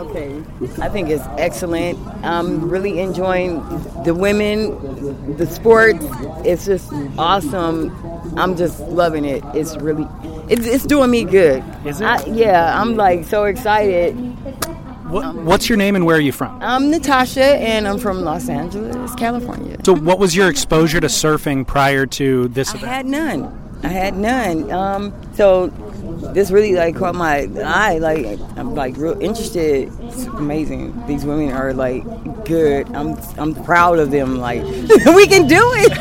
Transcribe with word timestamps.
Okay, 0.00 0.42
I 0.80 0.88
think 0.88 1.10
it's 1.10 1.24
excellent. 1.36 1.98
I'm 2.24 2.70
really 2.70 3.00
enjoying 3.00 3.56
the 4.04 4.14
women, 4.14 5.36
the 5.36 5.46
sports. 5.46 6.04
It's 6.44 6.64
just 6.64 6.90
awesome. 7.18 7.90
I'm 8.38 8.56
just 8.56 8.80
loving 8.80 9.24
it. 9.26 9.44
It's 9.54 9.76
really, 9.76 10.06
it's, 10.48 10.66
it's 10.66 10.86
doing 10.86 11.10
me 11.10 11.24
good. 11.24 11.62
Is 11.84 12.00
it? 12.00 12.04
I, 12.06 12.24
yeah, 12.26 12.80
I'm 12.80 12.96
like 12.96 13.24
so 13.26 13.44
excited. 13.44 14.14
What, 15.10 15.34
what's 15.34 15.68
your 15.68 15.76
name 15.76 15.96
and 15.96 16.06
where 16.06 16.16
are 16.16 16.20
you 16.20 16.32
from? 16.32 16.62
I'm 16.62 16.90
Natasha, 16.90 17.42
and 17.44 17.86
I'm 17.86 17.98
from 17.98 18.22
Los 18.22 18.48
Angeles, 18.48 19.14
California. 19.16 19.76
So, 19.84 19.94
what 19.94 20.18
was 20.18 20.34
your 20.36 20.48
exposure 20.48 21.00
to 21.00 21.08
surfing 21.08 21.66
prior 21.66 22.06
to 22.06 22.48
this 22.48 22.72
I 22.72 22.78
event? 22.78 22.92
had 22.92 23.06
none. 23.06 23.78
I 23.82 23.88
had 23.88 24.16
none. 24.16 24.70
Um, 24.70 25.12
so 25.34 25.68
this 26.34 26.50
really 26.50 26.74
like 26.74 26.96
caught 26.96 27.14
my 27.14 27.48
eye. 27.64 27.98
Like 27.98 28.38
I'm 28.56 28.74
like 28.74 28.96
real 28.96 29.20
interested. 29.20 29.92
It's 30.02 30.24
amazing. 30.26 31.06
These 31.06 31.24
women 31.24 31.52
are 31.52 31.72
like 31.72 32.04
good. 32.44 32.88
I'm 32.94 33.16
I'm 33.38 33.54
proud 33.64 33.98
of 33.98 34.10
them. 34.10 34.38
Like 34.38 34.62
we 35.14 35.26
can 35.26 35.46
do 35.46 35.62
it. 35.76 35.92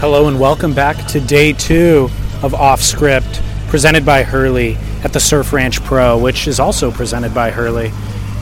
Hello 0.00 0.28
and 0.28 0.38
welcome 0.38 0.74
back 0.74 1.06
to 1.08 1.20
day 1.20 1.52
two 1.52 2.08
of 2.42 2.54
Off 2.54 2.80
Script, 2.80 3.42
presented 3.68 4.06
by 4.06 4.22
Hurley 4.22 4.76
at 5.02 5.12
the 5.12 5.20
Surf 5.20 5.52
Ranch 5.52 5.82
Pro, 5.82 6.18
which 6.18 6.46
is 6.46 6.60
also 6.60 6.92
presented 6.92 7.34
by 7.34 7.50
Hurley. 7.50 7.90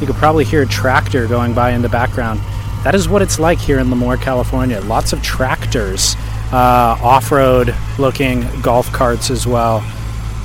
You 0.00 0.06
could 0.06 0.16
probably 0.16 0.44
hear 0.44 0.62
a 0.62 0.66
tractor 0.66 1.26
going 1.26 1.54
by 1.54 1.70
in 1.70 1.82
the 1.82 1.88
background. 1.88 2.40
That 2.84 2.94
is 2.94 3.08
what 3.08 3.22
it's 3.22 3.38
like 3.38 3.58
here 3.58 3.78
in 3.78 3.88
Lemoore, 3.88 4.20
California. 4.20 4.80
Lots 4.80 5.12
of 5.12 5.22
tractors, 5.22 6.14
uh, 6.52 6.98
off 7.02 7.32
road 7.32 7.74
looking 7.98 8.44
golf 8.60 8.92
carts 8.92 9.30
as 9.30 9.46
well, 9.46 9.84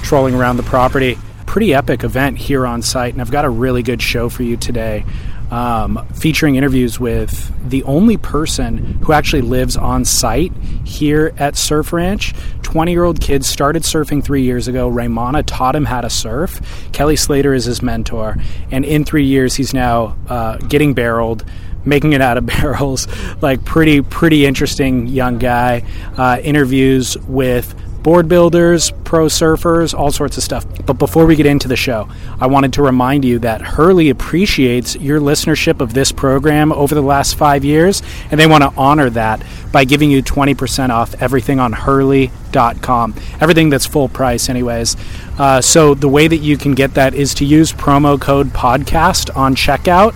trolling 0.04 0.36
around 0.36 0.58
the 0.58 0.64
property. 0.64 1.18
Pretty 1.46 1.74
epic 1.74 2.04
event 2.04 2.38
here 2.38 2.66
on 2.66 2.82
site, 2.82 3.14
and 3.14 3.22
I've 3.22 3.32
got 3.32 3.46
a 3.46 3.50
really 3.50 3.84
good 3.84 4.02
show 4.02 4.30
for 4.30 4.44
you 4.44 4.56
today 4.58 5.04
um, 5.52 6.08
featuring 6.16 6.56
interviews 6.56 7.00
with 7.00 7.52
the 7.70 7.84
only 7.84 8.18
person 8.18 8.78
who 9.04 9.14
actually 9.14 9.42
lives 9.42 9.78
on 9.78 10.06
site 10.06 10.54
here 10.86 11.34
at 11.38 11.56
Surf 11.56 11.94
Ranch. 11.94 12.34
20 12.64 12.92
year 12.92 13.04
old 13.04 13.20
kid 13.20 13.44
started 13.44 13.84
surfing 13.84 14.24
three 14.24 14.44
years 14.44 14.68
ago. 14.68 14.90
Raimana 14.90 15.44
taught 15.46 15.76
him 15.76 15.86
how 15.86 16.02
to 16.02 16.10
surf. 16.10 16.62
Kelly 16.94 17.18
Slater 17.18 17.54
is 17.54 17.66
his 17.66 17.82
mentor. 17.82 18.38
And 18.72 18.86
in 18.86 19.04
three 19.04 19.26
years, 19.26 19.56
he's 19.56 19.74
now 19.74 20.18
uh, 20.28 20.58
getting 20.58 20.94
barreled. 20.94 21.46
Making 21.84 22.14
it 22.14 22.22
out 22.22 22.38
of 22.38 22.46
barrels, 22.62 23.08
like 23.42 23.66
pretty, 23.66 24.02
pretty 24.02 24.46
interesting 24.46 25.08
young 25.08 25.40
guy. 25.40 25.84
Uh, 26.16 26.40
interviews 26.44 27.18
with 27.18 27.74
board 28.04 28.28
builders, 28.28 28.92
pro 29.04 29.28
surfers, 29.28 29.94
all 29.94 30.12
sorts 30.12 30.38
of 30.38 30.44
stuff. 30.44 30.66
But 30.86 30.94
before 30.94 31.26
we 31.26 31.36
get 31.36 31.46
into 31.46 31.68
the 31.68 31.76
show, 31.76 32.10
I 32.40 32.48
wanted 32.48 32.74
to 32.74 32.82
remind 32.82 33.24
you 33.24 33.40
that 33.40 33.62
Hurley 33.62 34.10
appreciates 34.10 34.96
your 34.96 35.20
listenership 35.20 35.82
of 35.82 35.94
this 35.94 36.12
program 36.12 36.72
over 36.72 36.96
the 36.96 37.02
last 37.02 37.36
five 37.36 37.64
years, 37.64 38.02
and 38.32 38.40
they 38.40 38.48
want 38.48 38.64
to 38.64 38.74
honor 38.78 39.10
that 39.12 39.44
by 39.72 39.86
giving 39.86 40.10
you 40.10 40.24
20% 40.24 40.90
off 40.90 41.22
everything 41.22 41.60
on 41.60 41.74
Hurley.com. 41.74 43.14
Everything 43.40 43.70
that's 43.70 43.86
full 43.86 44.10
price, 44.10 44.50
anyways. 44.50 44.96
Uh, 45.38 45.62
so 45.62 45.94
the 45.94 46.10
way 46.10 46.28
that 46.28 46.38
you 46.38 46.58
can 46.58 46.74
get 46.74 46.94
that 46.96 47.14
is 47.14 47.34
to 47.36 47.46
use 47.46 47.72
promo 47.72 48.20
code 48.20 48.48
podcast 48.48 49.36
on 49.36 49.56
checkout. 49.56 50.14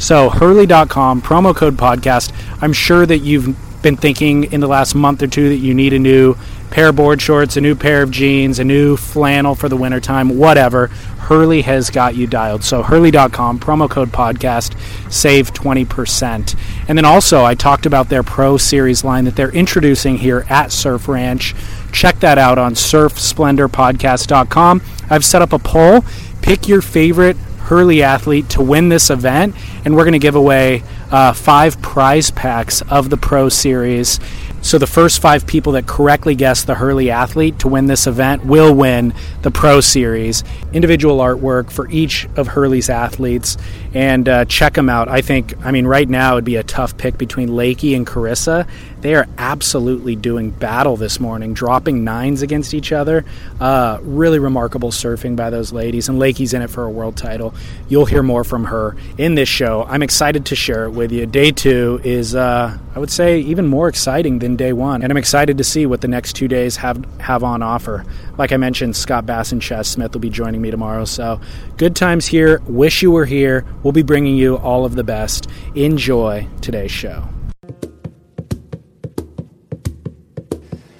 So 0.00 0.30
Hurley.com, 0.30 1.22
promo 1.22 1.54
code 1.54 1.76
podcast. 1.76 2.32
I'm 2.62 2.72
sure 2.72 3.06
that 3.06 3.18
you've 3.18 3.56
been 3.82 3.96
thinking 3.96 4.44
in 4.52 4.60
the 4.60 4.66
last 4.66 4.94
month 4.94 5.22
or 5.22 5.26
two 5.26 5.48
that 5.48 5.56
you 5.56 5.72
need 5.72 5.92
a 5.92 5.98
new 5.98 6.36
pair 6.70 6.88
of 6.88 6.96
board 6.96 7.22
shorts, 7.22 7.56
a 7.56 7.60
new 7.60 7.74
pair 7.74 8.02
of 8.02 8.10
jeans, 8.10 8.58
a 8.58 8.64
new 8.64 8.96
flannel 8.96 9.54
for 9.54 9.68
the 9.68 9.76
wintertime, 9.76 10.38
whatever. 10.38 10.88
Hurley 11.26 11.62
has 11.62 11.90
got 11.90 12.14
you 12.14 12.26
dialed. 12.26 12.62
So 12.62 12.82
Hurley.com, 12.82 13.58
promo 13.58 13.88
code 13.90 14.10
podcast, 14.10 14.78
save 15.10 15.52
20%. 15.52 16.56
And 16.88 16.96
then 16.96 17.04
also, 17.04 17.44
I 17.44 17.56
talked 17.56 17.84
about 17.84 18.08
their 18.08 18.22
Pro 18.22 18.56
Series 18.56 19.02
line 19.02 19.24
that 19.24 19.34
they're 19.34 19.50
introducing 19.50 20.18
here 20.18 20.46
at 20.48 20.70
Surf 20.70 21.08
Ranch. 21.08 21.56
Check 21.92 22.20
that 22.20 22.38
out 22.38 22.58
on 22.58 22.74
surfsplendorpodcast.com. 22.74 24.82
I've 25.10 25.24
set 25.24 25.42
up 25.42 25.52
a 25.52 25.58
poll. 25.58 26.04
Pick 26.42 26.68
your 26.68 26.80
favorite 26.80 27.36
Hurley 27.66 28.04
athlete 28.04 28.48
to 28.50 28.62
win 28.62 28.90
this 28.90 29.10
event, 29.10 29.56
and 29.84 29.96
we're 29.96 30.04
going 30.04 30.12
to 30.12 30.20
give 30.20 30.36
away 30.36 30.84
uh, 31.10 31.32
five 31.32 31.82
prize 31.82 32.30
packs 32.30 32.80
of 32.82 33.10
the 33.10 33.16
Pro 33.16 33.48
Series. 33.48 34.20
So 34.62 34.78
the 34.78 34.86
first 34.86 35.20
five 35.20 35.46
people 35.46 35.72
that 35.72 35.86
correctly 35.86 36.34
guess 36.34 36.64
the 36.64 36.74
Hurley 36.74 37.10
athlete 37.10 37.60
to 37.60 37.68
win 37.68 37.86
this 37.86 38.06
event 38.06 38.44
will 38.44 38.74
win 38.74 39.14
the 39.42 39.50
Pro 39.52 39.80
Series. 39.80 40.42
Individual 40.72 41.18
artwork 41.18 41.70
for 41.70 41.88
each 41.88 42.26
of 42.36 42.48
Hurley's 42.48 42.90
athletes, 42.90 43.56
and 43.96 44.28
uh, 44.28 44.44
check 44.44 44.74
them 44.74 44.90
out. 44.90 45.08
I 45.08 45.22
think, 45.22 45.54
I 45.64 45.70
mean, 45.70 45.86
right 45.86 46.06
now 46.06 46.34
it'd 46.34 46.44
be 46.44 46.56
a 46.56 46.62
tough 46.62 46.98
pick 46.98 47.16
between 47.16 47.48
Lakey 47.48 47.96
and 47.96 48.06
Carissa. 48.06 48.68
They 49.00 49.14
are 49.14 49.26
absolutely 49.38 50.16
doing 50.16 50.50
battle 50.50 50.98
this 50.98 51.18
morning, 51.18 51.54
dropping 51.54 52.04
nines 52.04 52.42
against 52.42 52.74
each 52.74 52.92
other. 52.92 53.24
Uh, 53.58 53.98
really 54.02 54.38
remarkable 54.38 54.90
surfing 54.90 55.34
by 55.34 55.48
those 55.48 55.72
ladies, 55.72 56.10
and 56.10 56.18
Lakey's 56.18 56.52
in 56.52 56.60
it 56.60 56.68
for 56.68 56.84
a 56.84 56.90
world 56.90 57.16
title. 57.16 57.54
You'll 57.88 58.04
hear 58.04 58.22
more 58.22 58.44
from 58.44 58.64
her 58.64 58.96
in 59.16 59.34
this 59.34 59.48
show. 59.48 59.84
I'm 59.88 60.02
excited 60.02 60.44
to 60.46 60.56
share 60.56 60.84
it 60.84 60.90
with 60.90 61.10
you. 61.10 61.24
Day 61.24 61.50
two 61.50 61.98
is, 62.04 62.34
uh, 62.34 62.76
I 62.94 62.98
would 62.98 63.10
say, 63.10 63.40
even 63.40 63.66
more 63.66 63.88
exciting 63.88 64.40
than 64.40 64.56
day 64.56 64.74
one, 64.74 65.00
and 65.00 65.10
I'm 65.10 65.16
excited 65.16 65.56
to 65.56 65.64
see 65.64 65.86
what 65.86 66.02
the 66.02 66.08
next 66.08 66.34
two 66.34 66.48
days 66.48 66.76
have 66.76 67.02
have 67.18 67.42
on 67.42 67.62
offer. 67.62 68.04
Like 68.38 68.52
I 68.52 68.56
mentioned, 68.56 68.96
Scott 68.96 69.24
Bass 69.26 69.52
and 69.52 69.62
Chaz 69.62 69.86
Smith 69.86 70.12
will 70.12 70.20
be 70.20 70.30
joining 70.30 70.60
me 70.60 70.70
tomorrow. 70.70 71.04
So 71.04 71.40
good 71.76 71.96
times 71.96 72.26
here. 72.26 72.60
Wish 72.66 73.02
you 73.02 73.10
were 73.10 73.24
here. 73.24 73.64
We'll 73.82 73.92
be 73.92 74.02
bringing 74.02 74.36
you 74.36 74.56
all 74.58 74.84
of 74.84 74.94
the 74.94 75.04
best. 75.04 75.48
Enjoy 75.74 76.46
today's 76.60 76.90
show. 76.90 77.26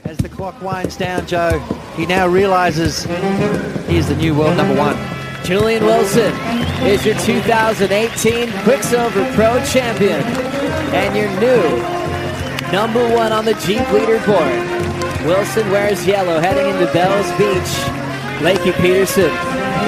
As 0.04 0.16
the 0.18 0.28
clock 0.28 0.60
winds 0.62 0.96
down, 0.96 1.26
Joe, 1.26 1.58
he 1.96 2.06
now 2.06 2.26
realizes 2.26 3.04
he's 3.86 4.08
the 4.08 4.16
new 4.16 4.34
world 4.34 4.56
number 4.56 4.76
one. 4.76 4.96
Julian 5.44 5.84
Wilson 5.84 6.32
is 6.86 7.04
your 7.06 7.14
2018 7.20 8.50
Quiksilver 8.64 9.32
Pro 9.34 9.62
Champion 9.64 10.20
and 10.92 11.16
your 11.16 11.28
new 11.38 12.72
number 12.72 13.14
one 13.14 13.30
on 13.30 13.44
the 13.44 13.54
Jeep 13.54 13.78
leaderboard. 13.78 14.75
Wilson 15.24 15.70
wears 15.70 16.06
yellow 16.06 16.40
heading 16.40 16.66
into 16.72 16.92
Bells 16.92 17.30
Beach. 17.38 17.72
Lakey 18.42 18.74
Peterson 18.80 19.30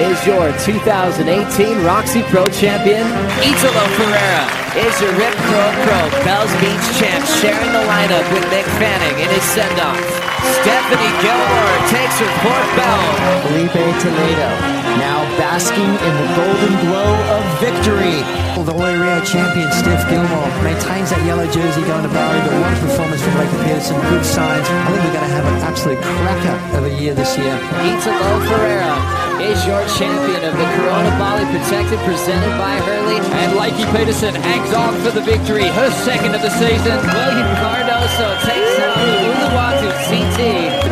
is 0.01 0.17
your 0.25 0.51
2018 0.65 1.83
Roxy 1.83 2.23
Pro 2.23 2.45
Champion. 2.47 3.05
Italo 3.43 3.85
Ferreira 3.95 4.45
is 4.87 4.95
your 5.01 5.11
Rip 5.13 5.35
Curl 5.35 5.71
Pro 5.85 6.01
Bells 6.23 6.51
Beach 6.59 6.85
champ, 6.99 7.25
sharing 7.41 7.71
the 7.71 7.83
lineup 7.85 8.25
with 8.33 8.43
Mick 8.45 8.65
Fanning 8.79 9.19
in 9.23 9.29
his 9.29 9.43
send-off. 9.43 10.18
Stephanie 10.61 11.13
Gilmore 11.23 11.77
takes 11.91 12.17
her 12.19 12.31
fourth 12.43 12.69
bell. 12.75 13.03
Filipe 13.47 13.83
Toledo 14.01 14.79
now 14.99 15.23
basking 15.39 15.87
in 15.87 16.13
the 16.19 16.27
golden 16.35 16.73
glow 16.83 17.11
of 17.35 17.41
victory. 17.59 18.19
The 18.59 18.75
Oi 18.75 18.93
Rio 18.99 19.23
champion 19.23 19.71
Steph 19.71 20.03
Gilmore 20.11 20.51
maintains 20.61 21.09
that 21.15 21.23
yellow 21.23 21.47
jersey 21.47 21.81
going 21.87 22.03
to 22.03 22.11
Bali, 22.11 22.37
but 22.43 22.53
one 22.59 22.75
performance 22.83 23.23
from 23.23 23.33
Blake 23.39 23.55
Pearson, 23.63 23.95
good 24.11 24.25
signs. 24.27 24.67
I 24.67 24.91
think 24.91 25.01
we're 25.07 25.15
going 25.15 25.25
to 25.25 25.35
have 25.39 25.47
an 25.47 25.57
absolute 25.63 26.01
cracker 26.03 26.57
of 26.77 26.83
a 26.83 26.93
year 26.99 27.15
this 27.15 27.39
year. 27.39 27.55
Italo 27.87 28.43
Ferreira 28.45 28.93
is 29.39 29.63
your 29.65 29.81
champion 29.95 30.43
of 30.43 30.53
the 30.59 30.67
Corona 30.75 31.09
Bali 31.15 31.47
Protected 31.55 31.97
presented 32.03 32.51
by 32.59 32.75
Hurley. 32.83 33.23
And 33.39 33.55
Lakey 33.55 33.87
Peterson 33.95 34.35
hangs 34.35 34.75
on 34.75 34.93
for 35.01 35.11
the 35.15 35.23
victory, 35.23 35.65
her 35.65 35.89
second 36.03 36.35
of 36.35 36.43
the 36.43 36.51
season. 36.59 36.99
Willian 37.15 37.47
Cardoso 37.99 38.31
takes 38.47 38.79
on 38.79 38.95
Uluwatu 39.27 39.91
CT. 40.07 40.39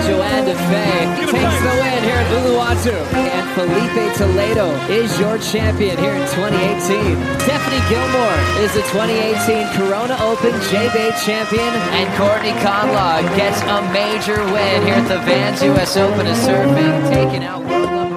Johanne 0.07 0.43
Defay 0.43 1.31
takes 1.31 1.57
the 1.63 1.73
win 1.79 2.03
here 2.03 2.19
at 2.19 2.27
Uluwatu. 2.35 2.95
And 3.15 3.47
Filipe 3.55 4.13
Toledo 4.17 4.75
is 4.89 5.17
your 5.17 5.37
champion 5.37 5.97
here 5.97 6.11
in 6.11 6.27
2018. 6.35 7.15
Stephanie 7.39 7.83
Gilmore 7.87 8.39
is 8.59 8.73
the 8.73 8.83
2018 8.91 9.67
Corona 9.79 10.17
Open 10.19 10.51
J-Bay 10.69 11.11
champion. 11.23 11.71
And 11.95 12.07
Courtney 12.19 12.51
Conlogue 12.59 13.25
gets 13.37 13.61
a 13.61 13.81
major 13.93 14.43
win 14.51 14.83
here 14.83 14.95
at 14.95 15.07
the 15.07 15.19
Vans 15.19 15.63
US 15.63 15.95
Open 15.95 16.27
of 16.27 16.35
Surfing, 16.35 17.07
taking 17.09 17.43
out 17.45 17.63
world 17.63 17.89
number 17.89 18.16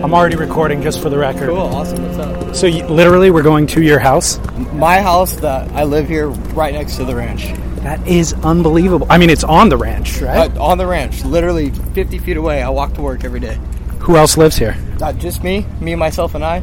I'm 0.00 0.14
already 0.14 0.36
recording 0.36 0.80
just 0.80 1.02
for 1.02 1.10
the 1.10 1.18
record. 1.18 1.48
Cool, 1.48 1.58
awesome. 1.58 2.04
What's 2.04 2.18
up? 2.18 2.54
So 2.54 2.68
you, 2.68 2.86
literally, 2.86 3.32
we're 3.32 3.42
going 3.42 3.66
to 3.68 3.82
your 3.82 3.98
house. 3.98 4.38
My 4.72 5.00
house 5.00 5.34
that 5.40 5.68
I 5.72 5.82
live 5.82 6.06
here 6.06 6.28
right 6.28 6.72
next 6.72 6.96
to 6.98 7.04
the 7.04 7.16
ranch. 7.16 7.52
That 7.82 8.06
is 8.06 8.32
unbelievable. 8.44 9.08
I 9.10 9.18
mean, 9.18 9.28
it's 9.28 9.42
on 9.42 9.68
the 9.68 9.76
ranch, 9.76 10.20
right? 10.20 10.56
Uh, 10.56 10.62
on 10.62 10.78
the 10.78 10.86
ranch, 10.86 11.24
literally 11.24 11.70
50 11.70 12.18
feet 12.18 12.36
away. 12.36 12.62
I 12.62 12.68
walk 12.68 12.94
to 12.94 13.02
work 13.02 13.24
every 13.24 13.40
day. 13.40 13.58
Who 13.98 14.16
else 14.16 14.36
lives 14.36 14.56
here? 14.56 14.76
Uh, 15.02 15.12
just 15.14 15.42
me, 15.42 15.66
me, 15.80 15.96
myself, 15.96 16.36
and 16.36 16.44
I. 16.44 16.58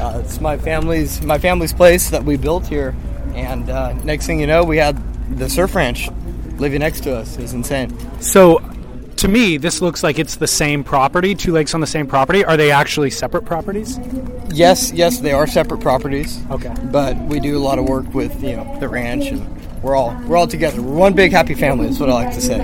Uh, 0.00 0.22
it's 0.24 0.40
my 0.40 0.56
family's 0.56 1.20
my 1.22 1.38
family's 1.38 1.72
place 1.72 2.10
that 2.10 2.22
we 2.22 2.36
built 2.36 2.66
here 2.66 2.94
And 3.34 3.68
uh, 3.68 3.94
next 4.04 4.26
thing 4.26 4.38
you 4.38 4.46
know, 4.46 4.62
we 4.62 4.76
had 4.76 4.96
the 5.36 5.50
surf 5.50 5.74
ranch 5.74 6.08
living 6.58 6.80
next 6.80 7.02
to 7.02 7.16
us. 7.16 7.36
It 7.36 7.42
was 7.42 7.52
insane. 7.52 7.96
So, 8.20 8.62
to 9.16 9.28
me, 9.28 9.56
this 9.56 9.80
looks 9.80 10.02
like 10.02 10.18
it's 10.18 10.36
the 10.36 10.46
same 10.46 10.84
property, 10.84 11.34
two 11.34 11.52
lakes 11.52 11.74
on 11.74 11.80
the 11.80 11.86
same 11.86 12.06
property. 12.06 12.44
Are 12.44 12.56
they 12.56 12.70
actually 12.70 13.10
separate 13.10 13.44
properties? 13.44 13.98
Yes, 14.50 14.92
yes, 14.92 15.20
they 15.20 15.32
are 15.32 15.46
separate 15.46 15.80
properties. 15.80 16.40
Okay. 16.50 16.74
But 16.84 17.16
we 17.18 17.40
do 17.40 17.56
a 17.56 17.60
lot 17.60 17.78
of 17.78 17.88
work 17.88 18.12
with 18.14 18.42
you 18.42 18.56
know 18.56 18.76
the 18.78 18.88
ranch, 18.88 19.26
and 19.26 19.82
we're 19.82 19.96
all 19.96 20.16
we're 20.26 20.36
all 20.36 20.46
together. 20.46 20.82
We're 20.82 20.94
one 20.94 21.14
big 21.14 21.32
happy 21.32 21.54
family. 21.54 21.88
Is 21.88 21.98
what 21.98 22.10
I 22.10 22.12
like 22.12 22.34
to 22.34 22.40
say. 22.40 22.58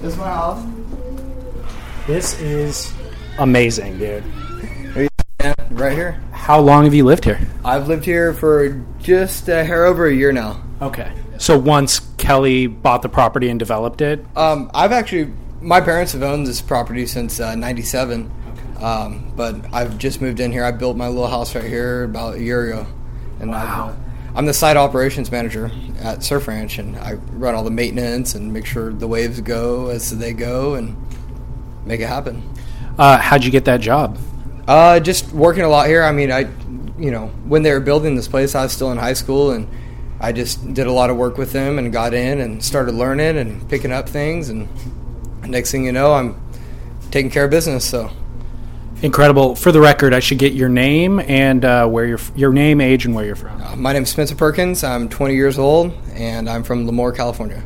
This 0.00 0.12
is 0.12 0.16
my 0.16 0.26
house. 0.26 0.64
This 2.06 2.40
is 2.40 2.92
amazing, 3.38 3.98
dude. 3.98 4.24
Right 5.70 5.92
here. 5.92 6.20
How 6.32 6.58
long 6.58 6.84
have 6.84 6.94
you 6.94 7.04
lived 7.04 7.24
here? 7.24 7.38
I've 7.64 7.88
lived 7.88 8.04
here 8.04 8.32
for 8.32 8.82
just 8.98 9.48
a 9.48 9.64
hair 9.64 9.84
over 9.84 10.06
a 10.06 10.14
year 10.14 10.32
now. 10.32 10.62
Okay. 10.80 11.12
So 11.38 11.58
once 11.58 12.07
Kelly 12.18 12.66
bought 12.66 13.02
the 13.02 13.08
property 13.08 13.48
and 13.48 13.58
developed 13.58 14.00
it, 14.00 14.24
Um, 14.36 14.70
I've 14.74 14.92
actually, 14.92 15.32
my 15.60 15.80
parents 15.80 16.12
have 16.12 16.22
owned 16.22 16.46
this 16.46 16.60
property 16.60 17.06
since 17.06 17.40
uh, 17.40 17.54
'97, 17.54 18.30
um, 18.80 19.32
but 19.36 19.56
I've 19.72 19.98
just 19.98 20.20
moved 20.20 20.40
in 20.40 20.52
here. 20.52 20.64
I 20.64 20.70
built 20.72 20.96
my 20.96 21.08
little 21.08 21.28
house 21.28 21.54
right 21.54 21.64
here 21.64 22.04
about 22.04 22.34
a 22.36 22.42
year 22.42 22.70
ago, 22.70 22.86
and 23.40 23.54
I've, 23.54 23.90
uh, 23.90 23.94
I'm 24.34 24.46
the 24.46 24.54
site 24.54 24.76
operations 24.76 25.32
manager 25.32 25.70
at 26.02 26.22
Surf 26.22 26.46
Ranch, 26.48 26.78
and 26.78 26.96
I 26.96 27.14
run 27.32 27.54
all 27.54 27.64
the 27.64 27.70
maintenance 27.70 28.34
and 28.34 28.52
make 28.52 28.66
sure 28.66 28.92
the 28.92 29.08
waves 29.08 29.40
go 29.40 29.88
as 29.88 30.16
they 30.16 30.32
go 30.32 30.74
and 30.74 30.96
make 31.86 32.00
it 32.00 32.08
happen. 32.08 32.42
uh, 32.98 33.18
how'd 33.18 33.44
you 33.44 33.50
get 33.50 33.64
that 33.64 33.80
job? 33.80 34.18
Uh, 34.66 35.00
just 35.00 35.32
working 35.32 35.62
a 35.62 35.68
lot 35.68 35.86
here. 35.86 36.04
I 36.04 36.12
mean, 36.12 36.30
I, 36.30 36.40
you 36.98 37.10
know, 37.10 37.28
when 37.46 37.62
they 37.62 37.72
were 37.72 37.80
building 37.80 38.16
this 38.16 38.28
place, 38.28 38.54
I 38.54 38.64
was 38.64 38.72
still 38.72 38.92
in 38.92 38.98
high 38.98 39.14
school, 39.14 39.50
and 39.52 39.66
I 40.20 40.32
just 40.32 40.74
did 40.74 40.86
a 40.86 40.92
lot 40.92 41.10
of 41.10 41.16
work 41.16 41.38
with 41.38 41.52
them 41.52 41.78
and 41.78 41.92
got 41.92 42.12
in 42.12 42.40
and 42.40 42.62
started 42.62 42.94
learning 42.94 43.38
and 43.38 43.68
picking 43.68 43.92
up 43.92 44.08
things. 44.08 44.48
And 44.48 44.68
next 45.46 45.70
thing 45.70 45.84
you 45.84 45.92
know, 45.92 46.12
I'm 46.14 46.40
taking 47.10 47.30
care 47.30 47.44
of 47.44 47.50
business. 47.50 47.84
So, 47.88 48.10
Incredible. 49.00 49.54
For 49.54 49.70
the 49.70 49.80
record, 49.80 50.12
I 50.12 50.18
should 50.18 50.38
get 50.38 50.54
your 50.54 50.68
name 50.68 51.20
and 51.20 51.64
uh, 51.64 51.86
where 51.86 52.04
you're, 52.04 52.18
your 52.34 52.52
name, 52.52 52.80
age, 52.80 53.04
and 53.04 53.14
where 53.14 53.24
you're 53.24 53.36
from. 53.36 53.62
uh, 53.62 53.76
my 53.76 53.92
name's 53.92 54.10
Spencer 54.10 54.34
Perkins. 54.34 54.82
I'm 54.82 55.08
20 55.08 55.36
years 55.36 55.56
old, 55.56 55.92
and 56.14 56.50
I'm 56.50 56.64
from 56.64 56.84
Lemoore, 56.84 57.14
California. 57.14 57.62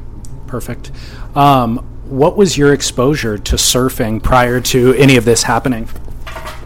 Perfect. 0.46 0.90
Um, 1.34 1.78
what 2.04 2.36
was 2.36 2.58
your 2.58 2.74
exposure 2.74 3.38
to 3.38 3.56
surfing 3.56 4.22
prior 4.22 4.60
to 4.60 4.92
any 4.94 5.16
of 5.16 5.24
this 5.24 5.42
happening? 5.42 5.88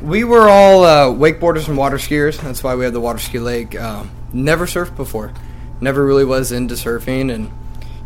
We 0.02 0.24
were 0.24 0.48
all 0.48 0.82
uh, 0.82 1.06
wakeboarders 1.14 1.68
and 1.68 1.76
water 1.78 1.96
skiers. 1.96 2.40
That's 2.40 2.64
why 2.64 2.74
we 2.74 2.82
had 2.84 2.92
the 2.92 3.00
water 3.00 3.20
ski 3.20 3.38
lake. 3.38 3.78
Um, 3.80 4.10
never 4.32 4.66
surfed 4.66 4.96
before. 4.96 5.32
Never 5.81 6.05
really 6.05 6.25
was 6.25 6.52
into 6.52 6.75
surfing. 6.75 7.32
And, 7.32 7.50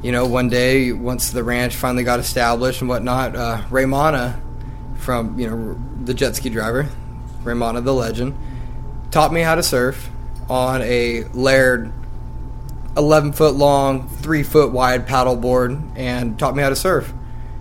you 0.02 0.12
know, 0.12 0.26
one 0.26 0.48
day, 0.48 0.92
once 0.92 1.30
the 1.30 1.44
ranch 1.44 1.76
finally 1.76 2.04
got 2.04 2.20
established 2.20 2.80
and 2.80 2.88
whatnot, 2.88 3.36
uh, 3.36 3.62
Raimana 3.70 4.40
from, 4.96 5.38
you 5.38 5.48
know, 5.48 5.80
the 6.04 6.14
jet 6.14 6.36
ski 6.36 6.50
driver, 6.50 6.88
Raimana 7.42 7.82
the 7.82 7.94
legend, 7.94 8.36
taught 9.10 9.32
me 9.32 9.40
how 9.40 9.54
to 9.54 9.62
surf 9.62 10.10
on 10.48 10.82
a 10.82 11.24
layered 11.32 11.92
11 12.96 13.32
foot 13.32 13.54
long, 13.54 14.08
3 14.08 14.42
foot 14.42 14.72
wide 14.72 15.06
paddleboard 15.06 15.96
and 15.96 16.38
taught 16.38 16.56
me 16.56 16.62
how 16.62 16.68
to 16.68 16.76
surf. 16.76 17.12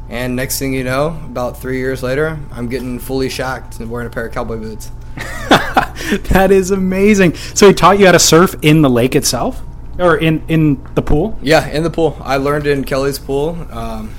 And 0.09 0.35
next 0.35 0.57
thing 0.57 0.73
you 0.73 0.83
know, 0.83 1.19
about 1.25 1.57
three 1.57 1.77
years 1.77 2.01
later, 2.01 2.39
I'm 2.51 2.67
getting 2.67 2.97
fully 2.97 3.29
shacked 3.29 3.79
and 3.79 3.91
wearing 3.91 4.07
a 4.07 4.09
pair 4.09 4.25
of 4.25 4.33
cowboy 4.33 4.57
boots. 4.57 4.91
that 5.15 6.49
is 6.51 6.71
amazing. 6.71 7.35
So 7.35 7.67
he 7.67 7.73
taught 7.75 7.99
you 7.99 8.07
how 8.07 8.13
to 8.13 8.19
surf 8.19 8.55
in 8.63 8.81
the 8.81 8.89
lake 8.89 9.15
itself, 9.15 9.61
or 9.99 10.17
in 10.17 10.43
in 10.47 10.81
the 10.95 11.01
pool. 11.01 11.37
Yeah, 11.41 11.67
in 11.69 11.83
the 11.83 11.89
pool. 11.89 12.17
I 12.21 12.37
learned 12.37 12.65
in 12.67 12.83
Kelly's 12.83 13.19
pool. 13.19 13.55
Um, 13.71 14.13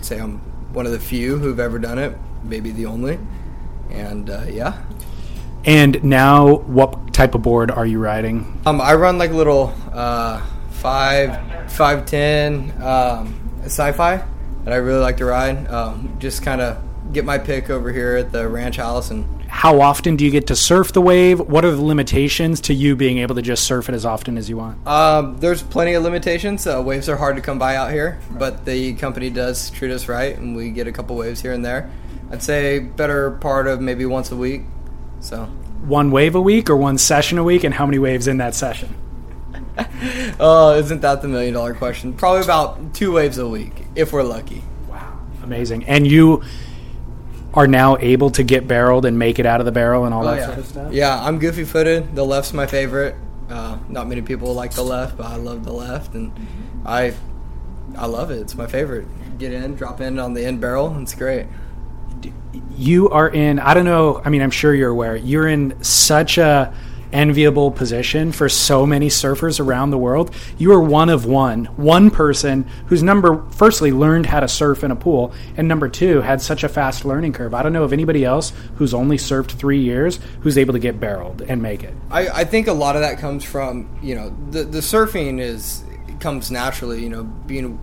say 0.00 0.18
I'm 0.18 0.38
one 0.72 0.86
of 0.86 0.92
the 0.92 1.00
few 1.00 1.36
who've 1.38 1.60
ever 1.60 1.78
done 1.78 1.98
it, 1.98 2.16
maybe 2.44 2.70
the 2.70 2.86
only. 2.86 3.18
And 3.90 4.30
uh, 4.30 4.44
yeah, 4.48 4.80
And 5.64 6.02
now, 6.04 6.58
what 6.66 7.12
type 7.12 7.34
of 7.34 7.42
board 7.42 7.70
are 7.72 7.84
you 7.86 7.98
riding? 7.98 8.60
um, 8.66 8.80
I 8.80 8.94
run 8.94 9.18
like 9.18 9.30
a 9.32 9.34
little 9.34 9.74
uh, 9.92 10.40
five, 10.70 11.70
five 11.72 12.06
ten 12.06 12.70
um, 12.82 13.34
sci-fi 13.64 14.22
that 14.64 14.72
I 14.72 14.76
really 14.76 15.00
like 15.00 15.16
to 15.16 15.24
ride. 15.24 15.66
Um, 15.68 16.16
just 16.20 16.42
kind 16.44 16.60
of 16.60 16.78
get 17.12 17.24
my 17.24 17.36
pick 17.38 17.68
over 17.68 17.92
here 17.92 18.14
at 18.16 18.30
the 18.30 18.48
ranch 18.48 18.76
house 18.76 19.10
and 19.10 19.26
How 19.50 19.80
often 19.80 20.16
do 20.16 20.24
you 20.24 20.30
get 20.30 20.46
to 20.46 20.56
surf 20.56 20.92
the 20.92 21.02
wave? 21.02 21.40
What 21.40 21.64
are 21.66 21.70
the 21.72 21.82
limitations 21.82 22.60
to 22.62 22.72
you 22.72 22.96
being 22.96 23.18
able 23.18 23.34
to 23.34 23.42
just 23.42 23.64
surf 23.64 23.88
it 23.88 23.94
as 23.94 24.06
often 24.06 24.38
as 24.38 24.48
you 24.48 24.56
want? 24.56 24.86
Um, 24.86 25.36
there's 25.38 25.62
plenty 25.62 25.92
of 25.94 26.02
limitations. 26.02 26.66
Uh, 26.66 26.80
waves 26.82 27.08
are 27.08 27.16
hard 27.16 27.36
to 27.36 27.42
come 27.42 27.58
by 27.58 27.76
out 27.76 27.90
here, 27.90 28.20
but 28.30 28.64
the 28.64 28.94
company 28.94 29.28
does 29.28 29.68
treat 29.70 29.90
us 29.90 30.08
right, 30.08 30.38
and 30.38 30.56
we 30.56 30.70
get 30.70 30.86
a 30.86 30.92
couple 30.92 31.16
waves 31.16 31.42
here 31.42 31.52
and 31.52 31.62
there. 31.64 31.90
I'd 32.30 32.42
say 32.42 32.78
better 32.78 33.32
part 33.32 33.66
of 33.66 33.80
maybe 33.80 34.06
once 34.06 34.30
a 34.30 34.36
week. 34.36 34.62
So, 35.20 35.44
One 35.84 36.10
wave 36.10 36.34
a 36.36 36.40
week 36.40 36.70
or 36.70 36.76
one 36.76 36.96
session 36.96 37.36
a 37.36 37.44
week, 37.44 37.64
and 37.64 37.74
how 37.74 37.84
many 37.84 37.98
waves 37.98 38.28
in 38.28 38.38
that 38.38 38.54
session? 38.54 38.94
oh, 40.40 40.76
isn't 40.78 41.00
that 41.02 41.22
the 41.22 41.28
million 41.28 41.54
dollar 41.54 41.74
question? 41.74 42.14
Probably 42.14 42.42
about 42.42 42.94
two 42.94 43.12
waves 43.12 43.36
a 43.36 43.48
week 43.48 43.72
if 43.94 44.12
we're 44.12 44.22
lucky. 44.22 44.62
Wow, 44.88 45.18
amazing! 45.42 45.84
And 45.84 46.06
you 46.06 46.42
are 47.54 47.66
now 47.66 47.96
able 47.98 48.30
to 48.30 48.42
get 48.42 48.68
barreled 48.68 49.04
and 49.04 49.18
make 49.18 49.38
it 49.38 49.46
out 49.46 49.60
of 49.60 49.66
the 49.66 49.72
barrel 49.72 50.04
and 50.04 50.14
all 50.14 50.26
Oh 50.26 50.30
that 50.30 50.36
yeah, 50.38 50.46
sort 50.46 50.58
of 50.58 50.66
stuff. 50.66 50.92
yeah. 50.92 51.20
I'm 51.24 51.38
goofy 51.38 51.64
footed. 51.64 52.14
The 52.14 52.24
left's 52.24 52.52
my 52.52 52.66
favorite. 52.66 53.16
Uh, 53.48 53.78
not 53.88 54.06
many 54.08 54.22
people 54.22 54.54
like 54.54 54.72
the 54.74 54.82
left, 54.82 55.16
but 55.16 55.26
I 55.26 55.36
love 55.36 55.64
the 55.64 55.72
left, 55.72 56.14
and 56.14 56.32
I, 56.86 57.14
I 57.96 58.06
love 58.06 58.30
it. 58.30 58.38
It's 58.40 58.54
my 58.54 58.68
favorite. 58.68 59.06
Get 59.38 59.52
in, 59.52 59.74
drop 59.74 60.00
in 60.00 60.18
on 60.20 60.34
the 60.34 60.44
end 60.44 60.60
barrel. 60.60 60.96
It's 61.00 61.14
great. 61.14 61.46
you 62.76 63.08
are 63.10 63.28
in 63.28 63.58
i 63.60 63.74
don't 63.74 63.84
know 63.84 64.20
i 64.24 64.28
mean 64.28 64.42
i'm 64.42 64.50
sure 64.50 64.74
you're 64.74 64.90
aware 64.90 65.14
you're 65.16 65.46
in 65.48 65.82
such 65.82 66.38
a 66.38 66.74
enviable 67.12 67.70
position 67.70 68.32
for 68.32 68.48
so 68.48 68.86
many 68.86 69.08
surfers 69.08 69.60
around 69.60 69.90
the 69.90 69.98
world. 69.98 70.34
You 70.58 70.72
are 70.72 70.80
one 70.80 71.08
of 71.08 71.24
one 71.24 71.66
one 71.76 72.10
person 72.10 72.66
who's 72.86 73.02
number 73.02 73.44
firstly 73.50 73.92
learned 73.92 74.26
how 74.26 74.40
to 74.40 74.48
surf 74.48 74.84
in 74.84 74.90
a 74.90 74.96
pool 74.96 75.32
and 75.56 75.68
number 75.68 75.88
two 75.88 76.20
had 76.20 76.40
such 76.40 76.64
a 76.64 76.68
fast 76.68 77.04
learning 77.04 77.32
curve. 77.32 77.54
I 77.54 77.62
don't 77.62 77.72
know 77.72 77.84
of 77.84 77.92
anybody 77.92 78.24
else 78.24 78.52
who's 78.76 78.94
only 78.94 79.16
surfed 79.16 79.50
three 79.52 79.80
years 79.80 80.20
who's 80.40 80.58
able 80.58 80.72
to 80.72 80.78
get 80.78 81.00
barreled 81.00 81.42
and 81.42 81.62
make 81.62 81.82
it. 81.82 81.94
I, 82.10 82.28
I 82.28 82.44
think 82.44 82.66
a 82.66 82.72
lot 82.72 82.96
of 82.96 83.02
that 83.02 83.18
comes 83.18 83.44
from 83.44 83.98
you 84.02 84.14
know 84.14 84.34
the 84.50 84.64
the 84.64 84.80
surfing 84.80 85.40
is 85.40 85.84
comes 86.20 86.50
naturally 86.50 87.02
you 87.02 87.08
know 87.08 87.24
being 87.24 87.78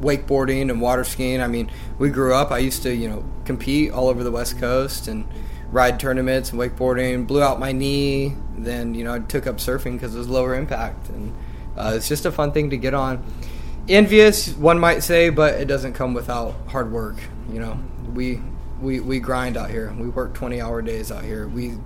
wakeboarding 0.00 0.70
and 0.70 0.80
water 0.80 1.04
skiing. 1.04 1.40
I 1.40 1.48
mean 1.48 1.70
we 1.98 2.10
grew 2.10 2.34
up 2.34 2.50
I 2.50 2.58
used 2.58 2.82
to 2.84 2.94
you 2.94 3.08
know 3.08 3.24
compete 3.44 3.90
all 3.90 4.08
over 4.08 4.22
the 4.22 4.30
west 4.30 4.58
coast 4.58 5.08
and 5.08 5.26
ride 5.70 6.00
tournaments 6.00 6.50
and 6.50 6.60
wakeboarding 6.60 7.26
blew 7.26 7.42
out 7.42 7.60
my 7.60 7.72
knee 7.72 8.34
then 8.56 8.94
you 8.94 9.04
know 9.04 9.14
I 9.14 9.18
took 9.20 9.46
up 9.46 9.56
surfing 9.56 9.92
because 9.92 10.14
it 10.14 10.18
was 10.18 10.28
lower 10.28 10.54
impact. 10.54 11.08
And 11.10 11.34
uh, 11.76 11.92
it's 11.94 12.08
just 12.08 12.24
a 12.26 12.32
fun 12.32 12.52
thing 12.52 12.70
to 12.70 12.76
get 12.76 12.94
on. 12.94 13.24
Envious 13.88 14.54
one 14.54 14.78
might 14.78 15.02
say 15.02 15.30
but 15.30 15.54
it 15.54 15.66
doesn't 15.66 15.92
come 15.94 16.14
without 16.14 16.54
hard 16.68 16.90
work 16.92 17.16
you 17.50 17.60
know. 17.60 17.78
We 18.12 18.40
we, 18.80 19.00
we 19.00 19.18
grind 19.18 19.56
out 19.56 19.70
here. 19.70 19.92
We 19.98 20.08
work 20.08 20.34
20 20.34 20.60
hour 20.60 20.82
days 20.82 21.10
out 21.10 21.24
here. 21.24 21.48
We 21.48 21.64
you 21.64 21.78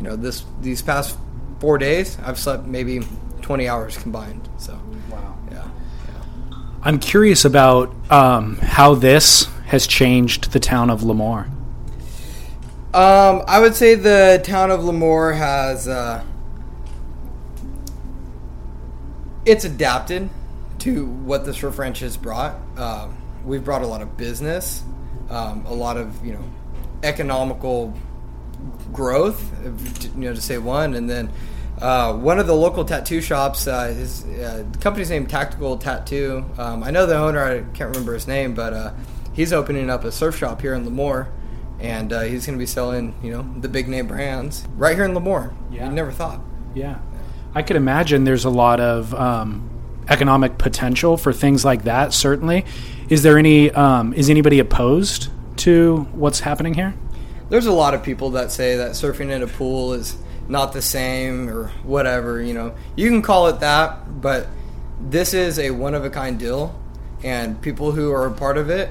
know 0.00 0.16
this 0.16 0.44
these 0.60 0.82
past 0.82 1.16
four 1.60 1.78
days 1.78 2.18
i've 2.24 2.38
slept 2.38 2.66
maybe 2.66 3.00
20 3.42 3.68
hours 3.68 3.96
combined 3.96 4.48
so. 4.58 4.78
Wow. 5.10 5.38
Yeah. 5.50 5.68
I'm 6.82 6.98
curious 6.98 7.44
about 7.44 7.94
um, 8.10 8.56
how 8.56 8.94
this 8.94 9.44
has 9.66 9.86
changed 9.86 10.52
the 10.52 10.60
town 10.60 10.90
of 10.90 11.02
lemoore 11.02 11.53
um, 12.94 13.42
i 13.46 13.60
would 13.60 13.74
say 13.74 13.94
the 13.94 14.40
town 14.44 14.70
of 14.70 14.80
lemoore 14.80 15.36
has 15.36 15.86
uh, 15.88 16.24
it's 19.44 19.64
adapted 19.64 20.30
to 20.78 21.06
what 21.06 21.44
the 21.44 21.54
surf 21.54 21.78
ranch 21.78 22.00
has 22.00 22.16
brought. 22.16 22.56
Um, 22.76 23.16
we've 23.44 23.64
brought 23.64 23.82
a 23.82 23.86
lot 23.86 24.02
of 24.02 24.16
business 24.16 24.82
um, 25.30 25.64
a 25.66 25.74
lot 25.74 25.96
of 25.96 26.24
you 26.24 26.32
know 26.32 26.44
economical 27.02 27.94
growth, 28.92 29.52
you 30.14 30.20
know, 30.20 30.34
to 30.34 30.40
say 30.40 30.58
one, 30.58 30.94
and 30.94 31.08
then 31.08 31.30
uh, 31.80 32.14
one 32.14 32.38
of 32.38 32.46
the 32.46 32.54
local 32.54 32.84
tattoo 32.84 33.20
shops, 33.20 33.66
uh, 33.66 33.88
his 33.88 34.24
uh, 34.24 34.64
the 34.70 34.78
company's 34.78 35.10
name 35.10 35.26
Tactical 35.26 35.76
Tattoo. 35.76 36.44
Um, 36.56 36.82
I 36.82 36.90
know 36.90 37.06
the 37.06 37.16
owner, 37.16 37.42
I 37.44 37.60
can't 37.76 37.90
remember 37.90 38.14
his 38.14 38.26
name, 38.26 38.54
but 38.54 38.72
uh, 38.72 38.92
he's 39.32 39.52
opening 39.52 39.90
up 39.90 40.04
a 40.04 40.12
surf 40.12 40.38
shop 40.38 40.60
here 40.60 40.74
in 40.74 40.86
Lemoore, 40.86 41.28
and 41.84 42.14
uh, 42.14 42.22
he's 42.22 42.46
going 42.46 42.58
to 42.58 42.62
be 42.62 42.66
selling, 42.66 43.14
you 43.22 43.30
know, 43.30 43.46
the 43.60 43.68
big 43.68 43.88
name 43.88 44.06
brands 44.06 44.66
right 44.74 44.96
here 44.96 45.04
in 45.04 45.12
Lemoore. 45.12 45.54
Yeah. 45.70 45.86
You 45.86 45.92
never 45.92 46.10
thought. 46.10 46.40
Yeah. 46.74 46.98
I 47.54 47.60
could 47.62 47.76
imagine 47.76 48.24
there's 48.24 48.46
a 48.46 48.50
lot 48.50 48.80
of 48.80 49.12
um, 49.14 49.68
economic 50.08 50.56
potential 50.56 51.18
for 51.18 51.30
things 51.30 51.62
like 51.62 51.84
that, 51.84 52.14
certainly. 52.14 52.64
Is 53.10 53.22
there 53.22 53.36
any, 53.36 53.70
um, 53.72 54.14
is 54.14 54.30
anybody 54.30 54.60
opposed 54.60 55.28
to 55.58 56.08
what's 56.12 56.40
happening 56.40 56.72
here? 56.72 56.94
There's 57.50 57.66
a 57.66 57.72
lot 57.72 57.92
of 57.92 58.02
people 58.02 58.30
that 58.30 58.50
say 58.50 58.76
that 58.76 58.92
surfing 58.92 59.30
in 59.30 59.42
a 59.42 59.46
pool 59.46 59.92
is 59.92 60.16
not 60.48 60.72
the 60.72 60.80
same 60.80 61.50
or 61.50 61.68
whatever. 61.82 62.40
You 62.40 62.54
know, 62.54 62.74
you 62.96 63.10
can 63.10 63.20
call 63.20 63.48
it 63.48 63.60
that, 63.60 64.22
but 64.22 64.48
this 64.98 65.34
is 65.34 65.58
a 65.58 65.70
one 65.70 65.92
of 65.94 66.02
a 66.02 66.10
kind 66.10 66.38
deal, 66.38 66.74
and 67.22 67.60
people 67.60 67.92
who 67.92 68.10
are 68.10 68.26
a 68.26 68.32
part 68.32 68.56
of 68.56 68.70
it 68.70 68.88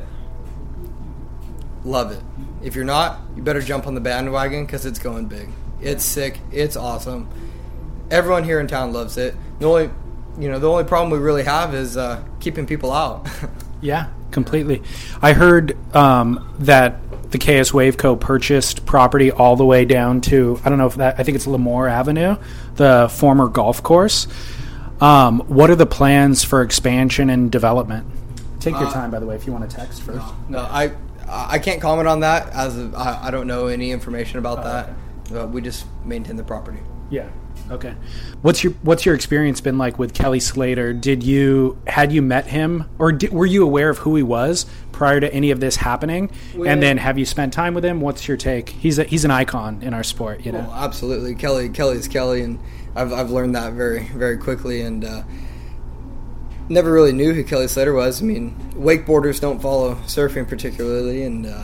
love 1.84 2.12
it. 2.12 2.22
If 2.64 2.76
you're 2.76 2.86
not, 2.86 3.20
you 3.36 3.44
better 3.44 3.62
jump 3.62 3.88
on 3.88 3.94
the 3.96 4.02
bandwagon 4.02 4.66
because 4.66 4.86
it's 4.86 5.00
going 5.00 5.26
big. 5.26 5.50
It's 5.82 6.04
sick. 6.06 6.40
It's 6.52 6.76
awesome. 6.78 7.28
Everyone 8.10 8.44
here 8.44 8.60
in 8.60 8.68
town 8.68 8.94
loves 8.94 9.18
it. 9.18 9.36
The 9.60 9.66
only, 9.66 9.90
you 10.40 10.50
know, 10.50 10.60
the 10.60 10.70
only 10.70 10.84
problem 10.86 11.12
we 11.12 11.18
really 11.24 11.44
have 11.44 11.74
is 11.74 11.98
uh, 11.98 12.24
keeping 12.40 12.66
people 12.66 12.92
out. 12.92 13.28
Yeah, 13.82 14.08
completely. 14.32 14.82
I 15.22 15.34
heard 15.34 15.76
um, 15.94 16.56
that 16.60 17.02
the 17.32 17.38
KS 17.38 17.72
Waveco 17.72 18.18
purchased 18.18 18.86
property 18.86 19.30
all 19.30 19.58
the 19.58 19.66
way 19.66 19.84
down 19.84 20.22
to 20.22 20.58
I 20.64 20.70
don't 20.70 20.78
know 20.78 20.86
if 20.88 20.96
that 20.96 21.20
I 21.20 21.24
think 21.24 21.36
it's 21.36 21.46
Lemoore 21.46 21.92
Avenue, 21.92 22.38
the 22.76 23.10
former 23.12 23.50
golf 23.50 23.84
course. 23.84 24.26
Um, 25.02 25.42
what 25.50 25.70
are 25.70 25.76
the 25.76 25.86
plans 25.86 26.46
for 26.46 26.62
expansion 26.62 27.30
and 27.30 27.52
development? 27.52 28.08
Take 28.62 28.76
your 28.76 28.86
Uh, 28.88 28.94
time, 28.94 29.12
by 29.12 29.20
the 29.20 29.26
way, 29.26 29.36
if 29.36 29.46
you 29.46 29.52
want 29.52 29.70
to 29.70 29.76
text 29.76 30.02
first. 30.02 30.26
no, 30.48 30.60
I 30.60 30.94
I 31.34 31.60
can't 31.60 31.82
comment 31.82 32.08
on 32.08 32.20
that 32.22 32.50
as 32.54 32.78
of, 32.78 32.96
I, 32.96 33.20
I 33.24 33.32
don't 33.32 33.48
know 33.48 33.68
any 33.68 33.92
information 33.92 34.38
about 34.40 34.60
Oh, 34.60 34.64
that. 34.64 34.90
Uh, 35.44 35.48
we 35.48 35.62
just 35.62 35.86
maintain 36.06 36.36
the 36.36 36.44
property. 36.44 36.80
Yeah. 37.10 37.30
Okay. 37.72 37.96
What's 38.42 38.64
your 38.64 38.74
What's 38.82 39.06
your 39.06 39.16
experience 39.16 39.62
been 39.62 39.78
like 39.78 39.98
with 39.98 40.14
Kelly 40.14 40.40
Slater? 40.40 40.92
Did 40.92 41.24
you 41.24 41.78
had 41.88 42.12
you 42.12 42.22
met 42.22 42.48
him, 42.48 42.90
or 43.00 43.12
did, 43.12 43.32
were 43.32 43.46
you 43.46 43.64
aware 43.64 43.90
of 43.90 44.00
who 44.00 44.16
he 44.16 44.24
was 44.24 44.66
prior 44.92 45.20
to 45.20 45.34
any 45.34 45.50
of 45.52 45.60
this 45.60 45.78
happening? 45.78 46.30
and 46.66 46.84
then 46.84 46.98
have 46.98 47.18
you 47.18 47.26
spent 47.26 47.54
time 47.54 47.74
with 47.74 47.86
him? 47.86 48.02
What's 48.02 48.28
your 48.28 48.36
take? 48.38 48.70
He's 48.70 49.00
a, 49.00 49.04
he's 49.06 49.24
an 49.24 49.32
icon 49.32 49.82
in 49.82 49.94
our 49.94 50.04
sport. 50.04 50.46
You 50.46 50.52
know. 50.52 50.60
Well, 50.60 50.74
absolutely, 50.74 51.36
Kelly. 51.36 51.70
Kelly's 51.70 52.08
Kelly, 52.08 52.42
and 52.42 52.60
I've 52.96 53.14
I've 53.14 53.30
learned 53.32 53.56
that 53.56 53.74
very 53.74 54.04
very 54.10 54.38
quickly, 54.38 54.82
and 54.82 55.06
uh, 55.06 55.24
never 56.70 56.92
really 56.92 57.12
knew 57.12 57.34
who 57.34 57.44
Kelly 57.44 57.68
Slater 57.68 57.94
was. 57.94 58.22
I 58.22 58.26
mean, 58.26 58.56
wakeboarders 58.74 59.40
don't 59.40 59.62
follow 59.62 59.96
surfing 60.06 60.48
particularly, 60.48 61.24
and 61.24 61.46
uh, 61.46 61.64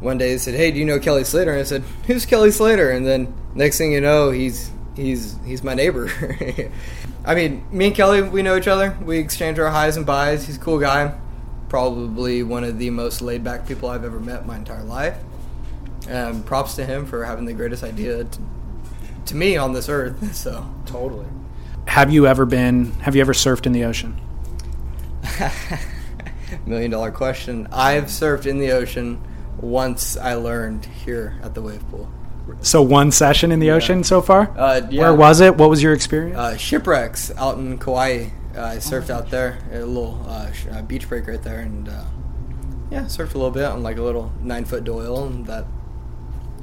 one 0.00 0.18
day 0.18 0.32
they 0.32 0.38
said, 0.38 0.54
"Hey, 0.54 0.70
do 0.70 0.78
you 0.78 0.84
know 0.84 0.98
Kelly 0.98 1.24
Slater?" 1.24 1.52
And 1.52 1.60
I 1.60 1.64
said, 1.64 1.82
"Who's 2.06 2.26
Kelly 2.26 2.50
Slater?" 2.50 2.90
And 2.90 3.06
then 3.06 3.32
next 3.54 3.78
thing 3.78 3.92
you 3.92 4.00
know, 4.00 4.30
he's 4.30 4.70
he's 4.94 5.36
he's 5.44 5.62
my 5.62 5.74
neighbor. 5.74 6.10
I 7.24 7.34
mean, 7.34 7.66
me 7.72 7.86
and 7.86 7.94
Kelly, 7.94 8.22
we 8.22 8.42
know 8.42 8.56
each 8.56 8.68
other. 8.68 8.96
We 9.02 9.18
exchange 9.18 9.58
our 9.58 9.70
highs 9.70 9.96
and 9.96 10.06
buys. 10.06 10.46
He's 10.46 10.56
a 10.56 10.60
cool 10.60 10.78
guy. 10.78 11.18
Probably 11.68 12.42
one 12.44 12.62
of 12.62 12.78
the 12.78 12.90
most 12.90 13.20
laid 13.20 13.42
back 13.42 13.66
people 13.66 13.88
I've 13.88 14.04
ever 14.04 14.20
met 14.20 14.46
my 14.46 14.56
entire 14.56 14.84
life. 14.84 15.16
Um, 16.08 16.44
props 16.44 16.76
to 16.76 16.86
him 16.86 17.04
for 17.04 17.24
having 17.24 17.44
the 17.44 17.52
greatest 17.52 17.82
idea 17.82 18.22
to, 18.22 18.40
to 19.26 19.34
me 19.34 19.56
on 19.56 19.72
this 19.72 19.88
earth. 19.88 20.16
So 20.36 20.64
Totally. 20.86 21.26
Have 21.86 22.12
you 22.12 22.26
ever 22.26 22.44
been? 22.44 22.92
Have 23.00 23.14
you 23.14 23.20
ever 23.20 23.32
surfed 23.32 23.66
in 23.66 23.72
the 23.72 23.84
ocean? 23.84 24.20
million 26.66 26.90
dollar 26.90 27.10
question. 27.10 27.68
I've 27.72 28.04
surfed 28.04 28.46
in 28.46 28.58
the 28.58 28.72
ocean 28.72 29.20
once. 29.58 30.16
I 30.16 30.34
learned 30.34 30.84
here 30.84 31.38
at 31.42 31.54
the 31.54 31.62
wave 31.62 31.88
pool. 31.90 32.10
So 32.60 32.80
one 32.82 33.10
session 33.10 33.50
in 33.50 33.58
the 33.58 33.70
ocean 33.70 34.04
so 34.04 34.22
far. 34.22 34.52
Uh, 34.56 34.82
yeah. 34.90 35.02
Where 35.02 35.14
was 35.14 35.40
it? 35.40 35.56
What 35.56 35.68
was 35.68 35.82
your 35.82 35.92
experience? 35.92 36.38
Uh, 36.38 36.56
shipwrecks 36.56 37.32
out 37.36 37.58
in 37.58 37.78
Kauai. 37.78 38.30
Uh, 38.56 38.62
I 38.62 38.76
surfed 38.76 39.10
out 39.10 39.30
there, 39.30 39.58
a 39.70 39.80
little 39.80 40.24
uh, 40.26 40.50
uh, 40.70 40.82
beach 40.82 41.08
break 41.08 41.26
right 41.26 41.42
there, 41.42 41.60
and 41.60 41.88
uh, 41.88 42.04
yeah, 42.90 43.02
surfed 43.02 43.34
a 43.34 43.38
little 43.38 43.50
bit 43.50 43.64
on 43.64 43.82
like 43.82 43.98
a 43.98 44.02
little 44.02 44.32
nine 44.40 44.64
foot 44.64 44.84
doyle 44.84 45.28
that 45.44 45.66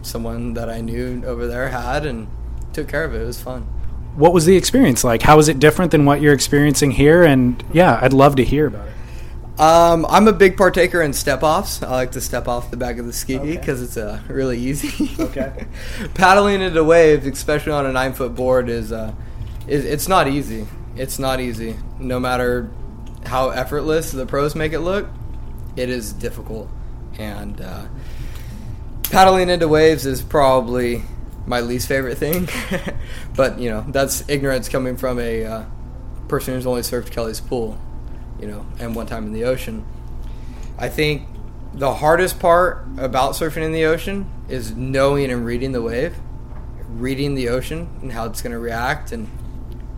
someone 0.01 0.53
that 0.55 0.69
I 0.69 0.81
knew 0.81 1.21
over 1.25 1.47
there 1.47 1.69
had, 1.69 2.05
and 2.05 2.27
took 2.71 2.87
care 2.87 3.03
of 3.03 3.13
it. 3.13 3.21
It 3.21 3.25
was 3.25 3.41
fun. 3.41 3.67
What 4.15 4.33
was 4.33 4.45
the 4.45 4.55
experience 4.55 5.03
like? 5.03 5.21
How 5.21 5.39
is 5.39 5.49
it 5.49 5.59
different 5.59 5.91
than 5.91 6.05
what 6.05 6.21
you're 6.21 6.33
experiencing 6.33 6.91
here? 6.91 7.23
And 7.23 7.63
yeah, 7.73 7.99
I'd 8.01 8.13
love 8.13 8.35
to 8.37 8.43
hear 8.43 8.67
about 8.67 8.87
it. 8.87 8.93
Um, 9.59 10.07
I'm 10.09 10.27
a 10.27 10.33
big 10.33 10.57
partaker 10.57 11.01
in 11.01 11.13
step 11.13 11.43
offs. 11.43 11.83
I 11.83 11.91
like 11.91 12.11
to 12.13 12.21
step 12.21 12.47
off 12.47 12.71
the 12.71 12.77
back 12.77 12.97
of 12.97 13.05
the 13.05 13.13
ski 13.13 13.37
because 13.37 13.83
it's 13.83 13.97
uh, 13.97 14.19
really 14.27 14.57
easy. 14.57 15.11
Okay. 15.23 15.67
Paddling 16.15 16.61
into 16.61 16.83
waves, 16.83 17.27
especially 17.27 17.73
on 17.73 17.85
a 17.85 17.91
nine 17.91 18.13
foot 18.13 18.33
board, 18.33 18.67
is 18.67 18.91
uh, 18.91 19.13
is 19.67 19.85
it's 19.85 20.07
not 20.07 20.27
easy. 20.27 20.67
It's 20.95 21.19
not 21.19 21.39
easy. 21.39 21.75
No 21.99 22.19
matter 22.19 22.69
how 23.25 23.49
effortless 23.49 24.11
the 24.11 24.25
pros 24.25 24.55
make 24.55 24.73
it 24.73 24.79
look, 24.79 25.07
it 25.75 25.89
is 25.89 26.13
difficult. 26.13 26.69
And 27.19 27.61
uh, 27.61 27.85
paddling 29.03 29.49
into 29.49 29.67
waves 29.67 30.07
is 30.07 30.23
probably 30.23 31.03
my 31.45 31.59
least 31.59 31.87
favorite 31.87 32.17
thing. 32.17 32.47
but 33.35 33.59
you 33.59 33.69
know, 33.69 33.85
that's 33.87 34.27
ignorance 34.29 34.69
coming 34.69 34.97
from 34.97 35.19
a 35.19 35.45
uh, 35.45 35.65
person 36.27 36.53
who's 36.53 36.65
only 36.65 36.81
surfed 36.81 37.11
Kelly's 37.11 37.41
pool, 37.41 37.79
you 38.39 38.47
know, 38.47 38.65
and 38.79 38.95
one 38.95 39.05
time 39.05 39.25
in 39.25 39.33
the 39.33 39.45
ocean. 39.45 39.85
I 40.77 40.89
think 40.89 41.27
the 41.73 41.93
hardest 41.93 42.39
part 42.39 42.85
about 42.97 43.33
surfing 43.33 43.63
in 43.63 43.71
the 43.71 43.85
ocean 43.85 44.29
is 44.47 44.75
knowing 44.75 45.31
and 45.31 45.45
reading 45.45 45.71
the 45.71 45.81
wave, 45.81 46.15
reading 46.89 47.35
the 47.35 47.49
ocean 47.49 47.89
and 48.01 48.11
how 48.11 48.25
it's 48.25 48.41
going 48.41 48.53
to 48.53 48.59
react, 48.59 49.11
and 49.11 49.29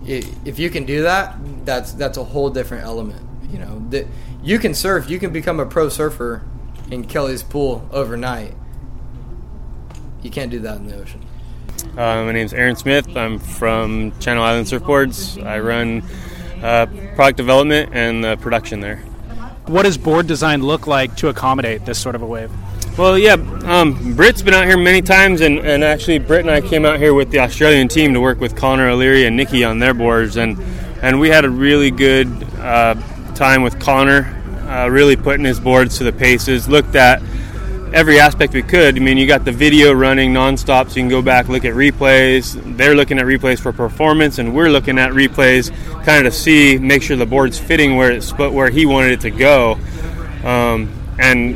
if 0.07 0.59
you 0.59 0.69
can 0.69 0.85
do 0.85 1.03
that, 1.03 1.35
that's 1.65 1.93
that's 1.93 2.17
a 2.17 2.23
whole 2.23 2.49
different 2.49 2.83
element. 2.83 3.21
You 3.51 3.59
know, 3.59 3.85
that 3.89 4.07
you 4.43 4.59
can 4.59 4.73
surf, 4.73 5.09
you 5.09 5.19
can 5.19 5.31
become 5.31 5.59
a 5.59 5.65
pro 5.65 5.89
surfer 5.89 6.43
in 6.91 7.05
Kelly's 7.05 7.43
pool 7.43 7.87
overnight. 7.91 8.53
You 10.21 10.29
can't 10.29 10.51
do 10.51 10.59
that 10.59 10.77
in 10.77 10.87
the 10.87 10.95
ocean. 10.95 11.25
Uh, 11.91 12.23
my 12.25 12.31
is 12.33 12.53
Aaron 12.53 12.75
Smith. 12.75 13.15
I'm 13.15 13.39
from 13.39 14.17
Channel 14.19 14.43
Island 14.43 14.67
Surfboards. 14.67 15.43
I 15.45 15.59
run 15.59 16.03
uh, 16.61 16.87
product 17.15 17.37
development 17.37 17.91
and 17.93 18.25
uh, 18.25 18.35
production 18.35 18.81
there. 18.81 18.97
What 19.67 19.83
does 19.83 19.97
board 19.97 20.27
design 20.27 20.61
look 20.61 20.87
like 20.87 21.15
to 21.17 21.29
accommodate 21.29 21.85
this 21.85 21.97
sort 21.97 22.15
of 22.15 22.21
a 22.21 22.25
wave? 22.25 22.51
Well, 22.97 23.17
yeah, 23.17 23.33
um, 23.65 24.15
Britt's 24.15 24.41
been 24.41 24.53
out 24.53 24.65
here 24.65 24.77
many 24.77 25.01
times, 25.01 25.41
and, 25.41 25.59
and 25.59 25.83
actually, 25.83 26.19
Britt 26.19 26.41
and 26.41 26.51
I 26.51 26.61
came 26.61 26.85
out 26.85 26.99
here 26.99 27.13
with 27.13 27.31
the 27.31 27.39
Australian 27.39 27.87
team 27.87 28.13
to 28.13 28.21
work 28.21 28.39
with 28.39 28.55
Connor 28.55 28.89
O'Leary 28.89 29.25
and 29.25 29.35
Nikki 29.35 29.63
on 29.63 29.79
their 29.79 29.93
boards, 29.93 30.37
and 30.37 30.57
and 31.01 31.19
we 31.19 31.29
had 31.29 31.45
a 31.45 31.49
really 31.49 31.91
good 31.91 32.27
uh, 32.59 32.95
time 33.35 33.63
with 33.63 33.79
Connor, 33.79 34.23
uh, 34.67 34.87
really 34.89 35.15
putting 35.15 35.45
his 35.45 35.59
boards 35.59 35.97
to 35.97 36.03
the 36.03 36.13
paces. 36.13 36.69
Looked 36.69 36.95
at 36.95 37.21
every 37.95 38.19
aspect 38.19 38.53
we 38.53 38.61
could. 38.61 38.97
I 38.97 38.99
mean, 38.99 39.17
you 39.17 39.25
got 39.25 39.45
the 39.45 39.53
video 39.53 39.93
running 39.93 40.33
nonstop, 40.33 40.89
so 40.89 40.97
you 40.97 41.03
can 41.03 41.09
go 41.09 41.21
back 41.21 41.47
look 41.47 41.63
at 41.63 41.73
replays. 41.73 42.61
They're 42.75 42.93
looking 42.93 43.17
at 43.17 43.25
replays 43.25 43.59
for 43.59 43.71
performance, 43.71 44.37
and 44.37 44.53
we're 44.53 44.69
looking 44.69 44.99
at 44.99 45.11
replays 45.11 45.71
kind 46.03 46.27
of 46.27 46.33
to 46.33 46.37
see, 46.37 46.77
make 46.77 47.01
sure 47.01 47.15
the 47.15 47.25
board's 47.25 47.57
fitting 47.57 47.95
where 47.95 48.11
it's 48.11 48.31
where 48.37 48.69
he 48.69 48.85
wanted 48.85 49.13
it 49.13 49.21
to 49.21 49.31
go, 49.31 49.79
um, 50.43 50.91
and 51.17 51.51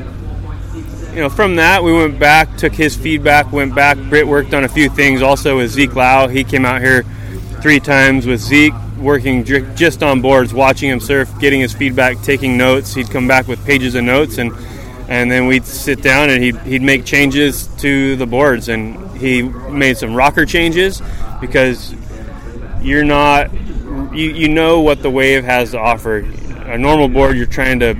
you 1.14 1.24
know, 1.26 1.30
from 1.30 1.58
that 1.58 1.84
we 1.84 1.92
went 1.92 2.18
back, 2.18 2.56
took 2.56 2.74
his 2.74 2.96
feedback, 2.96 3.52
went 3.52 3.76
back. 3.76 3.98
Britt 3.98 4.26
worked 4.26 4.54
on 4.54 4.64
a 4.64 4.70
few 4.70 4.90
things 4.90 5.22
also 5.22 5.58
with 5.58 5.72
Zeke 5.72 5.94
Lau. 5.94 6.28
He 6.30 6.46
came 6.46 6.66
out 6.66 6.82
here 6.82 7.04
three 7.62 7.82
times 7.82 8.26
with 8.26 8.40
Zeke, 8.40 8.74
working 8.98 9.44
just 9.44 10.02
on 10.04 10.22
boards, 10.22 10.54
watching 10.54 10.90
him 10.90 11.02
surf, 11.02 11.30
getting 11.40 11.60
his 11.60 11.74
feedback, 11.74 12.22
taking 12.22 12.56
notes. 12.56 12.94
He'd 12.94 13.10
come 13.10 13.28
back 13.28 13.48
with 13.48 13.64
pages 13.66 13.96
of 13.96 14.06
notes, 14.06 14.38
and 14.38 14.54
and 15.10 15.30
then 15.30 15.48
we'd 15.48 15.66
sit 15.66 16.02
down 16.02 16.30
and 16.30 16.42
he'd, 16.44 16.58
he'd 16.60 16.82
make 16.84 17.04
changes 17.04 17.68
to 17.80 18.16
the 18.16 18.26
boards. 18.28 18.70
And 18.70 19.18
he 19.18 19.42
made 19.42 19.98
some 19.98 20.14
rocker 20.14 20.46
changes 20.46 21.02
because 21.42 21.94
you're 22.82 23.04
not, 23.04 23.52
you, 24.14 24.30
you 24.32 24.48
know 24.50 24.82
what 24.82 25.02
the 25.02 25.10
wave 25.10 25.44
has 25.44 25.72
to 25.72 25.80
offer. 25.80 26.20
A 26.20 26.78
normal 26.78 27.08
board, 27.08 27.36
you're 27.36 27.48
trying 27.48 27.80
to 27.80 27.96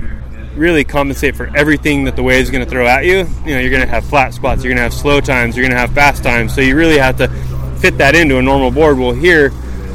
really 0.54 0.84
compensate 0.84 1.34
for 1.34 1.54
everything 1.56 2.04
that 2.04 2.14
the 2.16 2.22
wave 2.22 2.42
is 2.42 2.50
going 2.50 2.64
to 2.64 2.70
throw 2.70 2.86
at 2.86 3.04
you. 3.04 3.26
You 3.44 3.54
know, 3.54 3.60
you're 3.60 3.70
going 3.70 3.82
to 3.82 3.88
have 3.88 4.04
flat 4.04 4.32
spots, 4.32 4.62
you're 4.62 4.70
going 4.70 4.76
to 4.78 4.82
have 4.82 4.94
slow 4.94 5.20
times, 5.20 5.56
you're 5.56 5.64
going 5.64 5.74
to 5.74 5.78
have 5.80 5.92
fast 5.92 6.22
times. 6.22 6.54
So 6.54 6.60
you 6.60 6.76
really 6.76 6.98
have 6.98 7.16
to 7.18 7.28
fit 7.80 7.98
that 7.98 8.14
into 8.14 8.38
a 8.38 8.42
normal 8.42 8.70
board. 8.70 8.98
Well, 8.98 9.12
here, 9.12 9.52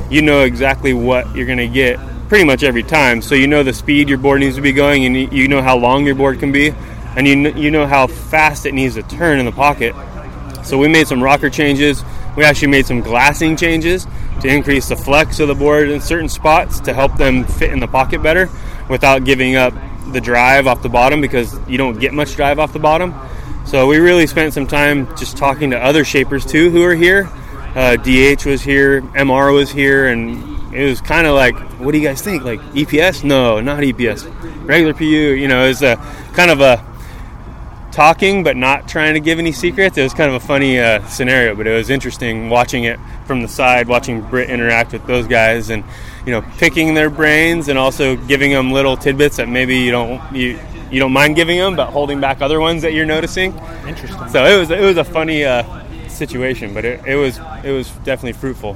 you 0.10 0.22
know 0.22 0.44
exactly 0.44 0.94
what 0.94 1.34
you're 1.36 1.46
going 1.46 1.60
to 1.60 1.68
get 1.68 1.98
pretty 2.28 2.44
much 2.44 2.64
every 2.64 2.84
time. 2.84 3.22
So 3.22 3.36
you 3.36 3.48
know 3.48 3.64
the 3.64 3.74
speed 3.74 4.10
your 4.10 4.18
board 4.18 4.42
needs 4.42 4.56
to 4.58 4.62
be 4.62 4.74
going, 4.74 5.06
and 5.06 5.16
you- 5.16 5.30
you 5.32 5.48
know 5.48 5.62
how 5.62 5.78
long 5.78 6.06
your 6.06 6.16
board 6.16 6.40
can 6.40 6.52
be, 6.52 6.74
and 7.16 7.28
you 7.28 7.52
you 7.54 7.72
know 7.72 7.86
how 7.86 8.08
fast 8.08 8.66
it 8.66 8.74
needs 8.74 8.96
to 8.96 9.04
turn 9.04 9.40
in 9.40 9.46
the 9.46 9.52
pocket. 9.52 9.96
So 10.64 10.78
we 10.78 10.88
made 10.88 11.08
some 11.08 11.22
rocker 11.22 11.50
changes. 11.50 12.04
We 12.36 12.44
actually 12.44 12.70
made 12.70 12.86
some 12.86 13.02
glassing 13.02 13.56
changes 13.56 14.08
to 14.42 14.48
increase 14.48 14.90
the 14.90 14.96
flex 14.96 15.40
of 15.40 15.48
the 15.48 15.56
board 15.56 15.90
in 15.90 16.02
certain 16.02 16.28
spots 16.28 16.80
to 16.82 16.94
help 16.94 17.16
them 17.16 17.46
fit 17.46 17.72
in 17.72 17.80
the 17.80 17.88
pocket 17.88 18.22
better 18.22 18.50
without 18.90 19.24
giving 19.24 19.56
up 19.56 19.74
the 20.12 20.20
drive 20.20 20.68
off 20.68 20.82
the 20.82 20.90
bottom 20.90 21.22
because 21.22 21.58
you 21.68 21.78
don't 21.78 22.00
get 22.00 22.14
much 22.14 22.36
drive 22.36 22.60
off 22.60 22.74
the 22.74 22.80
bottom. 22.80 23.14
So 23.66 23.88
we 23.88 23.98
really 23.98 24.28
spent 24.28 24.54
some 24.54 24.68
time 24.68 25.16
just 25.16 25.38
talking 25.38 25.72
to 25.72 25.78
other 25.78 26.04
shapers 26.04 26.46
too 26.46 26.70
who 26.70 26.84
are 26.84 26.96
here. 26.96 27.30
Uh, 27.76 27.96
DH 27.98 28.46
was 28.46 28.62
here, 28.62 29.02
MR 29.02 29.54
was 29.54 29.72
here, 29.72 30.08
and 30.08 30.74
it 30.74 30.88
was 30.88 31.02
kind 31.02 31.28
of 31.28 31.36
like, 31.36 31.58
what 31.80 31.92
do 31.92 31.98
you 31.98 32.08
guys 32.08 32.22
think? 32.22 32.44
Like 32.44 32.62
EPS? 32.74 33.24
No, 33.24 33.60
not 33.60 33.80
EPS. 33.80 34.66
Regular 34.66 34.94
PU. 34.94 35.06
You 35.06 35.48
know, 35.48 35.66
it's 35.66 35.82
a 35.82 35.96
kind 36.34 36.52
of 36.52 36.62
a 36.62 36.78
talking 37.96 38.44
but 38.44 38.58
not 38.58 38.90
trying 38.90 39.14
to 39.14 39.22
give 39.22 39.40
any 39.40 39.54
secrets. 39.54 39.98
It 39.98 40.04
was 40.04 40.14
kind 40.14 40.30
of 40.30 40.36
a 40.36 40.46
funny 40.46 40.78
uh, 40.78 41.06
scenario, 41.08 41.56
but 41.56 41.66
it 41.66 41.74
was 41.74 41.90
interesting 41.90 42.50
watching 42.50 42.84
it 42.84 43.00
from 43.25 43.42
the 43.42 43.48
side, 43.48 43.88
watching 43.88 44.22
Britt 44.22 44.50
interact 44.50 44.92
with 44.92 45.08
those 45.08 45.25
guys, 45.28 45.70
and 45.70 45.82
you 46.25 46.34
know, 46.34 46.42
picking 46.58 46.94
their 46.94 47.10
brains 47.10 47.70
and 47.70 47.80
also 47.80 48.18
giving 48.28 48.52
them 48.52 48.72
little 48.74 48.98
tidbits 48.98 49.38
that 49.38 49.48
maybe 49.48 49.78
you 49.78 49.92
don't 49.92 50.36
you 50.36 50.60
you 50.92 51.00
don't 51.00 51.14
mind 51.14 51.38
giving 51.38 51.58
them, 51.58 51.78
but 51.78 51.88
holding 51.88 52.20
back 52.20 52.42
other 52.42 52.60
ones 52.60 52.82
that 52.82 52.94
you're 52.94 53.06
noticing. 53.06 53.58
Interesting. 53.88 54.28
So 54.28 54.44
it 54.46 54.60
was 54.60 54.70
it 54.72 54.82
was 54.82 54.98
a 54.98 55.06
funny 55.06 55.46
uh, 55.46 55.64
situation, 56.10 56.74
but 56.74 56.84
it, 56.84 57.02
it 57.08 57.16
was 57.16 57.40
it 57.64 57.72
was 57.72 57.90
definitely 58.04 58.34
fruitful. 58.34 58.75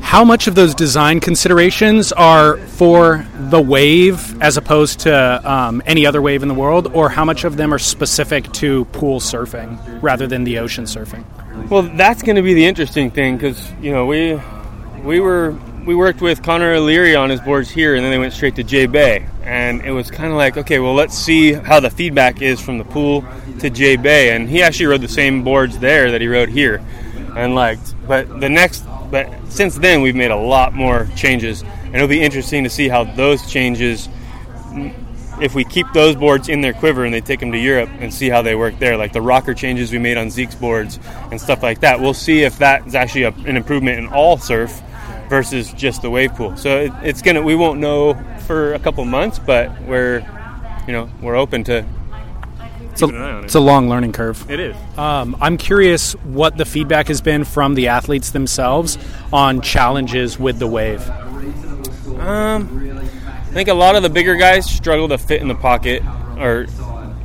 How 0.00 0.24
much 0.24 0.46
of 0.46 0.54
those 0.54 0.74
design 0.74 1.20
considerations 1.20 2.12
are 2.12 2.56
for 2.56 3.26
the 3.34 3.60
wave 3.60 4.40
as 4.42 4.56
opposed 4.56 5.00
to 5.00 5.50
um, 5.50 5.82
any 5.86 6.06
other 6.06 6.22
wave 6.22 6.42
in 6.42 6.48
the 6.48 6.54
world, 6.54 6.92
or 6.94 7.08
how 7.08 7.24
much 7.24 7.44
of 7.44 7.56
them 7.56 7.72
are 7.72 7.78
specific 7.78 8.50
to 8.52 8.84
pool 8.86 9.20
surfing 9.20 9.78
rather 10.02 10.26
than 10.26 10.44
the 10.44 10.58
ocean 10.58 10.84
surfing? 10.84 11.24
Well, 11.70 11.82
that's 11.82 12.22
going 12.22 12.36
to 12.36 12.42
be 12.42 12.54
the 12.54 12.66
interesting 12.66 13.10
thing 13.10 13.36
because 13.36 13.72
you 13.80 13.92
know 13.92 14.06
we 14.06 14.40
we 15.02 15.20
were 15.20 15.56
we 15.86 15.94
worked 15.94 16.20
with 16.20 16.42
Connor 16.42 16.72
O'Leary 16.74 17.14
on 17.14 17.30
his 17.30 17.40
boards 17.40 17.70
here, 17.70 17.94
and 17.94 18.04
then 18.04 18.10
they 18.10 18.18
went 18.18 18.32
straight 18.32 18.56
to 18.56 18.64
J 18.64 18.86
Bay, 18.86 19.26
and 19.42 19.82
it 19.82 19.90
was 19.90 20.10
kind 20.10 20.30
of 20.30 20.38
like, 20.38 20.56
okay, 20.56 20.78
well, 20.78 20.94
let's 20.94 21.16
see 21.16 21.52
how 21.52 21.80
the 21.80 21.90
feedback 21.90 22.40
is 22.40 22.60
from 22.60 22.78
the 22.78 22.84
pool 22.84 23.24
to 23.60 23.70
J 23.70 23.96
Bay, 23.96 24.34
and 24.34 24.48
he 24.48 24.62
actually 24.62 24.86
rode 24.86 25.02
the 25.02 25.08
same 25.08 25.44
boards 25.44 25.78
there 25.78 26.10
that 26.10 26.20
he 26.20 26.28
rode 26.28 26.48
here, 26.48 26.82
and 27.36 27.54
liked. 27.54 27.94
But 28.06 28.40
the 28.40 28.48
next, 28.48 28.84
but 29.14 29.30
since 29.48 29.76
then, 29.76 30.02
we've 30.02 30.16
made 30.16 30.32
a 30.32 30.36
lot 30.36 30.74
more 30.74 31.06
changes, 31.14 31.62
and 31.62 31.94
it'll 31.94 32.08
be 32.08 32.20
interesting 32.20 32.64
to 32.64 32.68
see 32.68 32.88
how 32.88 33.04
those 33.04 33.48
changes. 33.48 34.08
If 35.40 35.54
we 35.54 35.62
keep 35.62 35.86
those 35.94 36.16
boards 36.16 36.48
in 36.48 36.62
their 36.62 36.72
quiver 36.72 37.04
and 37.04 37.14
they 37.14 37.20
take 37.20 37.38
them 37.38 37.52
to 37.52 37.58
Europe 37.58 37.90
and 38.00 38.12
see 38.12 38.28
how 38.28 38.42
they 38.42 38.56
work 38.56 38.80
there, 38.80 38.96
like 38.96 39.12
the 39.12 39.22
rocker 39.22 39.54
changes 39.54 39.92
we 39.92 39.98
made 39.98 40.16
on 40.16 40.30
Zeke's 40.30 40.56
boards 40.56 40.98
and 41.30 41.40
stuff 41.40 41.62
like 41.62 41.78
that, 41.82 42.00
we'll 42.00 42.12
see 42.12 42.42
if 42.42 42.58
that 42.58 42.88
is 42.88 42.96
actually 42.96 43.22
a, 43.22 43.30
an 43.46 43.56
improvement 43.56 44.00
in 44.00 44.08
all 44.08 44.36
surf 44.36 44.82
versus 45.28 45.72
just 45.74 46.02
the 46.02 46.10
wave 46.10 46.34
pool. 46.34 46.56
So 46.56 46.80
it, 46.80 46.92
it's 47.04 47.22
gonna 47.22 47.40
we 47.40 47.54
won't 47.54 47.78
know 47.78 48.14
for 48.48 48.74
a 48.74 48.80
couple 48.80 49.04
months, 49.04 49.38
but 49.38 49.80
we're 49.82 50.26
you 50.88 50.92
know 50.92 51.08
we're 51.22 51.36
open 51.36 51.62
to. 51.64 51.86
It's 52.94 53.02
a, 53.02 53.42
it's 53.42 53.54
a 53.56 53.60
long 53.60 53.88
learning 53.88 54.12
curve. 54.12 54.48
It 54.48 54.60
is. 54.60 54.76
Um, 54.96 55.36
I'm 55.40 55.56
curious 55.56 56.12
what 56.12 56.56
the 56.56 56.64
feedback 56.64 57.08
has 57.08 57.20
been 57.20 57.42
from 57.42 57.74
the 57.74 57.88
athletes 57.88 58.30
themselves 58.30 58.98
on 59.32 59.62
challenges 59.62 60.38
with 60.38 60.60
the 60.60 60.68
wave. 60.68 61.02
Um, 62.20 63.00
I 63.00 63.52
think 63.52 63.68
a 63.68 63.74
lot 63.74 63.96
of 63.96 64.04
the 64.04 64.10
bigger 64.10 64.36
guys 64.36 64.70
struggle 64.70 65.08
to 65.08 65.18
fit 65.18 65.42
in 65.42 65.48
the 65.48 65.56
pocket 65.56 66.04
or 66.38 66.66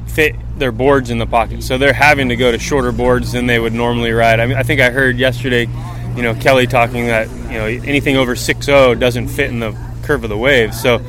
fit 0.08 0.36
their 0.58 0.72
boards 0.72 1.12
in 1.12 1.20
the 1.20 1.28
pocket, 1.28 1.62
so 1.62 1.78
they're 1.78 1.94
having 1.94 2.30
to 2.30 2.36
go 2.36 2.52
to 2.52 2.58
shorter 2.58 2.92
boards 2.92 3.32
than 3.32 3.46
they 3.46 3.60
would 3.60 3.74
normally 3.74 4.12
ride. 4.12 4.40
I 4.40 4.48
mean, 4.48 4.58
I 4.58 4.64
think 4.64 4.82
I 4.82 4.90
heard 4.90 5.18
yesterday, 5.18 5.68
you 6.16 6.24
know, 6.24 6.34
Kelly 6.34 6.66
talking 6.66 7.06
that 7.08 7.30
you 7.30 7.60
know 7.60 7.66
anything 7.66 8.18
over 8.18 8.34
6.0 8.34 9.00
doesn't 9.00 9.28
fit 9.28 9.52
in 9.52 9.60
the 9.60 9.72
curve 10.02 10.24
of 10.24 10.32
the 10.32 10.38
wave, 10.38 10.74
so 10.74 11.00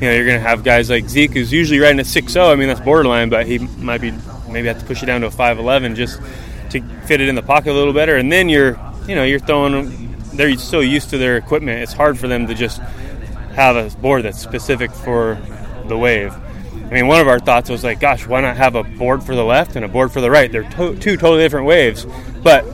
you 0.00 0.06
know 0.06 0.14
you're 0.14 0.26
going 0.26 0.40
to 0.40 0.48
have 0.48 0.64
guys 0.64 0.88
like 0.88 1.08
Zeke 1.08 1.32
who's 1.32 1.52
usually 1.52 1.78
riding 1.78 2.00
a 2.00 2.04
6-0. 2.04 2.50
I 2.50 2.54
mean 2.54 2.68
that's 2.68 2.80
borderline, 2.80 3.28
but 3.28 3.46
he 3.46 3.58
might 3.58 4.00
be 4.00 4.12
maybe 4.48 4.68
have 4.68 4.80
to 4.80 4.86
push 4.86 5.02
it 5.02 5.06
down 5.06 5.20
to 5.20 5.26
a 5.26 5.30
5.11 5.30 5.94
just 5.94 6.20
to 6.70 6.80
fit 7.06 7.20
it 7.20 7.28
in 7.28 7.34
the 7.34 7.42
pocket 7.42 7.72
a 7.72 7.74
little 7.74 7.92
better, 7.92 8.16
and 8.16 8.30
then 8.30 8.48
you're 8.48 8.78
you 9.06 9.14
know 9.14 9.24
you're 9.24 9.40
throwing. 9.40 10.08
They're 10.32 10.56
so 10.56 10.80
used 10.80 11.10
to 11.10 11.18
their 11.18 11.36
equipment; 11.36 11.82
it's 11.82 11.92
hard 11.92 12.18
for 12.18 12.28
them 12.28 12.46
to 12.46 12.54
just 12.54 12.80
have 13.54 13.76
a 13.76 13.94
board 13.98 14.22
that's 14.22 14.40
specific 14.40 14.90
for 14.92 15.38
the 15.86 15.98
wave. 15.98 16.32
I 16.90 16.94
mean, 16.94 17.06
one 17.06 17.20
of 17.20 17.28
our 17.28 17.38
thoughts 17.38 17.70
was 17.70 17.84
like, 17.84 18.00
gosh, 18.00 18.26
why 18.26 18.40
not 18.40 18.56
have 18.56 18.74
a 18.74 18.82
board 18.82 19.22
for 19.22 19.36
the 19.36 19.44
left 19.44 19.76
and 19.76 19.84
a 19.84 19.88
board 19.88 20.12
for 20.12 20.20
the 20.20 20.30
right? 20.30 20.50
They're 20.50 20.68
to- 20.70 20.96
two 20.96 21.16
totally 21.16 21.42
different 21.42 21.66
waves, 21.66 22.06
but 22.42 22.64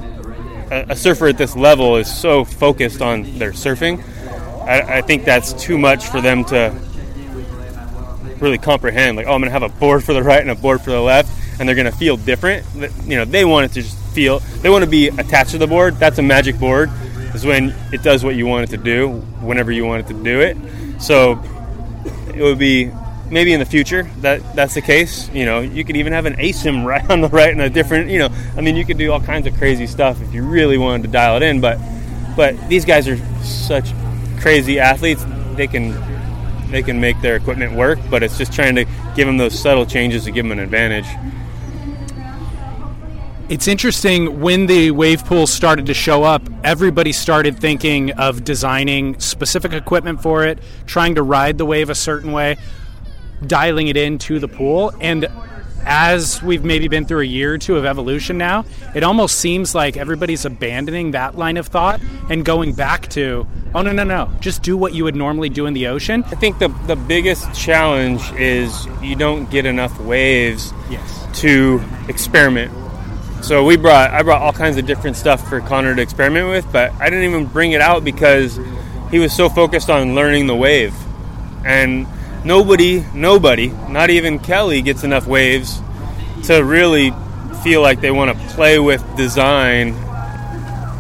a, 0.71 0.87
a, 0.91 0.97
surfer 0.97 1.29
at 1.29 1.39
this 1.39 1.55
level 1.55 1.97
is 1.97 2.13
so 2.13 2.45
focused 2.45 3.03
on 3.03 3.39
their 3.39 3.53
surfing. 3.53 4.03
I, 4.63 4.99
I 4.99 5.03
think 5.03 5.25
that's 5.25 5.53
too 5.53 5.77
much 5.77 6.07
for 6.07 6.21
them 6.21 6.45
to 6.47 6.75
really 8.41 8.59
comprehend. 8.59 9.17
Like, 9.17 9.27
oh, 9.27 9.33
I'm 9.33 9.43
to 9.43 9.51
have 9.51 9.63
a 9.63 9.69
board 9.69 10.05
for 10.05 10.13
the 10.13 10.23
right 10.23 10.41
and 10.41 10.51
a 10.51 10.55
board 10.55 10.81
for 10.81 10.91
the 10.91 11.01
left, 11.01 11.31
and 11.59 11.69
they're 11.69 11.77
to 11.77 11.93
feel 11.93 12.17
different. 12.17 12.67
You 13.05 13.17
know, 13.17 13.25
they 13.25 13.45
want 13.45 13.67
it 13.67 13.75
to 13.75 13.83
just 13.83 13.99
feel. 14.15 14.39
They 14.39 14.71
want 14.71 14.85
to 14.85 14.91
be 14.91 15.09
attached 15.09 15.51
to 15.53 15.59
the 15.59 15.67
board. 15.67 15.97
That's 15.97 16.19
a 16.19 16.23
magic 16.23 16.59
board. 16.59 16.91
Is 17.35 17.45
when 17.45 17.75
it 17.93 18.03
does 18.03 18.25
what 18.25 18.35
you 18.35 18.47
want 18.47 18.65
it 18.65 18.77
to 18.77 18.83
do, 18.83 19.11
whenever 19.41 19.71
you 19.71 19.85
want 19.85 20.05
it 20.05 20.15
to 20.15 20.23
do 20.23 20.41
it. 20.41 20.57
So 21.01 21.43
it 22.35 22.43
would 22.43 22.59
be 22.59 22.91
maybe 23.31 23.53
in 23.53 23.61
the 23.61 23.67
future 23.67 24.05
that 24.19 24.55
that's 24.55 24.75
the 24.75 24.81
case. 24.81 25.29
You 25.31 25.45
know, 25.45 25.61
you 25.61 25.85
could 25.85 25.97
even 25.97 26.13
have 26.13 26.27
an 26.27 26.37
asym 26.37 26.85
right 26.87 27.09
on 27.11 27.21
the 27.21 27.29
right 27.29 27.51
and 27.51 27.61
a 27.61 27.71
different. 27.71 28.11
You 28.11 28.21
know, 28.21 28.29
I 28.57 28.61
mean, 28.61 28.77
you 28.77 28.85
could 28.85 28.99
do 28.99 29.13
all 29.13 29.21
kinds 29.21 29.47
of 29.47 29.57
crazy 29.57 29.87
stuff 29.87 30.21
if 30.23 30.33
you 30.33 30.45
really 30.45 30.79
wanted 30.79 31.03
to 31.03 31.09
dial 31.09 31.37
it 31.37 31.43
in. 31.43 31.61
But 31.61 31.79
but 32.37 32.69
these 32.69 32.85
guys 32.85 33.09
are 33.09 33.19
such 33.43 33.93
crazy 34.41 34.79
athletes; 34.79 35.25
they 35.55 35.67
can 35.67 35.93
they 36.71 36.83
can 36.83 37.01
make 37.01 37.21
their 37.21 37.37
equipment 37.37 37.73
work. 37.73 37.99
But 38.11 38.23
it's 38.23 38.39
just 38.39 38.53
trying 38.53 38.75
to 38.77 38.85
give 39.15 39.27
them 39.27 39.37
those 39.37 39.59
subtle 39.59 39.87
changes 39.87 40.25
to 40.25 40.31
give 40.31 40.45
them 40.45 40.53
an 40.53 40.59
advantage. 40.59 41.07
It's 43.49 43.69
interesting 43.69 44.41
when 44.41 44.67
the 44.67 44.91
wave 44.91 45.25
pool 45.25 45.47
started 45.47 45.87
to 45.87 45.95
show 45.95 46.25
up, 46.25 46.43
everybody 46.65 47.13
started 47.13 47.57
thinking 47.57 48.11
of 48.13 48.43
designing 48.43 49.21
specific 49.21 49.73
equipment 49.73 50.21
for 50.21 50.45
it, 50.45 50.59
trying 50.87 51.15
to 51.15 51.23
ride 51.23 51.57
the 51.57 51.65
wave 51.65 51.89
a 51.89 51.95
certain 51.95 52.33
way, 52.33 52.57
dialing 53.47 53.87
it 53.87 53.97
into 53.97 54.41
the 54.41 54.49
pool. 54.49 54.93
And 55.01 55.29
as 55.87 56.43
we've 56.43 56.65
maybe 56.65 56.89
been 56.89 57.07
through 57.07 57.21
a 57.21 57.27
year 57.27 57.55
or 57.55 57.59
two 57.59 57.77
of 57.77 57.85
evolution 57.85 58.37
now, 58.37 58.65
it 58.95 59.03
almost 59.03 59.39
seems 59.39 59.75
like 59.75 59.97
everybody's 59.97 60.45
abandoning 60.45 61.13
that 61.13 61.39
line 61.39 61.57
of 61.57 61.69
thought 61.69 62.01
and 62.29 62.45
going 62.45 62.75
back 62.75 63.09
to, 63.09 63.47
oh, 63.75 63.83
no, 63.83 63.93
no, 63.93 64.05
no, 64.05 64.31
just 64.41 64.63
do 64.63 64.77
what 64.77 64.93
you 64.93 65.05
would 65.05 65.17
normally 65.17 65.49
do 65.49 65.67
in 65.67 65.73
the 65.73 65.87
ocean. 65.87 66.25
I 66.25 66.35
think 66.35 66.59
the, 66.59 66.69
the 66.87 66.97
biggest 66.97 67.55
challenge 67.55 68.21
is 68.33 68.87
you 69.01 69.17
don't 69.17 69.49
get 69.51 69.65
enough 69.65 69.99
waves 70.01 70.73
yes. 70.91 71.41
to 71.41 71.83
experiment 72.09 72.73
so 73.43 73.65
we 73.65 73.77
brought 73.77 74.11
I 74.11 74.23
brought 74.23 74.43
all 74.43 74.53
kinds 74.53 74.77
of 74.77 74.87
different 74.87 75.17
stuff 75.17 75.49
for 75.49 75.61
Connor 75.61 75.95
to 75.95 76.03
experiment 76.03 76.49
with, 76.49 76.67
but 76.73 76.93
I 76.95 77.09
didn't 77.11 77.27
even 77.27 77.47
bring 77.47 77.73
it 77.73 77.81
out 77.81 78.03
because 78.03 78.59
he 79.11 79.21
was 79.21 79.33
so 79.33 79.49
focused 79.49 79.89
on 79.89 80.17
learning 80.17 80.49
the 80.49 80.57
wave. 80.57 80.95
And 81.65 82.09
nobody, 82.47 83.05
nobody, 83.13 83.69
not 83.89 84.11
even 84.11 84.39
Kelly 84.39 84.81
gets 84.81 85.05
enough 85.05 85.27
waves 85.27 85.81
to 86.45 86.63
really 86.63 87.13
feel 87.63 87.83
like 87.83 88.01
they 88.01 88.11
want 88.11 88.37
to 88.37 88.47
play 88.55 88.79
with 88.79 89.05
design 89.17 89.95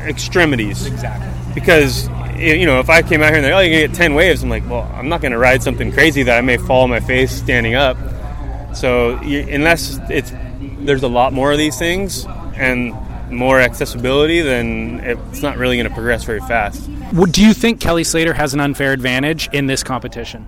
extremities. 0.02 0.86
Exactly. 0.86 1.54
Because 1.54 2.08
you 2.36 2.66
know, 2.66 2.80
if 2.80 2.90
I 2.90 3.00
came 3.00 3.22
out 3.22 3.28
here 3.28 3.36
and 3.36 3.44
they're 3.44 3.54
like, 3.54 3.64
oh, 3.64 3.68
you 3.68 3.80
can 3.80 3.90
get 3.90 3.96
ten 3.96 4.14
waves, 4.14 4.42
I'm 4.42 4.50
like, 4.50 4.68
well, 4.68 4.90
I'm 4.94 5.08
not 5.08 5.22
going 5.22 5.32
to 5.32 5.38
ride 5.38 5.62
something 5.62 5.90
crazy 5.92 6.22
that 6.24 6.36
I 6.36 6.40
may 6.42 6.58
fall 6.58 6.82
on 6.82 6.90
my 6.90 7.00
face 7.00 7.32
standing 7.32 7.74
up. 7.74 7.96
So 8.74 9.16
unless 9.16 9.98
it's 10.10 10.32
there's 10.80 11.02
a 11.02 11.08
lot 11.08 11.32
more 11.32 11.52
of 11.52 11.58
these 11.58 11.78
things 11.78 12.26
and 12.56 12.94
more 13.30 13.58
accessibility, 13.60 14.40
then 14.40 15.00
it's 15.02 15.42
not 15.42 15.56
really 15.56 15.76
going 15.76 15.88
to 15.88 15.94
progress 15.94 16.24
very 16.24 16.40
fast. 16.40 16.88
Do 17.30 17.42
you 17.42 17.54
think 17.54 17.80
Kelly 17.80 18.04
Slater 18.04 18.34
has 18.34 18.52
an 18.52 18.60
unfair 18.60 18.92
advantage 18.92 19.48
in 19.52 19.66
this 19.66 19.82
competition? 19.82 20.46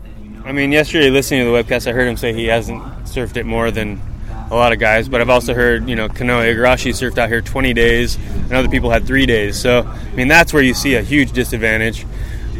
I 0.48 0.52
mean, 0.52 0.72
yesterday 0.72 1.10
listening 1.10 1.44
to 1.44 1.50
the 1.50 1.62
webcast, 1.62 1.86
I 1.86 1.92
heard 1.92 2.08
him 2.08 2.16
say 2.16 2.32
he 2.32 2.46
hasn't 2.46 2.82
surfed 3.04 3.36
it 3.36 3.44
more 3.44 3.70
than 3.70 4.00
a 4.50 4.54
lot 4.54 4.72
of 4.72 4.78
guys, 4.78 5.06
but 5.06 5.20
I've 5.20 5.28
also 5.28 5.52
heard, 5.52 5.86
you 5.86 5.94
know, 5.94 6.08
Kanoa 6.08 6.54
Igarashi 6.54 6.92
surfed 6.92 7.18
out 7.18 7.28
here 7.28 7.42
20 7.42 7.74
days, 7.74 8.16
and 8.16 8.54
other 8.54 8.70
people 8.70 8.88
had 8.88 9.06
three 9.06 9.26
days. 9.26 9.60
So, 9.60 9.82
I 9.82 10.14
mean, 10.14 10.26
that's 10.26 10.54
where 10.54 10.62
you 10.62 10.72
see 10.72 10.94
a 10.94 11.02
huge 11.02 11.32
disadvantage. 11.32 12.06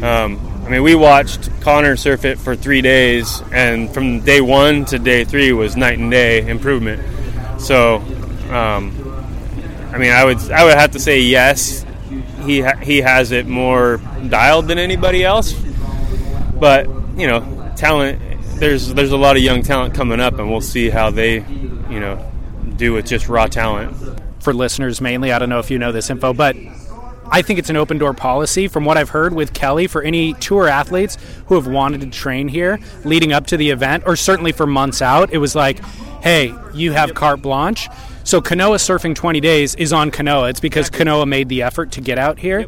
Um, 0.03 0.39
I 0.65 0.69
mean, 0.69 0.83
we 0.83 0.93
watched 0.93 1.49
Connor 1.61 1.95
surf 1.95 2.25
it 2.25 2.37
for 2.37 2.55
three 2.55 2.81
days, 2.81 3.41
and 3.51 3.91
from 3.91 4.19
day 4.19 4.39
one 4.39 4.85
to 4.85 4.99
day 4.99 5.25
three 5.25 5.51
was 5.51 5.75
night 5.75 5.97
and 5.97 6.11
day 6.11 6.47
improvement. 6.47 7.01
So, 7.59 7.95
um, 8.51 8.93
I 9.91 9.97
mean, 9.97 10.11
I 10.11 10.25
would 10.25 10.37
I 10.51 10.63
would 10.63 10.77
have 10.77 10.91
to 10.91 10.99
say 10.99 11.21
yes. 11.21 11.83
He 12.45 12.61
ha- 12.61 12.77
he 12.77 13.01
has 13.01 13.31
it 13.31 13.47
more 13.47 13.99
dialed 14.27 14.67
than 14.67 14.77
anybody 14.77 15.25
else, 15.25 15.53
but 16.53 16.87
you 17.17 17.25
know, 17.25 17.58
talent. 17.79 18.21
There's 18.59 18.93
there's 18.93 19.11
a 19.11 19.17
lot 19.17 19.37
of 19.37 19.41
young 19.41 19.63
talent 19.63 19.95
coming 19.95 20.19
up, 20.19 20.37
and 20.37 20.51
we'll 20.51 20.61
see 20.61 20.89
how 20.89 21.09
they, 21.09 21.35
you 21.89 21.99
know, 21.99 22.31
do 22.75 22.93
with 22.93 23.07
just 23.07 23.29
raw 23.29 23.47
talent. 23.47 23.95
For 24.41 24.53
listeners 24.53 25.01
mainly, 25.01 25.31
I 25.31 25.39
don't 25.39 25.49
know 25.49 25.59
if 25.59 25.71
you 25.71 25.79
know 25.79 25.91
this 25.91 26.09
info, 26.09 26.33
but 26.33 26.55
I 27.31 27.41
think 27.41 27.59
it's 27.59 27.69
an 27.69 27.75
open 27.75 27.97
door 27.97 28.13
policy 28.13 28.67
from 28.67 28.85
what 28.85 28.97
I've 28.97 29.09
heard 29.09 29.33
with 29.33 29.53
Kelly 29.53 29.87
for 29.87 30.01
any 30.01 30.33
tour 30.35 30.67
athletes 30.67 31.17
who 31.47 31.55
have 31.55 31.67
wanted 31.67 32.01
to 32.01 32.07
train 32.07 32.47
here 32.47 32.79
leading 33.05 33.33
up 33.33 33.47
to 33.47 33.57
the 33.57 33.69
event, 33.69 34.03
or 34.05 34.15
certainly 34.15 34.51
for 34.51 34.65
months 34.65 35.01
out. 35.01 35.31
It 35.31 35.37
was 35.37 35.55
like, 35.55 35.83
hey, 36.21 36.53
you 36.73 36.91
have 36.91 37.13
carte 37.13 37.41
blanche. 37.41 37.87
So 38.23 38.41
Kanoa 38.41 38.75
Surfing 38.75 39.15
20 39.15 39.39
Days 39.39 39.75
is 39.75 39.93
on 39.93 40.11
Kanoa. 40.11 40.49
It's 40.51 40.59
because 40.59 40.89
Kanoa 40.89 41.27
made 41.27 41.49
the 41.49 41.63
effort 41.63 41.91
to 41.93 42.01
get 42.01 42.17
out 42.17 42.39
here. 42.39 42.67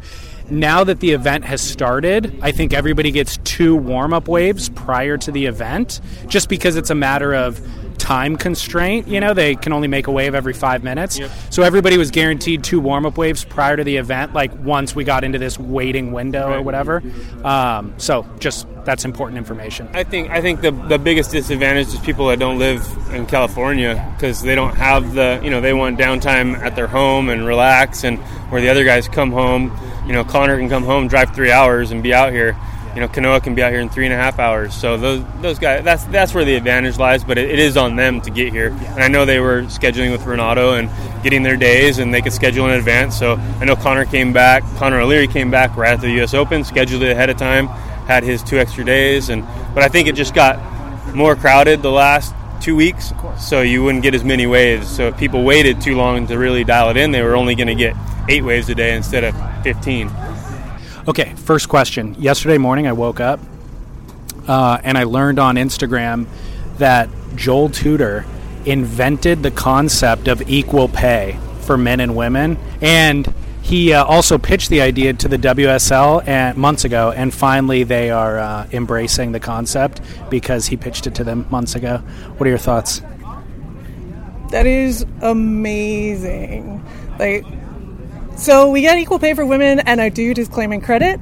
Now 0.52 0.84
that 0.84 1.00
the 1.00 1.12
event 1.12 1.46
has 1.46 1.62
started, 1.62 2.38
I 2.42 2.52
think 2.52 2.74
everybody 2.74 3.10
gets 3.10 3.38
two 3.38 3.74
warm 3.74 4.12
up 4.12 4.28
waves 4.28 4.68
prior 4.68 5.16
to 5.16 5.32
the 5.32 5.46
event, 5.46 6.02
just 6.26 6.50
because 6.50 6.76
it's 6.76 6.90
a 6.90 6.94
matter 6.94 7.34
of 7.34 7.58
time 8.02 8.36
constraint. 8.36 9.06
You 9.06 9.20
know, 9.20 9.32
they 9.32 9.54
can 9.54 9.72
only 9.72 9.86
make 9.86 10.08
a 10.08 10.10
wave 10.10 10.34
every 10.34 10.52
five 10.52 10.82
minutes. 10.82 11.20
Yep. 11.20 11.30
So 11.50 11.62
everybody 11.62 11.96
was 11.96 12.10
guaranteed 12.10 12.64
two 12.64 12.80
warm 12.80 13.06
up 13.06 13.16
waves 13.16 13.44
prior 13.44 13.76
to 13.76 13.84
the 13.84 13.96
event. 13.96 14.34
Like 14.34 14.52
once 14.58 14.94
we 14.94 15.04
got 15.04 15.22
into 15.22 15.38
this 15.38 15.56
waiting 15.56 16.10
window 16.10 16.52
or 16.52 16.62
whatever. 16.62 17.00
Um, 17.44 17.94
so 17.98 18.26
just 18.40 18.66
that's 18.84 19.04
important 19.04 19.38
information. 19.38 19.88
I 19.94 20.02
think 20.02 20.30
I 20.30 20.40
think 20.40 20.62
the 20.62 20.72
the 20.72 20.98
biggest 20.98 21.30
disadvantage 21.30 21.88
is 21.88 22.00
people 22.00 22.26
that 22.26 22.40
don't 22.40 22.58
live 22.58 22.84
in 23.12 23.24
California 23.26 24.12
because 24.16 24.42
they 24.42 24.56
don't 24.56 24.74
have 24.74 25.14
the 25.14 25.40
you 25.44 25.50
know 25.50 25.60
they 25.60 25.72
want 25.72 25.96
downtime 25.96 26.58
at 26.58 26.74
their 26.74 26.88
home 26.88 27.28
and 27.28 27.46
relax 27.46 28.02
and 28.02 28.18
where 28.50 28.60
the 28.60 28.68
other 28.68 28.84
guys 28.84 29.06
come 29.06 29.30
home 29.30 29.70
you 30.06 30.12
know 30.12 30.24
Connor 30.24 30.58
can 30.58 30.68
come 30.68 30.82
home 30.82 31.06
drive 31.06 31.34
three 31.34 31.52
hours 31.52 31.92
and 31.92 32.02
be 32.02 32.12
out 32.12 32.32
here 32.32 32.56
you 32.94 33.00
know 33.00 33.08
Kanoa 33.08 33.42
can 33.42 33.54
be 33.54 33.62
out 33.62 33.72
here 33.72 33.80
in 33.80 33.88
three 33.88 34.04
and 34.04 34.12
a 34.12 34.16
half 34.16 34.38
hours 34.38 34.74
so 34.74 34.96
those 34.96 35.24
those 35.40 35.58
guys 35.58 35.84
that's 35.84 36.04
that's 36.04 36.34
where 36.34 36.44
the 36.44 36.54
advantage 36.54 36.98
lies 36.98 37.24
but 37.24 37.38
it, 37.38 37.50
it 37.50 37.58
is 37.58 37.76
on 37.76 37.96
them 37.96 38.20
to 38.20 38.30
get 38.30 38.52
here 38.52 38.68
and 38.68 39.02
I 39.02 39.08
know 39.08 39.24
they 39.24 39.40
were 39.40 39.62
scheduling 39.62 40.12
with 40.12 40.24
Renato 40.24 40.74
and 40.74 40.90
getting 41.22 41.42
their 41.42 41.56
days 41.56 41.98
and 41.98 42.12
they 42.12 42.20
could 42.20 42.32
schedule 42.32 42.66
in 42.68 42.72
advance 42.72 43.18
so 43.18 43.34
I 43.60 43.64
know 43.64 43.76
Connor 43.76 44.04
came 44.04 44.32
back 44.32 44.62
Connor 44.76 45.00
O'Leary 45.00 45.28
came 45.28 45.50
back 45.50 45.76
right 45.76 45.92
after 45.92 46.06
the 46.06 46.14
U.S. 46.14 46.34
Open 46.34 46.64
scheduled 46.64 47.02
it 47.02 47.10
ahead 47.10 47.30
of 47.30 47.36
time 47.36 47.68
had 48.06 48.22
his 48.22 48.42
two 48.42 48.58
extra 48.58 48.84
days 48.84 49.28
and 49.28 49.44
but 49.74 49.82
I 49.82 49.88
think 49.88 50.08
it 50.08 50.14
just 50.14 50.34
got 50.34 50.58
more 51.14 51.36
crowded 51.36 51.82
the 51.82 51.90
last 51.90 52.34
two 52.62 52.76
weeks, 52.76 53.12
so 53.38 53.60
you 53.60 53.82
wouldn't 53.82 54.04
get 54.04 54.14
as 54.14 54.22
many 54.22 54.46
waves. 54.46 54.88
So 54.88 55.08
if 55.08 55.16
people 55.18 55.42
waited 55.42 55.80
too 55.80 55.96
long 55.96 56.26
to 56.28 56.38
really 56.38 56.62
dial 56.62 56.90
it 56.90 56.96
in, 56.96 57.10
they 57.10 57.22
were 57.22 57.34
only 57.34 57.54
going 57.54 57.66
to 57.66 57.74
get 57.74 57.96
eight 58.28 58.44
waves 58.44 58.68
a 58.68 58.74
day 58.74 58.94
instead 58.94 59.24
of 59.24 59.34
15. 59.64 60.08
Okay, 61.08 61.34
first 61.34 61.68
question. 61.68 62.14
Yesterday 62.20 62.58
morning, 62.58 62.86
I 62.86 62.92
woke 62.92 63.18
up 63.18 63.40
uh, 64.46 64.78
and 64.84 64.96
I 64.96 65.02
learned 65.02 65.40
on 65.40 65.56
Instagram 65.56 66.26
that 66.78 67.08
Joel 67.34 67.70
Tudor 67.70 68.24
invented 68.66 69.42
the 69.42 69.50
concept 69.50 70.28
of 70.28 70.48
equal 70.48 70.86
pay 70.86 71.38
for 71.62 71.76
men 71.76 71.98
and 71.98 72.14
women, 72.14 72.56
and 72.80 73.34
he 73.62 73.92
uh, 73.92 74.04
also 74.04 74.38
pitched 74.38 74.70
the 74.70 74.80
idea 74.80 75.12
to 75.12 75.26
the 75.26 75.38
WSL 75.38 76.26
and, 76.26 76.56
months 76.56 76.84
ago, 76.84 77.10
and 77.10 77.34
finally 77.34 77.82
they 77.82 78.10
are 78.10 78.38
uh, 78.38 78.68
embracing 78.72 79.32
the 79.32 79.40
concept 79.40 80.00
because 80.30 80.66
he 80.66 80.76
pitched 80.76 81.08
it 81.08 81.16
to 81.16 81.24
them 81.24 81.46
months 81.50 81.74
ago. 81.74 81.98
What 82.36 82.46
are 82.46 82.50
your 82.50 82.58
thoughts? 82.58 83.02
That 84.50 84.66
is 84.66 85.04
amazing. 85.20 86.84
Like, 87.18 87.44
so 88.42 88.68
we 88.68 88.80
get 88.80 88.98
equal 88.98 89.20
pay 89.20 89.34
for 89.34 89.46
women, 89.46 89.78
and 89.80 90.00
our 90.00 90.10
dude 90.10 90.38
is 90.38 90.48
claiming 90.48 90.80
credit. 90.80 91.20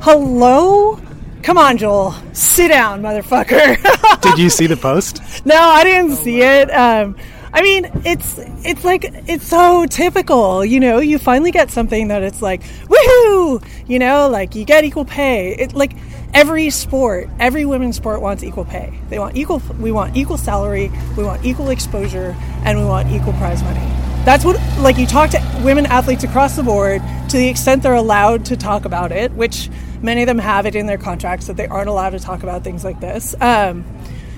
Hello? 0.00 0.98
Come 1.42 1.58
on, 1.58 1.76
Joel. 1.76 2.14
Sit 2.32 2.68
down, 2.68 3.02
motherfucker. 3.02 3.76
Did 4.22 4.38
you 4.38 4.48
see 4.48 4.66
the 4.66 4.76
post? 4.76 5.20
no, 5.44 5.56
I 5.56 5.84
didn't 5.84 6.16
see 6.16 6.40
it. 6.40 6.70
Um, 6.70 7.14
I 7.52 7.60
mean, 7.60 7.90
it's 8.06 8.38
it's 8.64 8.84
like 8.84 9.04
it's 9.04 9.46
so 9.46 9.84
typical, 9.84 10.64
you 10.64 10.80
know. 10.80 11.00
You 11.00 11.18
finally 11.18 11.50
get 11.50 11.70
something 11.70 12.08
that 12.08 12.22
it's 12.22 12.40
like, 12.40 12.62
woohoo, 12.62 13.62
you 13.86 13.98
know, 13.98 14.30
like 14.30 14.54
you 14.54 14.64
get 14.64 14.84
equal 14.84 15.04
pay. 15.04 15.54
It 15.56 15.74
like 15.74 15.92
every 16.32 16.70
sport, 16.70 17.28
every 17.38 17.66
women's 17.66 17.96
sport 17.96 18.22
wants 18.22 18.42
equal 18.42 18.64
pay. 18.64 18.98
They 19.10 19.18
want 19.18 19.36
equal. 19.36 19.60
We 19.78 19.92
want 19.92 20.16
equal 20.16 20.38
salary. 20.38 20.90
We 21.18 21.24
want 21.24 21.44
equal 21.44 21.68
exposure, 21.68 22.34
and 22.64 22.78
we 22.78 22.86
want 22.86 23.10
equal 23.10 23.34
prize 23.34 23.62
money. 23.62 24.11
That's 24.24 24.44
what 24.44 24.56
like 24.78 24.98
you 24.98 25.06
talk 25.06 25.30
to 25.30 25.60
women 25.64 25.84
athletes 25.84 26.22
across 26.22 26.54
the 26.54 26.62
board 26.62 27.02
to 27.30 27.36
the 27.36 27.48
extent 27.48 27.82
they're 27.82 27.94
allowed 27.94 28.44
to 28.46 28.56
talk 28.56 28.84
about 28.84 29.10
it, 29.10 29.32
which 29.32 29.68
many 30.00 30.22
of 30.22 30.28
them 30.28 30.38
have 30.38 30.64
it 30.64 30.76
in 30.76 30.86
their 30.86 30.96
contracts 30.96 31.48
that 31.48 31.56
they 31.56 31.66
aren't 31.66 31.88
allowed 31.88 32.10
to 32.10 32.20
talk 32.20 32.44
about 32.44 32.62
things 32.62 32.84
like 32.84 33.00
this. 33.00 33.34
Um, 33.40 33.84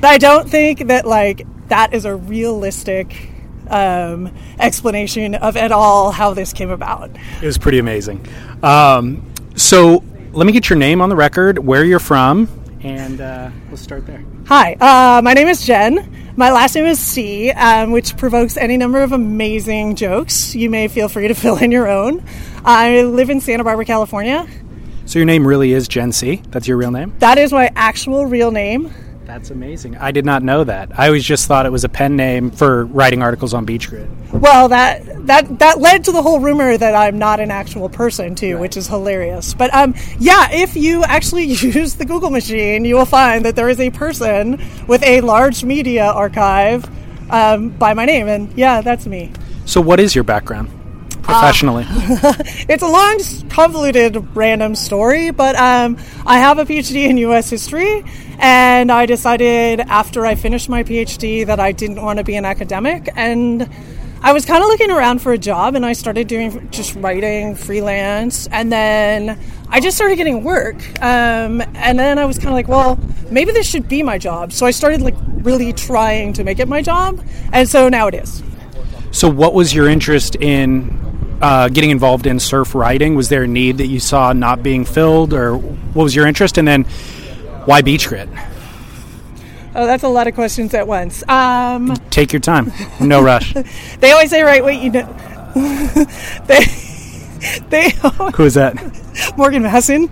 but 0.01 0.09
I 0.09 0.16
don't 0.16 0.49
think 0.49 0.87
that 0.87 1.07
like 1.07 1.47
that 1.68 1.92
is 1.92 2.07
a 2.07 2.16
realistic 2.16 3.29
um, 3.68 4.35
explanation 4.59 5.35
of 5.35 5.55
at 5.55 5.70
all 5.70 6.12
how 6.12 6.33
this 6.33 6.55
came 6.55 6.70
about. 6.70 7.11
It 7.42 7.47
was 7.47 7.59
pretty 7.59 7.79
amazing. 7.79 8.27
Um, 8.62 9.35
so 9.55 10.03
let 10.33 10.47
me 10.47 10.53
get 10.53 10.70
your 10.70 10.79
name 10.79 11.03
on 11.03 11.11
the 11.11 11.16
record, 11.16 11.59
where 11.59 11.85
you're 11.85 11.99
from, 11.99 12.49
and 12.83 13.20
uh, 13.20 13.51
let's 13.68 13.83
start 13.83 14.07
there. 14.07 14.25
Hi, 14.47 14.75
uh, 14.81 15.20
my 15.23 15.35
name 15.35 15.49
is 15.49 15.64
Jen. 15.64 16.23
My 16.37 16.51
last 16.51 16.75
name 16.75 16.87
is 16.87 16.99
See, 16.99 17.53
um, 17.53 17.92
which 17.92 18.16
provokes 18.16 18.57
any 18.57 18.77
number 18.77 19.01
of 19.05 19.12
amazing 19.12 19.94
jokes. 19.94 20.53
You 20.57 20.68
may 20.68 20.88
feel 20.88 21.09
free 21.09 21.29
to 21.29 21.35
fill 21.35 21.59
in 21.59 21.70
your 21.70 21.88
own. 21.88 22.25
I 22.64 23.03
live 23.03 23.31
in 23.31 23.40
Santa 23.40 23.62
Barbara, 23.62 23.85
California. 23.85 24.44
So 25.07 25.20
your 25.20 25.27
name 25.27 25.47
really 25.47 25.73
is 25.73 25.87
Jen 25.87 26.11
See. 26.11 26.42
That's 26.49 26.66
your 26.66 26.77
real 26.77 26.90
name. 26.90 27.14
That 27.20 27.38
is 27.38 27.53
my 27.53 27.70
actual 27.77 28.27
real 28.27 28.51
name. 28.51 28.92
That's 29.26 29.50
amazing. 29.50 29.96
I 29.96 30.10
did 30.10 30.26
not 30.26 30.42
know 30.42 30.64
that. 30.64 30.98
I 30.98 31.06
always 31.06 31.24
just 31.24 31.48
thought 31.48 31.64
it 31.64 31.72
was 31.72 31.84
a 31.84 31.88
pen 31.88 32.14
name 32.14 32.50
for 32.50 32.84
writing 32.84 33.22
articles 33.22 33.54
on 33.54 33.64
Beach 33.64 33.88
Grit. 33.88 34.08
Well, 34.32 34.68
that 34.68 35.26
that 35.26 35.58
that 35.60 35.80
led 35.80 36.04
to 36.04 36.12
the 36.12 36.20
whole 36.20 36.40
rumor 36.40 36.76
that 36.76 36.94
I'm 36.94 37.18
not 37.18 37.40
an 37.40 37.50
actual 37.50 37.88
person 37.88 38.34
too, 38.34 38.58
which 38.58 38.76
is 38.76 38.87
hilarious. 38.87 39.54
But 39.54 39.72
um, 39.74 39.94
yeah, 40.18 40.48
if 40.52 40.76
you 40.76 41.04
actually 41.04 41.44
use 41.46 41.94
the 41.94 42.04
Google 42.04 42.30
machine, 42.30 42.84
you 42.84 42.96
will 42.96 43.06
find 43.06 43.44
that 43.46 43.56
there 43.56 43.70
is 43.70 43.80
a 43.80 43.90
person 43.90 44.62
with 44.87 45.02
a 45.02 45.22
large 45.22 45.64
media 45.64 46.04
archive 46.04 46.84
um, 47.30 47.70
by 47.70 47.94
my 47.94 48.04
name, 48.04 48.28
and 48.28 48.52
yeah, 48.58 48.82
that's 48.82 49.06
me. 49.06 49.32
So 49.64 49.80
what 49.80 50.00
is 50.00 50.14
your 50.14 50.24
background 50.24 50.70
professionally? 51.24 51.84
It's 52.68 52.82
a 52.82 52.87
long, 52.88 53.20
convoluted, 53.50 54.16
random 54.37 54.74
story, 54.74 55.30
but 55.30 55.54
um, 55.56 55.96
I 56.26 56.38
have 56.38 56.58
a 56.58 56.64
PhD 56.64 57.08
in 57.08 57.16
U.S. 57.18 57.50
history, 57.50 58.04
and 58.38 58.90
I 58.90 59.06
decided 59.06 59.80
after 59.80 60.24
I 60.26 60.34
finished 60.34 60.68
my 60.68 60.82
PhD 60.82 61.46
that 61.46 61.60
I 61.60 61.72
didn't 61.72 62.00
want 62.02 62.18
to 62.18 62.24
be 62.24 62.37
an 62.37 62.44
academic, 62.44 63.08
and 63.16 63.68
I 64.22 64.32
was 64.32 64.46
kind 64.46 64.62
of 64.62 64.68
looking 64.68 64.90
around 64.90 65.20
for 65.20 65.32
a 65.32 65.38
job, 65.38 65.74
and 65.74 65.84
I 65.84 65.92
started 65.92 66.26
doing 66.28 66.68
just 66.70 66.94
writing 66.96 67.54
freelance, 67.54 68.46
and 68.48 68.72
then 68.72 69.38
I 69.68 69.80
just 69.80 69.96
started 69.96 70.16
getting 70.16 70.42
work, 70.42 70.76
um, 71.02 71.60
and 71.74 71.98
then 71.98 72.18
I 72.18 72.24
was 72.24 72.38
kind 72.38 72.48
of 72.48 72.54
like, 72.54 72.68
well, 72.68 72.98
maybe 73.30 73.52
this 73.52 73.68
should 73.68 73.88
be 73.88 74.02
my 74.02 74.16
job. 74.18 74.52
So 74.52 74.64
I 74.64 74.70
started 74.70 75.02
like 75.02 75.16
really 75.42 75.72
trying 75.74 76.32
to 76.34 76.44
make 76.44 76.58
it 76.58 76.68
my 76.68 76.80
job, 76.80 77.22
and 77.52 77.68
so 77.68 77.88
now 77.90 78.06
it 78.06 78.14
is. 78.14 78.42
so 79.10 79.28
what 79.28 79.52
was 79.54 79.74
your 79.74 79.88
interest 79.88 80.37
in 80.37 80.88
uh, 81.44 81.68
getting 81.68 81.90
involved 81.90 82.26
in 82.26 82.40
surf 82.40 82.74
riding? 82.74 83.14
Was 83.14 83.28
there 83.28 83.42
a 83.42 83.46
need 83.46 83.76
that 83.78 83.88
you 83.88 84.00
saw 84.00 84.33
not 84.33 84.62
being 84.62 84.87
filled, 84.87 85.35
or 85.35 85.57
what 85.59 86.02
was 86.04 86.16
your 86.16 86.26
interest? 86.26 86.57
And 86.57 86.66
then 86.66 86.85
why 87.66 87.83
Beach 87.83 88.09
Grit? 88.09 88.30
Oh, 89.74 89.87
that's 89.87 90.04
a 90.04 90.09
lot 90.09 90.26
of 90.26 90.35
questions 90.35 90.72
at 90.72 90.87
once. 90.87 91.22
Um, 91.28 91.94
Take 92.09 92.33
your 92.33 92.40
time. 92.40 92.72
No 92.98 93.22
rush. 93.22 93.52
they 94.00 94.12
always 94.12 94.30
say, 94.30 94.42
right, 94.42 94.64
wait, 94.64 94.80
you 94.83 94.90
know. 94.90 95.04
they, 96.46 96.64
they, 97.68 97.90
Who 98.37 98.44
is 98.44 98.54
that? 98.54 98.74
Morgan 99.37 99.64
Maassen. 99.64 100.09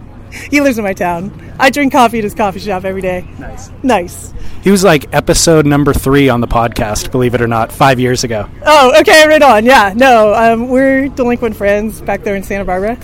He 0.50 0.60
lives 0.60 0.78
in 0.78 0.84
my 0.84 0.94
town. 0.94 1.54
I 1.58 1.70
drink 1.70 1.92
coffee 1.92 2.18
at 2.18 2.24
his 2.24 2.34
coffee 2.34 2.60
shop 2.60 2.84
every 2.84 3.02
day. 3.02 3.26
Nice. 3.38 3.70
Nice. 3.82 4.34
He 4.62 4.70
was 4.70 4.84
like 4.84 5.12
episode 5.12 5.66
number 5.66 5.92
three 5.92 6.28
on 6.28 6.40
the 6.40 6.46
podcast, 6.46 7.10
believe 7.10 7.34
it 7.34 7.42
or 7.42 7.48
not, 7.48 7.72
five 7.72 7.98
years 7.98 8.24
ago. 8.24 8.48
Oh, 8.64 8.98
okay, 9.00 9.26
right 9.26 9.42
on. 9.42 9.64
Yeah, 9.64 9.92
no, 9.94 10.34
um, 10.34 10.68
we're 10.68 11.08
delinquent 11.08 11.56
friends 11.56 12.00
back 12.00 12.22
there 12.22 12.36
in 12.36 12.42
Santa 12.42 12.64
Barbara. 12.64 12.98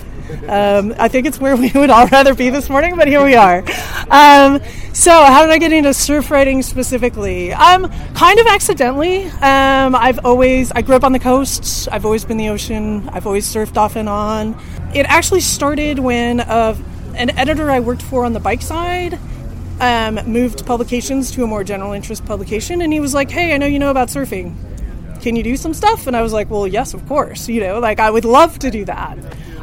Um, 0.47 0.93
I 0.97 1.07
think 1.07 1.25
it's 1.25 1.39
where 1.39 1.55
we 1.57 1.71
would 1.73 1.89
all 1.89 2.07
rather 2.07 2.33
be 2.33 2.49
this 2.49 2.69
morning, 2.69 2.95
but 2.95 3.07
here 3.07 3.23
we 3.23 3.35
are. 3.35 3.63
Um, 4.09 4.61
so, 4.93 5.11
how 5.11 5.41
did 5.43 5.51
I 5.51 5.57
get 5.57 5.71
into 5.71 5.93
surf 5.93 6.31
riding 6.31 6.61
specifically? 6.61 7.53
Um, 7.53 7.89
kind 8.13 8.39
of 8.39 8.47
accidentally. 8.47 9.25
Um, 9.25 9.95
I've 9.95 10.23
always 10.25 10.71
I 10.71 10.81
grew 10.81 10.95
up 10.95 11.03
on 11.03 11.11
the 11.11 11.19
coast. 11.19 11.87
I've 11.91 12.05
always 12.05 12.25
been 12.25 12.37
the 12.37 12.49
ocean. 12.49 13.09
I've 13.09 13.25
always 13.25 13.51
surfed 13.51 13.77
off 13.77 13.95
and 13.95 14.09
on. 14.09 14.59
It 14.93 15.05
actually 15.07 15.41
started 15.41 15.99
when 15.99 16.39
uh, 16.41 16.75
an 17.19 17.37
editor 17.37 17.69
I 17.69 17.81
worked 17.81 18.01
for 18.01 18.25
on 18.25 18.33
the 18.33 18.39
bike 18.39 18.61
side 18.61 19.19
um, 19.79 20.15
moved 20.25 20.65
publications 20.65 21.31
to 21.31 21.43
a 21.43 21.47
more 21.47 21.63
general 21.63 21.93
interest 21.93 22.25
publication, 22.25 22.81
and 22.81 22.91
he 22.91 22.99
was 22.99 23.13
like, 23.13 23.29
"Hey, 23.29 23.53
I 23.53 23.57
know 23.57 23.65
you 23.65 23.79
know 23.79 23.91
about 23.91 24.07
surfing. 24.07 24.55
Can 25.21 25.35
you 25.35 25.43
do 25.43 25.57
some 25.57 25.73
stuff?" 25.73 26.07
And 26.07 26.15
I 26.15 26.21
was 26.21 26.33
like, 26.33 26.49
"Well, 26.49 26.67
yes, 26.67 26.93
of 26.93 27.07
course. 27.07 27.47
You 27.47 27.61
know, 27.61 27.79
like 27.79 27.99
I 27.99 28.09
would 28.09 28.25
love 28.25 28.59
to 28.59 28.71
do 28.71 28.85
that." 28.85 29.17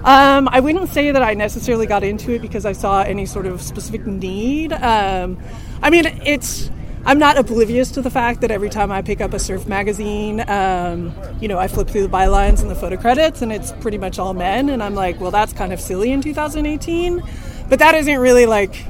Um, 0.04 0.48
I 0.52 0.60
wouldn't 0.60 0.88
say 0.90 1.10
that 1.10 1.22
I 1.22 1.34
necessarily 1.34 1.86
got 1.86 2.04
into 2.04 2.32
it 2.32 2.40
because 2.40 2.64
I 2.64 2.72
saw 2.72 3.02
any 3.02 3.26
sort 3.26 3.46
of 3.46 3.60
specific 3.60 4.06
need. 4.06 4.72
Um, 4.72 5.38
I 5.82 5.90
mean, 5.90 6.06
it's. 6.24 6.70
I'm 7.06 7.20
not 7.20 7.38
oblivious 7.38 7.92
to 7.92 8.02
the 8.02 8.10
fact 8.10 8.40
that 8.40 8.50
every 8.50 8.68
time 8.68 8.90
I 8.90 9.00
pick 9.00 9.20
up 9.20 9.32
a 9.32 9.38
surf 9.38 9.68
magazine, 9.68 10.42
um, 10.50 11.14
you 11.40 11.46
know, 11.46 11.56
I 11.56 11.68
flip 11.68 11.86
through 11.86 12.02
the 12.02 12.08
bylines 12.08 12.62
and 12.62 12.68
the 12.68 12.74
photo 12.74 12.96
credits, 12.96 13.42
and 13.42 13.52
it's 13.52 13.70
pretty 13.74 13.96
much 13.96 14.18
all 14.18 14.34
men. 14.34 14.68
And 14.70 14.82
I'm 14.82 14.96
like, 14.96 15.20
well, 15.20 15.30
that's 15.30 15.52
kind 15.52 15.72
of 15.72 15.80
silly 15.80 16.10
in 16.10 16.20
2018. 16.20 17.22
But 17.68 17.78
that 17.78 17.94
isn't 17.94 18.18
really 18.18 18.46
like 18.46 18.84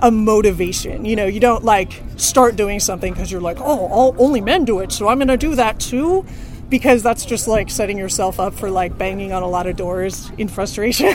a 0.00 0.12
motivation. 0.12 1.04
You 1.04 1.16
know, 1.16 1.26
you 1.26 1.40
don't 1.40 1.64
like 1.64 2.00
start 2.16 2.54
doing 2.54 2.78
something 2.78 3.12
because 3.12 3.32
you're 3.32 3.40
like, 3.40 3.58
oh, 3.58 3.88
all, 3.88 4.14
only 4.18 4.40
men 4.40 4.64
do 4.64 4.78
it, 4.78 4.92
so 4.92 5.08
I'm 5.08 5.18
going 5.18 5.26
to 5.26 5.36
do 5.36 5.56
that 5.56 5.80
too. 5.80 6.24
Because 6.70 7.02
that's 7.02 7.24
just 7.24 7.48
like 7.48 7.68
setting 7.68 7.98
yourself 7.98 8.38
up 8.40 8.54
for 8.54 8.70
like 8.70 8.96
banging 8.96 9.32
on 9.32 9.42
a 9.42 9.48
lot 9.48 9.66
of 9.66 9.76
doors 9.76 10.30
in 10.38 10.48
frustration. 10.48 11.14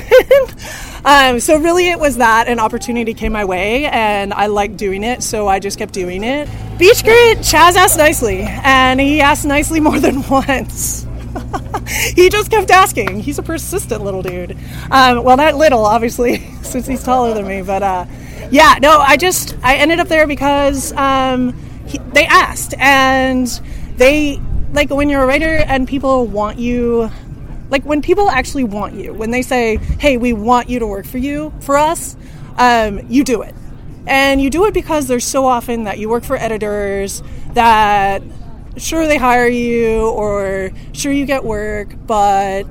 um, 1.06 1.40
so 1.40 1.58
really, 1.58 1.90
it 1.90 2.00
was 2.00 2.18
that 2.18 2.48
an 2.48 2.60
opportunity 2.60 3.14
came 3.14 3.32
my 3.32 3.46
way, 3.46 3.86
and 3.86 4.34
I 4.34 4.48
liked 4.48 4.78
doing 4.78 5.04
it, 5.04 5.24
so 5.24 5.48
I 5.48 5.60
just 5.60 5.80
kept 5.80 5.94
doing 5.94 6.24
it. 6.24 6.50
Beach 6.78 7.04
grit, 7.04 7.40
Chaz 7.40 7.76
asked 7.76 7.98
nicely, 7.98 8.42
and 8.42 9.00
he 9.00 9.22
asked 9.22 9.46
nicely 9.46 9.80
more 9.80 10.00
than 10.00 10.22
once. 10.30 11.08
he 12.16 12.30
just 12.30 12.52
kept 12.52 12.72
asking. 12.72 13.20
He's 13.20 13.40
a 13.40 13.44
persistent 13.44 14.04
little 14.04 14.22
dude. 14.22 14.58
Um, 14.92 15.24
well, 15.24 15.38
not 15.38 15.56
little, 15.56 15.86
obviously, 15.86 16.38
since 16.62 16.86
he's 16.86 17.04
taller 17.04 17.34
than 17.34 17.48
me. 17.48 17.62
But 17.62 17.84
uh, 17.84 18.06
yeah, 18.52 18.76
no, 18.82 19.00
I 19.00 19.18
just 19.18 19.58
I 19.64 19.76
ended 19.76 20.00
up 20.00 20.08
there 20.08 20.28
because 20.28 20.92
um, 20.94 21.54
he, 21.88 21.98
they 21.98 22.26
asked, 22.26 22.74
and 22.78 23.48
they 23.98 24.40
like 24.76 24.90
when 24.90 25.10
you're 25.10 25.24
a 25.24 25.28
writer 25.28 25.56
and 25.56 25.88
people 25.88 26.28
want 26.28 26.60
you. 26.60 27.10
Like 27.70 27.84
when 27.84 28.04
people 28.04 28.30
actually 28.30 28.64
want 28.64 28.94
you, 28.94 29.12
when 29.12 29.32
they 29.32 29.42
say, 29.42 29.78
"Hey, 29.78 30.18
we 30.18 30.34
want 30.34 30.70
you 30.70 30.80
to 30.80 30.88
work 30.88 31.08
for 31.08 31.18
you 31.18 31.52
for 31.62 31.78
us," 31.78 32.16
um, 32.58 33.02
you 33.10 33.24
do 33.24 33.42
it, 33.42 33.56
and 34.06 34.40
you 34.40 34.52
do 34.52 34.66
it 34.66 34.74
because 34.74 35.08
there's 35.08 35.26
so 35.26 35.46
often 35.46 35.86
that 35.86 35.98
you 35.98 36.08
work 36.08 36.24
for 36.24 36.38
editors 36.38 37.24
that 37.54 38.22
sure 38.78 39.08
they 39.08 39.18
hire 39.18 39.48
you 39.48 40.10
or 40.10 40.72
sure 40.94 41.12
you 41.12 41.26
get 41.26 41.44
work, 41.44 41.96
but 42.06 42.66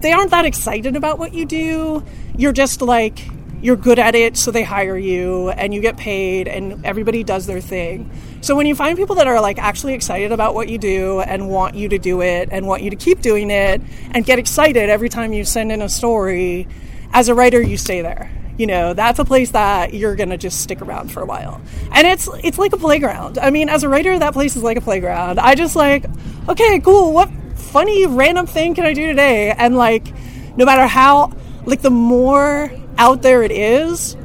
they 0.00 0.12
aren't 0.12 0.30
that 0.32 0.44
excited 0.44 0.96
about 0.96 1.18
what 1.18 1.32
you 1.32 1.44
do. 1.44 2.02
You're 2.36 2.52
just 2.52 2.82
like, 2.82 3.24
you're 3.62 3.76
good 3.76 4.00
at 4.00 4.16
it, 4.16 4.36
so 4.36 4.50
they 4.50 4.64
hire 4.64 4.98
you 4.98 5.50
and 5.50 5.72
you 5.72 5.80
get 5.80 5.96
paid 5.96 6.48
and 6.48 6.84
everybody 6.84 7.22
does 7.22 7.46
their 7.46 7.60
thing. 7.60 8.10
So 8.40 8.56
when 8.56 8.66
you 8.66 8.74
find 8.74 8.98
people 8.98 9.14
that 9.16 9.28
are 9.28 9.40
like 9.40 9.58
actually 9.58 9.94
excited 9.94 10.32
about 10.32 10.54
what 10.54 10.68
you 10.68 10.78
do 10.78 11.20
and 11.20 11.48
want 11.48 11.76
you 11.76 11.88
to 11.88 11.98
do 11.98 12.20
it 12.22 12.48
and 12.50 12.66
want 12.66 12.82
you 12.82 12.90
to 12.90 12.96
keep 12.96 13.22
doing 13.22 13.50
it 13.52 13.80
and 14.10 14.24
get 14.24 14.40
excited 14.40 14.90
every 14.90 15.08
time 15.08 15.32
you 15.32 15.44
send 15.44 15.70
in 15.70 15.80
a 15.80 15.88
story, 15.88 16.66
as 17.12 17.28
a 17.28 17.34
writer, 17.34 17.62
you 17.62 17.76
stay 17.76 18.02
there. 18.02 18.30
You 18.58 18.66
know 18.66 18.92
that's 18.92 19.18
a 19.18 19.24
place 19.24 19.52
that 19.52 19.94
you're 19.94 20.14
gonna 20.14 20.36
just 20.36 20.60
stick 20.60 20.82
around 20.82 21.10
for 21.10 21.20
a 21.20 21.26
while. 21.26 21.60
And 21.90 22.06
it's 22.06 22.28
it's 22.44 22.58
like 22.58 22.72
a 22.72 22.76
playground. 22.76 23.38
I 23.38 23.50
mean 23.50 23.68
as 23.68 23.82
a 23.82 23.88
writer 23.88 24.18
that 24.18 24.34
place 24.34 24.56
is 24.56 24.62
like 24.62 24.76
a 24.76 24.80
playground. 24.82 25.40
I 25.40 25.54
just 25.54 25.74
like 25.74 26.04
okay 26.48 26.78
cool 26.80 27.12
what 27.12 27.30
funny 27.54 28.04
random 28.06 28.46
thing 28.46 28.74
can 28.74 28.84
i 28.84 28.92
do 28.92 29.06
today? 29.06 29.52
And 29.52 29.74
like 29.76 30.12
no 30.56 30.66
matter 30.66 30.86
how 30.86 31.32
like 31.64 31.80
the 31.80 31.90
more 31.90 32.70
out 33.02 33.22
there 33.22 33.42
it 33.42 33.52
is 33.52 34.16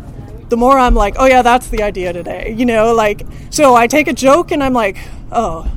the 0.50 0.58
more 0.58 0.78
i'm 0.78 0.96
like 0.96 1.16
oh 1.18 1.26
yeah 1.26 1.42
that's 1.42 1.68
the 1.70 1.84
idea 1.84 2.14
today 2.14 2.54
you 2.58 2.66
know 2.66 2.94
like 2.94 3.26
so 3.50 3.76
i 3.76 3.88
take 3.88 4.08
a 4.08 4.14
joke 4.14 4.52
and 4.52 4.64
i'm 4.64 4.74
like 4.74 4.98
oh 5.32 5.70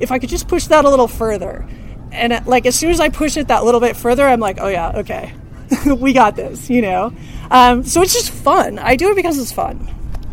if 0.00 0.10
i 0.10 0.18
could 0.18 0.28
just 0.28 0.48
push 0.48 0.66
that 0.68 0.84
a 0.84 0.90
little 0.90 1.08
further 1.08 1.66
and 2.12 2.46
like 2.46 2.64
as 2.64 2.74
soon 2.76 2.90
as 2.90 3.00
i 3.00 3.08
push 3.08 3.36
it 3.36 3.48
that 3.48 3.64
little 3.64 3.80
bit 3.80 3.96
further 3.96 4.26
i'm 4.26 4.40
like 4.40 4.58
oh 4.60 4.68
yeah 4.68 4.92
okay 4.94 5.32
we 5.98 6.12
got 6.12 6.36
this 6.36 6.70
you 6.70 6.80
know 6.80 7.12
um, 7.50 7.84
so 7.84 8.02
it's 8.02 8.12
just 8.12 8.30
fun. 8.30 8.78
I 8.78 8.96
do 8.96 9.10
it 9.10 9.16
because 9.16 9.38
it's 9.38 9.52
fun. 9.52 9.88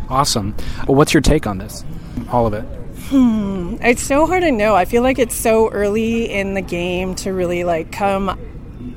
Awesome. 0.08 0.54
Well, 0.86 0.96
what's 0.96 1.14
your 1.14 1.20
take 1.20 1.46
on 1.46 1.58
this? 1.58 1.84
All 2.30 2.46
of 2.46 2.54
it. 2.54 2.62
Hmm. 3.08 3.76
It's 3.80 4.02
so 4.02 4.26
hard 4.26 4.42
to 4.42 4.50
know. 4.50 4.74
I 4.74 4.84
feel 4.84 5.02
like 5.02 5.18
it's 5.18 5.34
so 5.36 5.70
early 5.70 6.30
in 6.30 6.54
the 6.54 6.62
game 6.62 7.14
to 7.16 7.32
really 7.32 7.64
like 7.64 7.92
come 7.92 8.38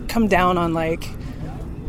come 0.08 0.28
down 0.28 0.58
on 0.58 0.74
like 0.74 1.08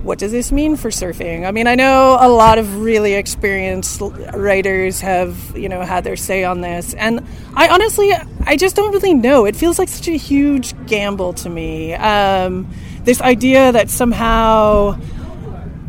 what 0.06 0.20
does 0.20 0.30
this 0.30 0.52
mean 0.52 0.76
for 0.76 0.90
surfing? 0.90 1.44
I 1.44 1.50
mean, 1.50 1.66
I 1.66 1.74
know 1.74 2.16
a 2.20 2.28
lot 2.28 2.58
of 2.58 2.78
really 2.78 3.14
experienced 3.14 4.00
writers 4.32 5.00
have, 5.00 5.56
you 5.56 5.68
know, 5.68 5.80
had 5.80 6.04
their 6.04 6.14
say 6.14 6.44
on 6.44 6.60
this. 6.60 6.94
And 6.94 7.26
I 7.54 7.68
honestly, 7.68 8.12
I 8.46 8.56
just 8.56 8.76
don't 8.76 8.92
really 8.92 9.14
know. 9.14 9.46
It 9.46 9.56
feels 9.56 9.80
like 9.80 9.88
such 9.88 10.06
a 10.06 10.16
huge 10.16 10.74
gamble 10.86 11.32
to 11.34 11.50
me. 11.50 11.94
Um, 11.94 12.70
this 13.02 13.20
idea 13.20 13.72
that 13.72 13.90
somehow 13.90 14.96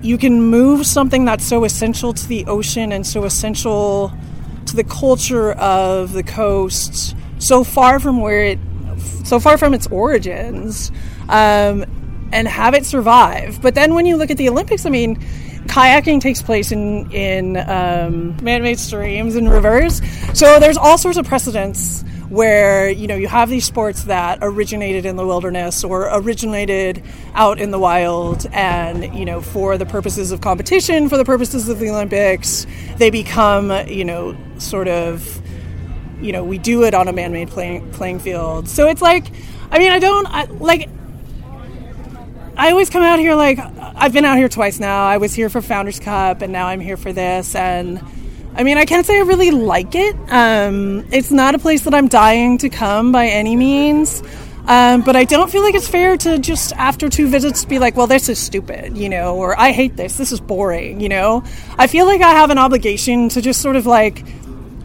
you 0.02 0.18
can 0.18 0.42
move 0.42 0.88
something 0.88 1.24
that's 1.24 1.46
so 1.46 1.64
essential 1.64 2.12
to 2.14 2.28
the 2.28 2.46
ocean 2.46 2.92
and 2.92 3.06
so 3.06 3.24
essential 3.24 4.12
to 4.66 4.76
the 4.76 4.84
culture 4.84 5.52
of 5.52 6.14
the 6.14 6.24
coast 6.24 7.16
so 7.38 7.64
far 7.64 8.00
from 8.00 8.20
where 8.20 8.44
it 8.44 8.60
so 9.26 9.40
far 9.40 9.58
from 9.58 9.74
its 9.74 9.86
origins 9.88 10.92
um, 11.30 11.86
and 12.32 12.48
have 12.48 12.74
it 12.74 12.86
survive. 12.86 13.62
But 13.62 13.76
then 13.76 13.94
when 13.94 14.06
you 14.06 14.18
look 14.18 14.32
at 14.32 14.38
the 14.38 14.50
olympics 14.50 14.86
i 14.86 14.90
mean 14.90 15.18
kayaking 15.68 16.22
takes 16.22 16.42
place 16.42 16.72
in 16.72 17.12
in 17.12 17.58
um, 17.58 18.38
man-made 18.44 18.80
streams 18.80 19.36
and 19.36 19.50
rivers. 19.50 20.02
So 20.34 20.60
there's 20.60 20.78
all 20.78 20.98
sorts 20.98 21.18
of 21.18 21.28
precedents 21.28 22.04
where 22.30 22.90
you 22.90 23.08
know 23.08 23.16
you 23.16 23.28
have 23.28 23.50
these 23.50 23.66
sports 23.66 24.04
that 24.04 24.40
originated 24.42 25.06
in 25.06 25.16
the 25.16 25.26
wilderness 25.26 25.84
or 25.84 26.10
originated 26.12 27.02
out 27.36 27.60
in 27.60 27.72
the 27.72 27.80
wild 27.80 28.46
and 28.52 29.16
you 29.18 29.24
know 29.24 29.42
for 29.42 29.78
the 29.78 29.86
purposes 29.86 30.34
of 30.34 30.42
competition 30.42 31.08
for 31.08 31.16
the 31.16 31.24
purposes 31.24 31.70
of 31.70 31.80
the 31.80 31.90
olympics 31.90 32.68
they 32.98 33.10
become 33.10 33.72
you 33.88 34.04
know 34.04 34.36
sort 34.58 34.90
of 34.90 35.42
you 36.20 36.34
know 36.34 36.44
we 36.44 36.58
do 36.58 36.84
it 36.84 36.94
on 36.94 37.08
a 37.08 37.14
man-made 37.14 37.48
playing, 37.48 37.90
playing 37.92 38.20
field. 38.20 38.68
So 38.68 38.90
it's 38.90 39.02
like 39.02 39.32
i 39.72 39.80
mean 39.80 39.92
i 39.92 40.00
don't 40.00 40.28
I, 40.28 40.46
like 40.46 40.90
I 42.58 42.72
always 42.72 42.90
come 42.90 43.04
out 43.04 43.20
here 43.20 43.36
like 43.36 43.60
I've 43.80 44.14
been 44.14 44.26
out 44.26 44.38
here 44.38 44.50
twice 44.50 44.80
now. 44.80 45.06
I 45.06 45.18
was 45.18 45.34
here 45.34 45.48
for 45.48 45.62
Founders 45.62 46.00
Cup, 46.00 46.42
and 46.42 46.52
now 46.52 46.68
I'm 46.68 46.80
here 46.80 46.98
for 46.98 47.14
this. 47.14 47.54
And 47.54 48.02
I 48.56 48.64
mean, 48.64 48.80
I 48.80 48.86
can't 48.86 49.06
say 49.06 49.18
I 49.18 49.22
really 49.22 49.52
like 49.52 49.94
it. 49.94 50.16
Um, 50.30 51.06
it's 51.12 51.30
not 51.30 51.54
a 51.54 51.60
place 51.60 51.84
that 51.84 51.94
I'm 51.94 52.08
dying 52.08 52.58
to 52.60 52.70
come 52.70 53.12
by 53.12 53.28
any 53.28 53.56
means. 53.56 54.24
Um, 54.66 55.04
but 55.04 55.16
I 55.16 55.24
don't 55.24 55.52
feel 55.52 55.62
like 55.62 55.76
it's 55.76 55.88
fair 55.88 56.18
to 56.18 56.40
just 56.40 56.74
after 56.74 57.10
two 57.10 57.28
visits 57.28 57.64
be 57.64 57.78
like, 57.78 57.96
well, 57.96 58.08
this 58.08 58.28
is 58.28 58.40
stupid, 58.40 58.98
you 58.98 59.08
know, 59.08 59.38
or 59.38 59.58
I 59.58 59.72
hate 59.72 59.96
this, 59.96 60.18
this 60.18 60.32
is 60.34 60.42
boring, 60.42 61.00
you 61.00 61.08
know. 61.08 61.44
I 61.78 61.88
feel 61.88 62.06
like 62.06 62.22
I 62.22 62.32
have 62.32 62.50
an 62.50 62.58
obligation 62.58 63.30
to 63.30 63.42
just 63.42 63.62
sort 63.62 63.78
of 63.78 63.86
like 63.86 64.26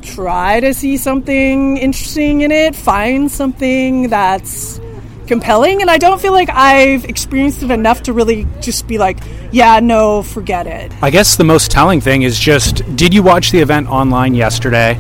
try 0.03 0.61
to 0.61 0.73
see 0.73 0.99
something 0.99 1.79
interesting 1.79 2.43
in 2.43 2.53
it, 2.53 2.77
find 2.77 3.29
something 3.31 4.09
that's 4.11 4.79
compelling 5.27 5.81
and 5.81 5.91
I 5.91 5.99
don't 5.99 6.21
feel 6.21 6.33
like 6.33 6.51
I've 6.51 7.05
experienced 7.05 7.63
it 7.63 7.71
enough 7.71 8.03
to 8.05 8.13
really 8.13 8.47
just 8.61 8.87
be 8.87 8.99
like, 8.99 9.19
yeah, 9.51 9.81
no, 9.81 10.23
forget 10.23 10.67
it. 10.67 10.93
I 11.03 11.11
guess 11.11 11.37
the 11.37 11.45
most 11.45 11.71
telling 11.71 12.01
thing 12.01 12.23
is 12.23 12.39
just 12.39 12.83
did 12.97 13.15
you 13.15 13.23
watch 13.23 13.51
the 13.51 13.61
event 13.61 13.89
online 13.89 14.35
yesterday? 14.35 14.99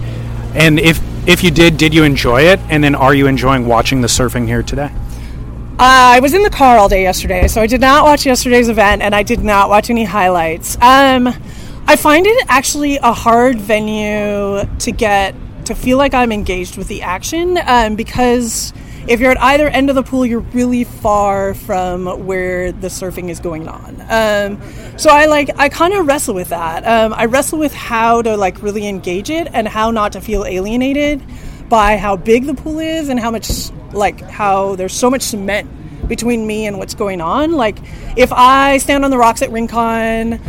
And 0.54 0.78
if 0.78 1.00
if 1.26 1.44
you 1.44 1.50
did, 1.50 1.76
did 1.76 1.94
you 1.94 2.04
enjoy 2.04 2.42
it? 2.42 2.58
And 2.68 2.82
then 2.82 2.94
are 2.94 3.14
you 3.14 3.26
enjoying 3.26 3.66
watching 3.66 4.00
the 4.00 4.08
surfing 4.08 4.46
here 4.46 4.62
today? 4.62 4.90
Uh, 5.78 6.14
I 6.14 6.20
was 6.20 6.35
in 6.35 6.42
the 6.42 6.50
car 6.50 6.78
all 6.78 6.88
day 6.88 7.02
yesterday, 7.02 7.48
so 7.48 7.61
I 7.61 7.66
did 7.66 7.80
not 7.80 8.04
watch 8.04 8.26
yesterday's 8.26 8.68
event 8.68 9.02
and 9.02 9.14
I 9.14 9.22
did 9.22 9.40
not 9.40 9.68
watch 9.68 9.90
any 9.90 10.04
highlights. 10.04 10.76
Um, 10.76 11.28
I 11.87 11.96
find 11.96 12.26
it 12.26 12.46
actually 12.48 12.98
a 12.98 13.12
hard 13.12 13.58
venue 13.58 14.64
to 14.78 14.92
get 14.92 15.35
to 15.64 15.74
feel 15.74 15.98
like 15.98 16.14
I'm 16.14 16.32
engaged 16.32 16.76
with 16.76 16.88
the 16.88 17.02
action 17.02 17.58
um, 17.66 17.96
because 17.96 18.72
if 19.08 19.20
you're 19.20 19.32
at 19.32 19.40
either 19.40 19.68
end 19.68 19.90
of 19.90 19.96
the 19.96 20.02
pool, 20.02 20.24
you're 20.24 20.40
really 20.40 20.84
far 20.84 21.54
from 21.54 22.26
where 22.26 22.72
the 22.72 22.88
surfing 22.88 23.30
is 23.30 23.40
going 23.40 23.68
on. 23.68 24.00
Um, 24.08 24.98
so 24.98 25.10
I 25.10 25.26
like 25.26 25.50
I 25.58 25.68
kind 25.68 25.92
of 25.94 26.06
wrestle 26.06 26.34
with 26.34 26.48
that. 26.50 26.86
Um, 26.86 27.12
I 27.12 27.24
wrestle 27.24 27.58
with 27.58 27.74
how 27.74 28.22
to 28.22 28.36
like 28.36 28.62
really 28.62 28.86
engage 28.86 29.30
it 29.30 29.48
and 29.52 29.66
how 29.66 29.90
not 29.90 30.12
to 30.12 30.20
feel 30.20 30.44
alienated 30.44 31.22
by 31.68 31.96
how 31.96 32.16
big 32.16 32.46
the 32.46 32.54
pool 32.54 32.78
is 32.78 33.08
and 33.08 33.18
how 33.18 33.30
much 33.30 33.70
like 33.92 34.20
how 34.20 34.76
there's 34.76 34.94
so 34.94 35.10
much 35.10 35.22
cement 35.22 35.68
between 36.06 36.46
me 36.46 36.66
and 36.66 36.78
what's 36.78 36.94
going 36.94 37.20
on. 37.20 37.52
Like 37.52 37.78
if 38.16 38.32
I 38.32 38.78
stand 38.78 39.04
on 39.04 39.10
the 39.10 39.18
rocks 39.18 39.42
at 39.42 39.50
Rincon, 39.50 40.40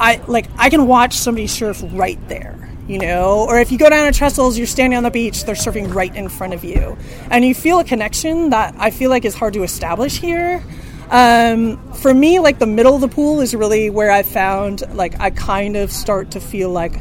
I 0.00 0.20
like 0.26 0.46
I 0.56 0.68
can 0.68 0.86
watch 0.86 1.14
somebody 1.14 1.46
surf 1.46 1.82
right 1.92 2.18
there 2.28 2.57
you 2.88 2.98
know, 2.98 3.44
or 3.46 3.60
if 3.60 3.70
you 3.70 3.78
go 3.78 3.90
down 3.90 4.10
to 4.10 4.18
Trestles, 4.18 4.56
you're 4.56 4.66
standing 4.66 4.96
on 4.96 5.02
the 5.02 5.10
beach, 5.10 5.44
they're 5.44 5.54
surfing 5.54 5.92
right 5.94 6.14
in 6.16 6.28
front 6.28 6.54
of 6.54 6.64
you. 6.64 6.96
And 7.30 7.44
you 7.44 7.54
feel 7.54 7.78
a 7.78 7.84
connection 7.84 8.50
that 8.50 8.74
I 8.78 8.90
feel 8.90 9.10
like 9.10 9.26
is 9.26 9.34
hard 9.34 9.52
to 9.54 9.62
establish 9.62 10.18
here. 10.18 10.64
Um, 11.10 11.92
for 11.94 12.12
me, 12.12 12.38
like 12.38 12.58
the 12.58 12.66
middle 12.66 12.94
of 12.94 13.00
the 13.00 13.08
pool 13.08 13.40
is 13.40 13.54
really 13.54 13.90
where 13.90 14.10
I 14.10 14.22
found 14.22 14.82
like 14.94 15.20
I 15.20 15.30
kind 15.30 15.76
of 15.76 15.92
start 15.92 16.32
to 16.32 16.40
feel 16.40 16.70
like 16.70 16.94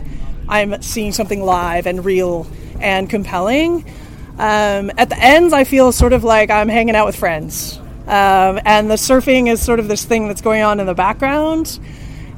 I'm 0.50 0.82
seeing 0.82 1.14
something 1.14 1.42
live 1.42 1.88
and 1.88 2.04
real 2.04 2.48
and 2.80 3.10
compelling. 3.10 3.86
Um, 4.38 4.92
at 4.98 5.10
the 5.10 5.18
ends, 5.18 5.54
I 5.54 5.64
feel 5.64 5.92
sort 5.92 6.14
of 6.14 6.24
like 6.24 6.50
I'm 6.50 6.70
hanging 6.70 6.96
out 6.96 7.06
with 7.06 7.16
friends. 7.16 7.78
Um, 8.08 8.60
and 8.64 8.90
the 8.90 8.96
surfing 8.96 9.50
is 9.50 9.62
sort 9.62 9.80
of 9.80 9.88
this 9.88 10.06
thing 10.06 10.28
that's 10.28 10.42
going 10.42 10.64
on 10.64 10.80
in 10.80 10.86
the 10.86 10.94
background. 10.94 11.80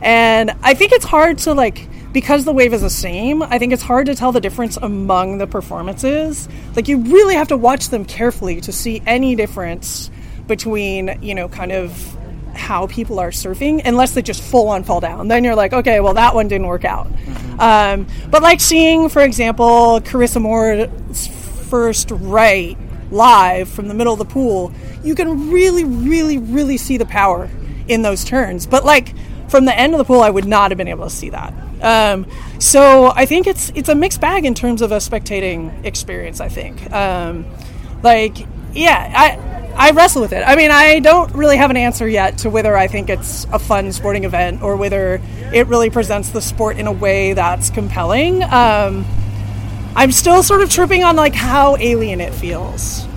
And 0.01 0.51
I 0.63 0.73
think 0.73 0.91
it's 0.91 1.05
hard 1.05 1.39
to 1.39 1.53
like 1.53 1.87
because 2.11 2.45
the 2.45 2.51
wave 2.53 2.73
is 2.73 2.81
the 2.81 2.89
same, 2.89 3.43
I 3.43 3.59
think 3.59 3.73
it's 3.73 3.83
hard 3.83 4.07
to 4.07 4.15
tell 4.15 4.31
the 4.31 4.41
difference 4.41 4.77
among 4.77 5.37
the 5.37 5.47
performances. 5.47 6.49
Like 6.75 6.87
you 6.87 6.99
really 6.99 7.35
have 7.35 7.49
to 7.49 7.57
watch 7.57 7.89
them 7.89 8.05
carefully 8.05 8.61
to 8.61 8.71
see 8.71 9.01
any 9.05 9.35
difference 9.35 10.09
between, 10.47 11.19
you 11.21 11.35
know, 11.35 11.47
kind 11.47 11.71
of 11.71 12.17
how 12.55 12.87
people 12.87 13.19
are 13.19 13.29
surfing 13.29 13.81
unless 13.85 14.11
they 14.13 14.21
just 14.21 14.41
full 14.41 14.69
on 14.69 14.83
fall 14.83 14.99
down. 14.99 15.27
Then 15.27 15.43
you're 15.43 15.55
like, 15.55 15.71
okay, 15.71 15.99
well 15.99 16.15
that 16.15 16.33
one 16.33 16.47
didn't 16.47 16.67
work 16.67 16.85
out. 16.85 17.07
Mm-hmm. 17.07 17.59
Um, 17.59 18.07
but 18.29 18.41
like 18.41 18.59
seeing, 18.59 19.09
for 19.09 19.21
example, 19.21 20.01
Carissa 20.01 20.41
Moore's 20.41 21.27
first 21.69 22.09
right 22.11 22.77
live 23.11 23.69
from 23.69 23.87
the 23.87 23.93
middle 23.93 24.13
of 24.13 24.19
the 24.19 24.25
pool, 24.25 24.71
you 25.03 25.15
can 25.15 25.51
really, 25.51 25.83
really, 25.83 26.37
really 26.37 26.77
see 26.77 26.97
the 26.97 27.05
power 27.05 27.49
in 27.87 28.01
those 28.01 28.23
turns. 28.23 28.65
But 28.65 28.83
like 28.83 29.13
from 29.49 29.65
the 29.65 29.77
end 29.77 29.93
of 29.93 29.97
the 29.99 30.05
pool, 30.05 30.21
I 30.21 30.29
would 30.29 30.45
not 30.45 30.71
have 30.71 30.77
been 30.77 30.87
able 30.87 31.05
to 31.05 31.15
see 31.15 31.29
that. 31.29 31.53
Um, 31.81 32.25
so 32.59 33.11
I 33.15 33.25
think 33.25 33.47
it's 33.47 33.71
it's 33.75 33.89
a 33.89 33.95
mixed 33.95 34.21
bag 34.21 34.45
in 34.45 34.53
terms 34.53 34.81
of 34.81 34.91
a 34.91 34.97
spectating 34.97 35.85
experience. 35.85 36.41
I 36.41 36.49
think, 36.49 36.91
um, 36.91 37.45
like, 38.03 38.37
yeah, 38.73 39.13
I 39.15 39.49
I 39.75 39.91
wrestle 39.91 40.21
with 40.21 40.33
it. 40.33 40.43
I 40.45 40.55
mean, 40.55 40.71
I 40.71 40.99
don't 40.99 41.33
really 41.33 41.55
have 41.57 41.69
an 41.69 41.77
answer 41.77 42.07
yet 42.07 42.39
to 42.39 42.49
whether 42.49 42.75
I 42.75 42.87
think 42.87 43.09
it's 43.09 43.45
a 43.45 43.59
fun 43.59 43.91
sporting 43.93 44.25
event 44.25 44.61
or 44.61 44.75
whether 44.75 45.21
it 45.53 45.67
really 45.67 45.89
presents 45.89 46.29
the 46.29 46.41
sport 46.41 46.77
in 46.77 46.85
a 46.85 46.91
way 46.91 47.33
that's 47.33 47.69
compelling. 47.69 48.43
Um, 48.43 49.05
I'm 49.95 50.11
still 50.11 50.43
sort 50.43 50.61
of 50.61 50.69
tripping 50.69 51.03
on 51.03 51.15
like 51.15 51.33
how 51.33 51.77
alien 51.77 52.19
it 52.19 52.33
feels. 52.33 53.07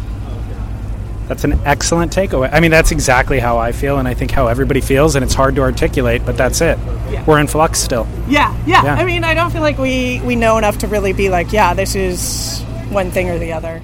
That's 1.28 1.44
an 1.44 1.58
excellent 1.64 2.12
takeaway. 2.14 2.50
I 2.52 2.60
mean, 2.60 2.70
that's 2.70 2.90
exactly 2.90 3.38
how 3.38 3.58
I 3.58 3.72
feel, 3.72 3.98
and 3.98 4.06
I 4.06 4.14
think 4.14 4.30
how 4.30 4.48
everybody 4.48 4.80
feels, 4.80 5.14
and 5.14 5.24
it's 5.24 5.34
hard 5.34 5.54
to 5.54 5.62
articulate, 5.62 6.26
but 6.26 6.36
that's 6.36 6.60
it. 6.60 6.78
Yeah. 7.10 7.24
We're 7.24 7.38
in 7.38 7.46
flux 7.46 7.78
still. 7.78 8.06
Yeah, 8.28 8.56
yeah, 8.66 8.84
Yeah. 8.84 8.94
I 8.94 9.04
mean, 9.04 9.24
I 9.24 9.34
don't 9.34 9.50
feel 9.50 9.62
like 9.62 9.78
we 9.78 10.20
we 10.24 10.36
know 10.36 10.58
enough 10.58 10.78
to 10.78 10.86
really 10.86 11.12
be 11.12 11.28
like, 11.28 11.52
yeah, 11.52 11.74
this 11.74 11.94
is 11.94 12.62
one 12.90 13.10
thing 13.10 13.30
or 13.30 13.38
the 13.38 13.52
other. 13.52 13.82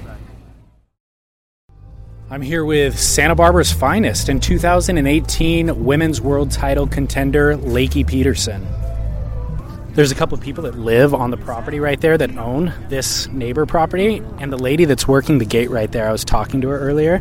I'm 2.31 2.43
here 2.43 2.65
with 2.65 2.99
Santa 2.99 3.35
Barbara's 3.35 3.73
finest 3.73 4.29
and 4.29 4.43
2018 4.43 5.83
women's 5.83 6.21
world 6.21 6.51
title 6.51 6.87
contender, 6.87 7.57
Lakey 7.57 8.07
Peterson. 8.07 8.67
There's 9.99 10.13
a 10.13 10.15
couple 10.15 10.39
of 10.39 10.45
people 10.45 10.63
that 10.63 10.79
live 10.79 11.13
on 11.13 11.33
the 11.33 11.37
property 11.37 11.81
right 11.81 12.01
there 12.01 12.17
that 12.17 12.39
own 12.39 12.73
this 12.89 13.27
neighbor 13.31 13.67
property, 13.67 14.23
and 14.39 14.53
the 14.53 14.57
lady 14.57 14.85
that's 14.85 15.09
working 15.09 15.39
the 15.39 15.45
gate 15.45 15.71
right 15.71 15.91
there, 15.91 16.09
I 16.09 16.13
was 16.13 16.25
talking 16.25 16.61
to 16.61 16.69
her 16.69 16.79
earlier. 16.79 17.21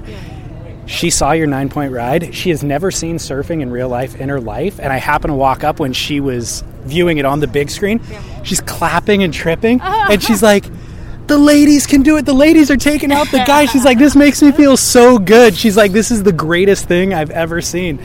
She 0.85 1.09
saw 1.09 1.31
your 1.31 1.47
nine 1.47 1.69
point 1.69 1.91
ride. 1.91 2.35
She 2.35 2.51
has 2.51 2.63
never 2.63 2.91
seen 2.91 3.17
surfing 3.17 3.63
in 3.63 3.71
real 3.71 3.89
life 3.89 4.17
in 4.17 4.29
her 4.29 4.39
life, 4.39 4.79
and 4.79 4.93
I 4.93 4.97
happened 4.97 5.31
to 5.31 5.35
walk 5.35 5.63
up 5.63 5.79
when 5.79 5.91
she 5.91 6.19
was 6.19 6.63
viewing 6.81 7.17
it 7.17 7.25
on 7.25 7.39
the 7.39 7.47
big 7.47 7.71
screen. 7.71 7.99
She's 8.43 8.61
clapping 8.61 9.23
and 9.23 9.33
tripping, 9.33 9.81
and 9.83 10.21
she's 10.21 10.43
like, 10.43 10.65
the 11.25 11.39
ladies 11.39 11.87
can 11.87 12.03
do 12.03 12.17
it. 12.17 12.27
The 12.27 12.33
ladies 12.33 12.69
are 12.69 12.77
taking 12.77 13.11
out 13.11 13.31
the 13.31 13.39
guys. 13.39 13.71
She's 13.71 13.85
like, 13.85 13.97
this 13.97 14.15
makes 14.15 14.39
me 14.39 14.51
feel 14.51 14.77
so 14.77 15.17
good. 15.17 15.57
She's 15.57 15.75
like, 15.75 15.93
this 15.93 16.11
is 16.11 16.21
the 16.21 16.31
greatest 16.31 16.85
thing 16.85 17.11
I've 17.11 17.31
ever 17.31 17.59
seen. 17.59 17.99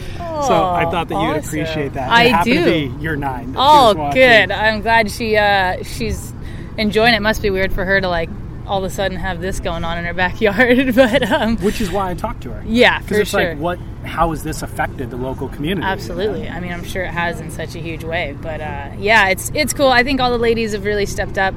So 0.47 0.65
I 0.65 0.91
thought 0.91 1.09
that 1.09 1.21
you'd 1.21 1.45
appreciate 1.45 1.95
that. 1.95 2.11
I 2.11 2.41
it 2.41 2.45
do. 2.45 2.65
To 2.65 2.65
be 2.65 3.03
your 3.03 3.17
nine. 3.17 3.55
Oh, 3.57 4.13
good. 4.13 4.51
I'm 4.51 4.83
glad 4.83 5.11
she 5.11 5.37
uh, 5.37 5.83
she's 5.83 6.33
enjoying 6.77 7.15
it. 7.15 7.21
Must 7.21 7.43
be 7.43 7.51
weird 7.51 7.73
for 7.73 7.85
her 7.85 8.01
to 8.01 8.09
like 8.09 8.29
all 8.67 8.79
of 8.79 8.85
a 8.85 8.91
sudden 8.91 9.19
have 9.19 9.41
this 9.41 9.61
going 9.61 9.85
on 9.85 9.99
in 9.99 10.05
her 10.05 10.15
backyard, 10.15 10.95
but 10.95 11.31
um, 11.31 11.57
Which 11.59 11.81
is 11.81 11.91
why 11.91 12.11
I 12.11 12.15
talked 12.15 12.43
to 12.43 12.53
her. 12.53 12.63
Yeah, 12.67 13.01
because 13.01 13.19
it's 13.19 13.31
sure. 13.31 13.51
like, 13.51 13.59
what? 13.59 13.79
How 14.05 14.31
has 14.31 14.43
this 14.43 14.63
affected 14.63 15.11
the 15.11 15.17
local 15.17 15.49
community? 15.49 15.87
Absolutely. 15.87 16.49
I 16.49 16.59
mean, 16.59 16.73
I'm 16.73 16.85
sure 16.85 17.05
it 17.05 17.13
has 17.13 17.41
in 17.41 17.51
such 17.51 17.77
a 17.77 17.79
huge 17.79 18.03
way. 18.03 18.37
But 18.41 18.61
uh, 18.61 18.91
yeah, 18.99 19.29
it's 19.29 19.51
it's 19.55 19.73
cool. 19.73 19.89
I 19.89 20.03
think 20.03 20.21
all 20.21 20.31
the 20.31 20.39
ladies 20.39 20.73
have 20.73 20.85
really 20.85 21.07
stepped 21.07 21.39
up, 21.39 21.55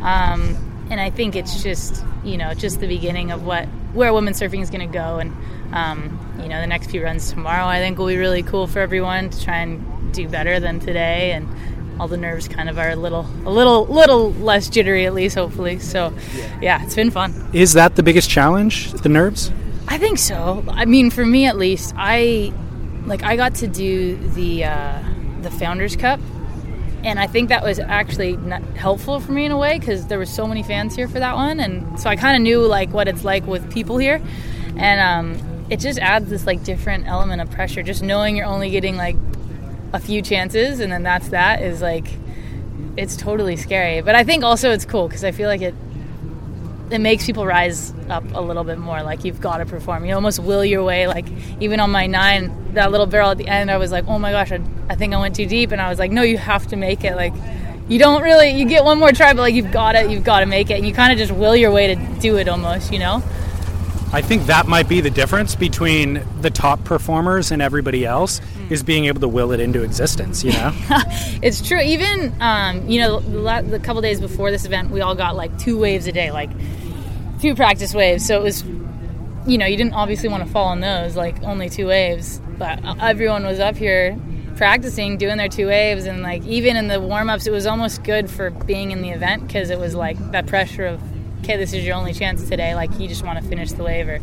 um, 0.00 0.86
and 0.90 1.00
I 1.00 1.10
think 1.10 1.36
it's 1.36 1.62
just 1.62 2.04
you 2.24 2.36
know 2.36 2.54
just 2.54 2.80
the 2.80 2.86
beginning 2.86 3.30
of 3.30 3.44
what 3.44 3.66
where 3.94 4.12
women's 4.12 4.40
surfing 4.40 4.62
is 4.62 4.70
going 4.70 4.86
to 4.86 4.92
go. 4.92 5.18
And 5.18 5.34
um, 5.72 6.18
you 6.42 6.48
know, 6.48 6.60
the 6.60 6.66
next 6.66 6.90
few 6.90 7.02
runs 7.02 7.30
tomorrow, 7.30 7.66
I 7.66 7.78
think 7.78 7.98
will 7.98 8.06
be 8.06 8.16
really 8.16 8.42
cool 8.42 8.66
for 8.66 8.80
everyone 8.80 9.30
to 9.30 9.44
try 9.44 9.58
and 9.58 10.12
do 10.12 10.28
better 10.28 10.60
than 10.60 10.80
today. 10.80 11.32
And 11.32 11.48
all 12.00 12.08
the 12.08 12.16
nerves 12.16 12.48
kind 12.48 12.68
of 12.68 12.78
are 12.78 12.90
a 12.90 12.96
little 12.96 13.26
a 13.44 13.50
little 13.50 13.86
little 13.86 14.32
less 14.34 14.68
jittery 14.68 15.06
at 15.06 15.14
least, 15.14 15.34
hopefully. 15.34 15.78
So 15.78 16.12
yeah, 16.60 16.82
it's 16.84 16.94
been 16.94 17.10
fun. 17.10 17.34
Is 17.52 17.72
that 17.74 17.96
the 17.96 18.02
biggest 18.02 18.30
challenge? 18.30 18.92
The 18.92 19.08
nerves? 19.08 19.50
I 19.88 19.98
think 19.98 20.18
so. 20.18 20.64
I 20.68 20.84
mean, 20.84 21.10
for 21.10 21.24
me 21.24 21.46
at 21.46 21.56
least, 21.56 21.94
I 21.96 22.52
like 23.06 23.22
I 23.22 23.36
got 23.36 23.56
to 23.56 23.66
do 23.66 24.16
the 24.16 24.64
uh, 24.64 25.02
the 25.42 25.50
Founders 25.50 25.96
Cup, 25.96 26.20
and 27.02 27.18
I 27.18 27.26
think 27.26 27.48
that 27.48 27.64
was 27.64 27.78
actually 27.78 28.34
helpful 28.76 29.18
for 29.18 29.32
me 29.32 29.46
in 29.46 29.52
a 29.52 29.58
way 29.58 29.78
because 29.78 30.06
there 30.06 30.18
were 30.18 30.26
so 30.26 30.46
many 30.46 30.62
fans 30.62 30.94
here 30.94 31.08
for 31.08 31.18
that 31.18 31.34
one, 31.34 31.58
and 31.58 31.98
so 31.98 32.10
I 32.10 32.16
kind 32.16 32.36
of 32.36 32.42
knew 32.42 32.60
like 32.60 32.92
what 32.92 33.08
it's 33.08 33.24
like 33.24 33.46
with 33.46 33.72
people 33.72 33.98
here, 33.98 34.22
and 34.76 35.00
um, 35.00 35.47
it 35.70 35.80
just 35.80 35.98
adds 35.98 36.30
this 36.30 36.46
like 36.46 36.64
different 36.64 37.06
element 37.06 37.40
of 37.40 37.50
pressure. 37.50 37.82
Just 37.82 38.02
knowing 38.02 38.36
you're 38.36 38.46
only 38.46 38.70
getting 38.70 38.96
like 38.96 39.16
a 39.92 40.00
few 40.00 40.22
chances, 40.22 40.80
and 40.80 40.92
then 40.92 41.02
that's 41.02 41.28
that 41.28 41.62
is 41.62 41.82
like 41.82 42.06
it's 42.96 43.16
totally 43.16 43.56
scary. 43.56 44.00
But 44.00 44.14
I 44.14 44.24
think 44.24 44.44
also 44.44 44.70
it's 44.70 44.84
cool 44.84 45.08
because 45.08 45.24
I 45.24 45.32
feel 45.32 45.48
like 45.48 45.62
it 45.62 45.74
it 46.90 47.00
makes 47.00 47.26
people 47.26 47.44
rise 47.44 47.92
up 48.08 48.24
a 48.32 48.40
little 48.40 48.64
bit 48.64 48.78
more. 48.78 49.02
Like 49.02 49.24
you've 49.24 49.40
got 49.40 49.58
to 49.58 49.66
perform. 49.66 50.04
You 50.04 50.14
almost 50.14 50.40
will 50.40 50.64
your 50.64 50.84
way. 50.84 51.06
Like 51.06 51.26
even 51.60 51.80
on 51.80 51.90
my 51.90 52.06
nine, 52.06 52.72
that 52.74 52.90
little 52.90 53.06
barrel 53.06 53.30
at 53.30 53.38
the 53.38 53.46
end, 53.46 53.70
I 53.70 53.76
was 53.76 53.92
like, 53.92 54.06
oh 54.08 54.18
my 54.18 54.32
gosh, 54.32 54.52
I, 54.52 54.60
I 54.88 54.94
think 54.94 55.14
I 55.14 55.20
went 55.20 55.36
too 55.36 55.46
deep, 55.46 55.72
and 55.72 55.80
I 55.80 55.90
was 55.90 55.98
like, 55.98 56.10
no, 56.10 56.22
you 56.22 56.38
have 56.38 56.66
to 56.68 56.76
make 56.76 57.04
it. 57.04 57.14
Like 57.14 57.34
you 57.88 57.98
don't 57.98 58.22
really, 58.22 58.50
you 58.50 58.66
get 58.66 58.84
one 58.84 58.98
more 58.98 59.12
try, 59.12 59.32
but 59.32 59.42
like 59.42 59.54
you've 59.54 59.72
got 59.72 59.94
it, 59.94 60.10
you've 60.10 60.24
got 60.24 60.40
to 60.40 60.46
make 60.46 60.70
it, 60.70 60.74
and 60.74 60.86
you 60.86 60.92
kind 60.92 61.12
of 61.12 61.18
just 61.18 61.32
will 61.32 61.56
your 61.56 61.72
way 61.72 61.94
to 61.94 62.20
do 62.20 62.36
it 62.36 62.48
almost, 62.48 62.92
you 62.92 62.98
know. 62.98 63.22
I 64.12 64.22
think 64.22 64.46
that 64.46 64.66
might 64.66 64.88
be 64.88 65.00
the 65.02 65.10
difference 65.10 65.54
between 65.54 66.22
the 66.40 66.50
top 66.50 66.82
performers 66.84 67.50
and 67.50 67.60
everybody 67.60 68.06
else 68.06 68.38
Hmm. 68.38 68.72
is 68.72 68.82
being 68.82 69.04
able 69.04 69.20
to 69.20 69.28
will 69.28 69.52
it 69.52 69.60
into 69.60 69.82
existence. 69.82 70.42
You 70.42 70.52
know. 70.52 70.72
it's 71.42 71.66
true. 71.66 71.80
Even 71.80 72.34
um, 72.40 72.88
you 72.88 73.00
know, 73.00 73.20
the, 73.20 73.38
la- 73.38 73.62
the 73.62 73.78
couple 73.78 74.00
days 74.02 74.20
before 74.20 74.50
this 74.50 74.64
event, 74.64 74.90
we 74.90 75.00
all 75.02 75.14
got 75.14 75.36
like 75.36 75.56
two 75.58 75.78
waves 75.78 76.06
a 76.06 76.12
day, 76.12 76.30
like 76.30 76.50
two 77.40 77.54
practice 77.54 77.92
waves. 77.94 78.24
So 78.26 78.40
it 78.40 78.42
was, 78.42 78.64
you 79.46 79.58
know, 79.58 79.66
you 79.66 79.76
didn't 79.76 79.94
obviously 79.94 80.28
want 80.28 80.42
to 80.44 80.50
fall 80.50 80.68
on 80.68 80.80
those, 80.80 81.14
like 81.16 81.42
only 81.42 81.68
two 81.68 81.86
waves. 81.86 82.40
But 82.58 82.80
everyone 83.00 83.44
was 83.44 83.60
up 83.60 83.76
here 83.76 84.18
practicing, 84.56 85.18
doing 85.18 85.36
their 85.36 85.48
two 85.48 85.66
waves, 85.68 86.06
and 86.06 86.22
like 86.22 86.44
even 86.46 86.76
in 86.76 86.88
the 86.88 87.00
warm 87.00 87.30
ups, 87.30 87.46
it 87.46 87.52
was 87.52 87.66
almost 87.66 88.02
good 88.04 88.28
for 88.30 88.50
being 88.50 88.90
in 88.90 89.02
the 89.02 89.10
event 89.10 89.46
because 89.46 89.70
it 89.70 89.78
was 89.78 89.94
like 89.94 90.16
that 90.32 90.46
pressure 90.46 90.86
of, 90.86 91.00
okay, 91.42 91.56
this 91.56 91.72
is 91.72 91.84
your 91.84 91.96
only 91.96 92.12
chance 92.12 92.48
today. 92.48 92.74
Like 92.74 92.98
you 92.98 93.08
just 93.08 93.24
want 93.24 93.42
to 93.42 93.48
finish 93.48 93.72
the 93.72 93.82
wave 93.82 94.08
or. 94.08 94.20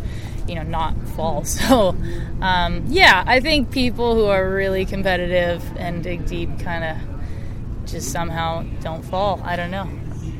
You 0.48 0.54
know, 0.54 0.62
not 0.62 0.94
fall. 1.16 1.44
So, 1.46 1.98
um, 2.40 2.84
yeah, 2.86 3.24
I 3.26 3.40
think 3.40 3.72
people 3.72 4.14
who 4.14 4.26
are 4.26 4.48
really 4.48 4.86
competitive 4.86 5.64
and 5.76 6.04
dig 6.04 6.28
deep 6.28 6.60
kind 6.60 6.84
of 6.84 7.88
just 7.88 8.12
somehow 8.12 8.64
don't 8.82 9.04
fall. 9.04 9.42
I 9.44 9.56
don't 9.56 9.72
know. 9.72 9.90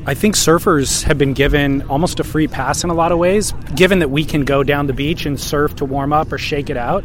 I 0.06 0.14
think 0.14 0.36
surfers 0.36 1.02
have 1.02 1.18
been 1.18 1.32
given 1.32 1.82
almost 1.88 2.20
a 2.20 2.24
free 2.24 2.46
pass 2.46 2.84
in 2.84 2.90
a 2.90 2.94
lot 2.94 3.10
of 3.10 3.18
ways, 3.18 3.52
given 3.74 3.98
that 3.98 4.10
we 4.10 4.24
can 4.24 4.44
go 4.44 4.62
down 4.62 4.86
the 4.86 4.92
beach 4.92 5.26
and 5.26 5.40
surf 5.40 5.74
to 5.76 5.84
warm 5.84 6.12
up 6.12 6.32
or 6.32 6.38
shake 6.38 6.70
it 6.70 6.76
out, 6.76 7.04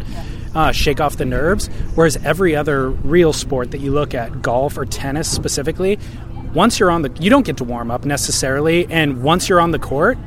uh, 0.53 0.71
shake 0.71 1.01
off 1.01 1.17
the 1.17 1.25
nerves. 1.25 1.67
Whereas 1.95 2.17
every 2.17 2.55
other 2.55 2.91
real 2.91 3.33
sport 3.33 3.71
that 3.71 3.79
you 3.79 3.91
look 3.91 4.13
at, 4.13 4.43
golf 4.43 4.77
or 4.77 4.85
tennis 4.85 5.27
specifically, 5.27 5.97
once 6.53 6.79
you're 6.79 6.91
on 6.91 7.01
the, 7.01 7.11
you 7.19 7.29
don't 7.29 7.45
get 7.45 7.57
to 7.57 7.63
warm 7.63 7.91
up 7.91 8.05
necessarily, 8.05 8.85
and 8.89 9.23
once 9.23 9.49
you're 9.49 9.61
on 9.61 9.71
the 9.71 9.79
court, 9.79 10.17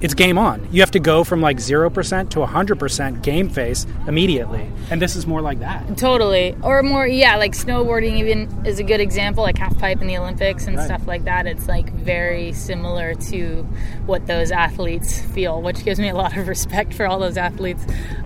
it's 0.00 0.12
game 0.12 0.36
on. 0.36 0.68
You 0.70 0.82
have 0.82 0.90
to 0.90 0.98
go 0.98 1.24
from 1.24 1.40
like 1.40 1.56
0% 1.56 2.28
to 2.30 2.38
100% 2.40 3.22
game 3.22 3.48
face 3.48 3.86
immediately. 4.06 4.70
And 4.90 5.00
this 5.00 5.16
is 5.16 5.26
more 5.26 5.40
like 5.40 5.60
that. 5.60 5.96
Totally. 5.96 6.54
Or 6.62 6.82
more, 6.82 7.06
yeah, 7.06 7.36
like 7.36 7.52
snowboarding 7.52 8.18
even 8.18 8.66
is 8.66 8.78
a 8.78 8.82
good 8.82 9.00
example, 9.00 9.42
like 9.44 9.56
half 9.56 9.78
pipe 9.78 10.02
in 10.02 10.06
the 10.06 10.18
Olympics 10.18 10.66
and 10.66 10.76
Right. 10.76 10.84
stuff 10.84 11.06
like 11.06 11.24
that. 11.24 11.46
It's 11.46 11.68
like 11.68 11.90
very 11.92 12.52
similar 12.52 13.14
to 13.14 13.62
what 14.04 14.26
those 14.26 14.50
athletes 14.50 15.22
feel, 15.22 15.62
which 15.62 15.82
gives 15.84 15.98
me 15.98 16.10
a 16.10 16.14
lot 16.14 16.36
of 16.36 16.48
respect 16.48 16.92
for 16.92 17.06
all 17.06 17.18
those 17.18 17.38
athletes 17.38 17.82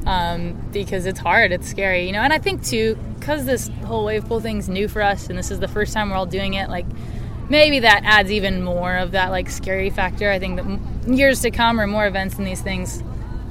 um, 0.07 0.55
because 0.73 1.07
it's 1.07 1.21
hard, 1.21 1.53
it's 1.53 1.69
scary, 1.69 2.07
you 2.07 2.13
know. 2.13 2.23
And 2.23 2.33
I 2.33 2.39
think 2.39 2.65
too, 2.65 2.99
because 3.21 3.45
this 3.45 3.69
whole 3.85 4.05
wave 4.05 4.25
pool 4.27 4.41
thing's 4.41 4.69
new 4.69 4.89
for 4.89 5.03
us 5.03 5.29
and 5.29 5.39
this 5.39 5.53
is 5.53 5.61
the 5.61 5.69
first 5.69 5.93
time 5.93 6.11
we're 6.11 6.17
all 6.17 6.27
doing 6.27 6.55
it, 6.55 6.71
like 6.71 6.87
maybe 7.49 7.81
that 7.81 8.03
adds 8.05 8.31
even 8.31 8.63
more 8.63 8.97
of 8.97 9.13
that 9.13 9.31
like 9.31 9.51
scary 9.51 9.91
factor. 9.91 10.31
I 10.31 10.39
think 10.39 10.57
that 10.57 11.17
years 11.17 11.41
to 11.43 11.51
come 11.51 11.81
or 11.81 11.87
more 11.87 12.07
events 12.07 12.39
in 12.39 12.45
these 12.45 12.61
things, 12.61 13.03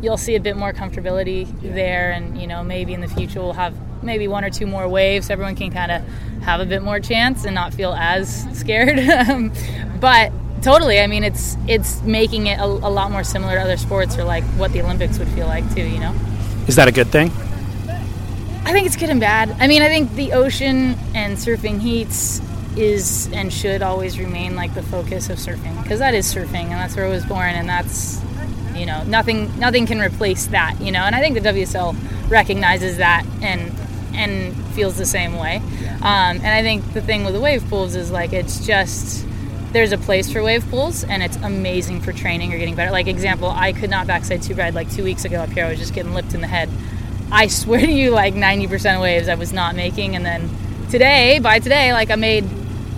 you'll 0.02 0.18
see 0.18 0.36
a 0.36 0.40
bit 0.40 0.58
more 0.58 0.74
comfortability 0.74 1.48
there, 1.62 2.12
and 2.12 2.40
you 2.40 2.48
know 2.48 2.64
maybe 2.64 2.94
in 2.94 3.02
the 3.02 3.08
future 3.08 3.40
we'll 3.40 3.54
have 3.54 3.76
maybe 4.04 4.28
one 4.28 4.44
or 4.44 4.50
two 4.50 4.68
more 4.68 4.88
waves. 4.88 5.28
So 5.28 5.34
everyone 5.34 5.56
can 5.56 5.72
kind 5.72 5.92
of 5.92 6.04
have 6.44 6.60
a 6.60 6.66
bit 6.66 6.84
more 6.84 7.00
chance 7.00 7.46
and 7.46 7.56
not 7.56 7.74
feel 7.74 7.94
as 7.94 8.48
scared. 8.58 9.00
Um, 9.18 9.52
but 10.00 10.32
totally, 10.62 11.00
I 11.00 11.08
mean 11.08 11.24
it's 11.24 11.58
it's 11.68 12.02
making 12.04 12.48
it 12.48 12.60
a, 12.60 12.66
a 12.66 12.66
lot 12.66 13.12
more 13.12 13.24
similar 13.24 13.56
to 13.56 13.62
other 13.62 13.78
sports 13.78 14.18
or 14.18 14.24
like 14.24 14.44
what 14.60 14.72
the 14.72 14.82
Olympics 14.82 15.18
would 15.18 15.28
feel 15.30 15.48
like 15.48 15.64
too. 15.74 15.82
You 15.82 16.00
know. 16.00 16.16
Is 16.68 16.76
that 16.76 16.88
a 16.88 16.92
good 16.92 17.08
thing? 17.08 17.32
I 18.66 18.74
think 18.74 18.86
it's 18.86 18.98
good 18.98 19.10
and 19.10 19.22
bad. 19.22 19.56
I 19.60 19.68
mean, 19.68 19.82
I 19.82 19.88
think 19.88 20.14
the 20.16 20.34
ocean 20.34 20.96
and 21.16 21.38
surfing 21.38 21.80
heats 21.80 22.42
is 22.78 23.30
and 23.34 23.52
should 23.52 23.82
always 23.82 24.20
remain 24.20 24.56
like 24.56 24.74
the 24.74 24.84
focus 24.84 25.30
of 25.30 25.38
surfing 25.38 25.82
because 25.84 26.00
that 26.00 26.14
is 26.14 26.32
surfing 26.34 26.66
and 26.66 26.74
that's 26.74 26.96
where 26.96 27.06
I 27.06 27.10
was 27.10 27.26
born 27.26 27.56
and 27.56 27.68
that's 27.68 28.22
you 28.76 28.86
know 28.86 29.04
nothing 29.04 29.58
nothing 29.60 29.86
can 29.86 30.00
replace 30.00 30.48
that 30.48 30.80
you 30.80 30.92
know 30.92 31.02
and 31.02 31.16
I 31.16 31.20
think 31.20 31.42
the 31.42 31.50
WSL 31.50 31.96
recognizes 32.30 32.98
that 32.98 33.26
and 33.42 33.74
and 34.14 34.56
feels 34.74 34.98
the 34.98 35.06
same 35.06 35.38
way 35.38 35.58
um, 36.02 36.38
and 36.38 36.48
I 36.48 36.62
think 36.62 36.94
the 36.94 37.02
thing 37.02 37.24
with 37.24 37.34
the 37.34 37.42
wave 37.42 37.68
pools 37.70 37.96
is 37.96 38.12
like 38.12 38.34
it's 38.34 38.66
just 38.66 39.28
there's 39.72 39.92
a 39.92 39.98
place 39.98 40.32
for 40.32 40.42
wave 40.42 40.68
pools 40.70 41.04
and 41.04 41.22
it's 41.22 41.36
amazing 41.38 42.02
for 42.02 42.14
training 42.14 42.54
or 42.54 42.58
getting 42.58 42.76
better. 42.76 42.92
Like 42.92 43.08
example, 43.08 43.50
I 43.50 43.74
could 43.74 43.90
not 43.90 44.08
backside 44.08 44.42
two 44.42 44.56
ride 44.56 44.74
like 44.74 44.92
two 44.92 45.04
weeks 45.04 45.26
ago 45.26 45.42
up 45.42 45.50
here. 45.50 45.66
I 45.66 45.70
was 45.70 45.80
just 45.80 45.94
getting 45.94 46.14
lipped 46.14 46.34
in 46.34 46.42
the 46.42 46.48
head. 46.48 46.70
I 47.32 47.48
swear 47.48 47.82
to 47.82 47.92
you, 47.92 48.12
like 48.12 48.34
90% 48.34 48.96
of 48.96 49.02
waves 49.02 49.28
I 49.28 49.36
was 49.36 49.52
not 49.52 49.76
making. 49.76 50.16
And 50.16 50.26
then 50.26 50.50
today, 50.90 51.40
by 51.40 51.60
today, 51.60 51.94
like 51.94 52.10
I 52.10 52.16
made, 52.16 52.46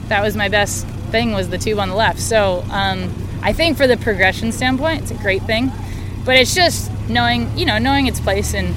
that 0.10 0.24
was 0.24 0.36
my 0.36 0.50
best 0.50 0.86
thing 1.12 1.32
was 1.32 1.50
the 1.50 1.58
tube 1.58 1.80
on 1.80 1.90
the 1.90 1.96
left. 1.96 2.20
So 2.20 2.64
um, 2.70 3.12
I 3.42 3.54
think 3.54 3.78
for 3.78 3.88
the 3.88 3.98
progression 3.98 4.52
standpoint, 4.52 5.02
it's 5.04 5.12
a 5.12 5.16
great 5.16 5.44
thing. 5.44 5.72
But 6.26 6.36
it's 6.36 6.54
just 6.54 6.92
knowing, 7.10 7.58
you 7.58 7.66
know, 7.66 7.78
knowing 7.78 8.08
its 8.08 8.20
place 8.20 8.54
and 8.54 8.76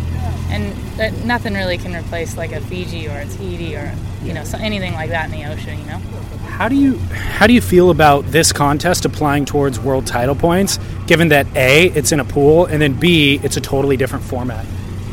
and 0.53 0.73
that 0.99 1.25
nothing 1.25 1.55
really 1.55 1.79
can 1.79 1.95
replace 1.95 2.37
like 2.37 2.53
a 2.53 2.61
Fiji 2.61 3.09
or 3.09 3.19
a 3.19 3.25
Tahiti 3.25 3.75
or 3.75 3.95
you 4.23 4.35
know 4.35 4.45
so 4.45 4.59
anything 4.59 4.93
like 4.93 5.11
that 5.11 5.27
in 5.27 5.41
the 5.41 5.51
ocean. 5.51 5.79
You 5.79 5.87
know. 5.87 5.99
How 6.47 6.69
do 6.69 6.77
you 6.77 6.99
how 6.99 7.47
do 7.47 7.55
you 7.55 7.61
feel 7.61 7.91
about 7.91 8.27
this 8.27 8.53
contest 8.53 9.05
applying 9.05 9.47
towards 9.47 9.81
world 9.81 10.07
title 10.07 10.35
points, 10.35 10.79
given 11.07 11.29
that 11.29 11.47
a 11.57 11.87
it's 11.87 12.13
in 12.13 12.21
a 12.21 12.25
pool 12.25 12.67
and 12.67 12.81
then 12.81 12.93
b 12.93 13.41
it's 13.43 13.57
a 13.57 13.61
totally 13.61 13.97
different 13.97 14.25
format? 14.25 14.65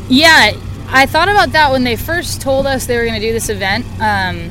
Yeah, 0.08 0.52
I 0.88 1.06
thought 1.06 1.28
about 1.28 1.52
that 1.52 1.72
when 1.72 1.84
they 1.84 1.96
first 1.96 2.40
told 2.40 2.66
us 2.66 2.86
they 2.86 2.96
were 2.96 3.04
going 3.04 3.20
to 3.20 3.26
do 3.26 3.32
this 3.32 3.48
event. 3.48 3.86
Um, 4.00 4.50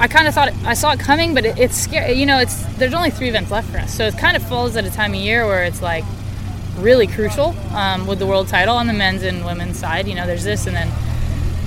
I 0.00 0.06
kind 0.06 0.28
of 0.28 0.34
thought 0.34 0.52
I 0.64 0.74
saw 0.74 0.92
it 0.92 1.00
coming, 1.00 1.34
but 1.34 1.44
it, 1.44 1.58
it's 1.58 1.76
scary. 1.76 2.12
You 2.12 2.26
know, 2.26 2.38
it's 2.38 2.62
there's 2.76 2.94
only 2.94 3.10
three 3.10 3.28
events 3.28 3.50
left 3.50 3.70
for 3.70 3.78
us, 3.78 3.92
so 3.92 4.06
it 4.06 4.16
kind 4.16 4.36
of 4.36 4.42
falls 4.44 4.76
at 4.76 4.84
a 4.84 4.90
time 4.90 5.12
of 5.12 5.20
year 5.20 5.46
where 5.46 5.64
it's 5.64 5.82
like 5.82 6.04
really 6.76 7.08
crucial 7.08 7.56
um, 7.74 8.06
with 8.06 8.20
the 8.20 8.26
world 8.26 8.46
title 8.46 8.76
on 8.76 8.86
the 8.86 8.92
men's 8.92 9.24
and 9.24 9.44
women's 9.44 9.78
side. 9.78 10.06
You 10.06 10.14
know, 10.14 10.26
there's 10.26 10.44
this, 10.44 10.66
and 10.66 10.76
then 10.76 10.88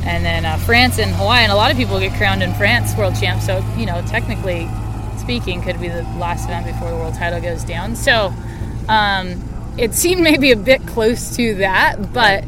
and 0.05 0.23
then 0.25 0.45
uh, 0.45 0.57
France 0.59 0.97
and 0.97 1.11
Hawaii, 1.11 1.43
and 1.43 1.51
a 1.51 1.55
lot 1.55 1.71
of 1.71 1.77
people 1.77 1.99
get 1.99 2.17
crowned 2.17 2.41
in 2.41 2.53
France 2.53 2.95
world 2.95 3.15
champ. 3.15 3.41
So 3.41 3.63
you 3.77 3.85
know, 3.85 4.01
technically 4.07 4.69
speaking, 5.17 5.61
could 5.61 5.79
be 5.81 5.89
the 5.89 6.03
last 6.17 6.45
event 6.45 6.65
before 6.65 6.89
the 6.89 6.95
world 6.95 7.15
title 7.15 7.41
goes 7.41 7.65
down. 7.65 7.97
So 7.97 8.33
um, 8.87 9.43
it 9.77 9.93
seemed 9.93 10.21
maybe 10.21 10.51
a 10.51 10.55
bit 10.55 10.87
close 10.87 11.35
to 11.35 11.55
that, 11.55 12.13
but 12.13 12.45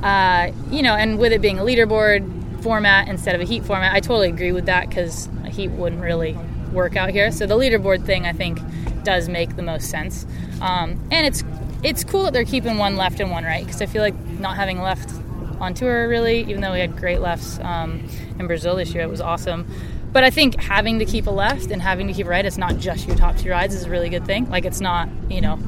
uh, 0.00 0.52
you 0.70 0.82
know, 0.82 0.94
and 0.94 1.18
with 1.18 1.32
it 1.32 1.40
being 1.40 1.58
a 1.58 1.62
leaderboard 1.62 2.33
format 2.64 3.08
instead 3.08 3.34
of 3.34 3.42
a 3.42 3.44
heat 3.44 3.64
format, 3.64 3.92
I 3.92 4.00
totally 4.00 4.30
agree 4.30 4.50
with 4.50 4.66
that 4.66 4.88
because 4.88 5.28
a 5.44 5.50
heat 5.50 5.68
wouldn't 5.68 6.02
really 6.02 6.36
work 6.72 6.96
out 6.96 7.10
here. 7.10 7.30
So 7.30 7.46
the 7.46 7.56
leaderboard 7.56 8.04
thing, 8.04 8.26
I 8.26 8.32
think, 8.32 8.58
does 9.04 9.28
make 9.28 9.54
the 9.54 9.62
most 9.62 9.90
sense. 9.90 10.26
Um, 10.60 10.98
and 11.12 11.26
it's 11.26 11.44
it's 11.82 12.02
cool 12.02 12.24
that 12.24 12.32
they're 12.32 12.46
keeping 12.46 12.78
one 12.78 12.96
left 12.96 13.20
and 13.20 13.30
one 13.30 13.44
right 13.44 13.62
because 13.62 13.82
I 13.82 13.86
feel 13.86 14.00
like 14.00 14.18
not 14.40 14.56
having 14.56 14.80
left 14.80 15.12
on 15.60 15.74
tour 15.74 16.08
really, 16.08 16.40
even 16.40 16.62
though 16.62 16.72
we 16.72 16.80
had 16.80 16.96
great 16.96 17.20
lefts 17.20 17.58
um, 17.60 18.08
in 18.38 18.46
Brazil 18.46 18.76
this 18.76 18.94
year, 18.94 19.04
it 19.04 19.10
was 19.10 19.20
awesome. 19.20 19.66
But 20.12 20.24
I 20.24 20.30
think 20.30 20.58
having 20.58 20.98
to 21.00 21.04
keep 21.04 21.26
a 21.26 21.30
left 21.30 21.70
and 21.70 21.82
having 21.82 22.06
to 22.06 22.14
keep 22.14 22.26
right, 22.26 22.44
it's 22.44 22.56
not 22.56 22.78
just 22.78 23.06
your 23.06 23.16
top 23.16 23.36
two 23.36 23.50
rides, 23.50 23.74
is 23.74 23.84
a 23.84 23.90
really 23.90 24.08
good 24.08 24.24
thing. 24.24 24.48
Like 24.48 24.64
it's 24.64 24.80
not, 24.80 25.08
you 25.28 25.42
know. 25.42 25.58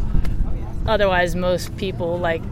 Otherwise, 0.87 1.35
most 1.35 1.77
people 1.77 2.19
like 2.19 2.43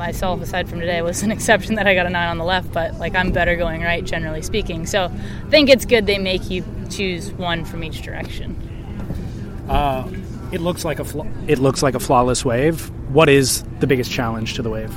myself, 0.00 0.40
aside 0.40 0.68
from 0.68 0.80
today, 0.80 1.00
was 1.02 1.22
an 1.22 1.30
exception 1.36 1.76
that 1.76 1.86
I 1.86 1.94
got 1.94 2.06
a 2.06 2.10
nine 2.10 2.28
on 2.28 2.38
the 2.38 2.44
left. 2.44 2.72
But 2.72 2.98
like 2.98 3.14
I'm 3.14 3.30
better 3.30 3.54
going 3.54 3.82
right, 3.82 4.04
generally 4.04 4.42
speaking. 4.42 4.86
So 4.86 5.04
I 5.04 5.50
think 5.50 5.70
it's 5.70 5.84
good 5.84 6.06
they 6.06 6.18
make 6.18 6.50
you 6.50 6.64
choose 6.90 7.30
one 7.32 7.64
from 7.64 7.84
each 7.84 8.02
direction. 8.02 8.56
Uh, 9.68 10.10
it 10.50 10.60
looks 10.60 10.84
like 10.84 10.98
a 10.98 11.04
it 11.46 11.60
looks 11.60 11.82
like 11.82 11.94
a 11.94 12.00
flawless 12.00 12.44
wave. 12.44 12.90
What 13.10 13.28
is 13.28 13.62
the 13.78 13.86
biggest 13.86 14.10
challenge 14.10 14.54
to 14.54 14.62
the 14.62 14.70
wave? 14.70 14.90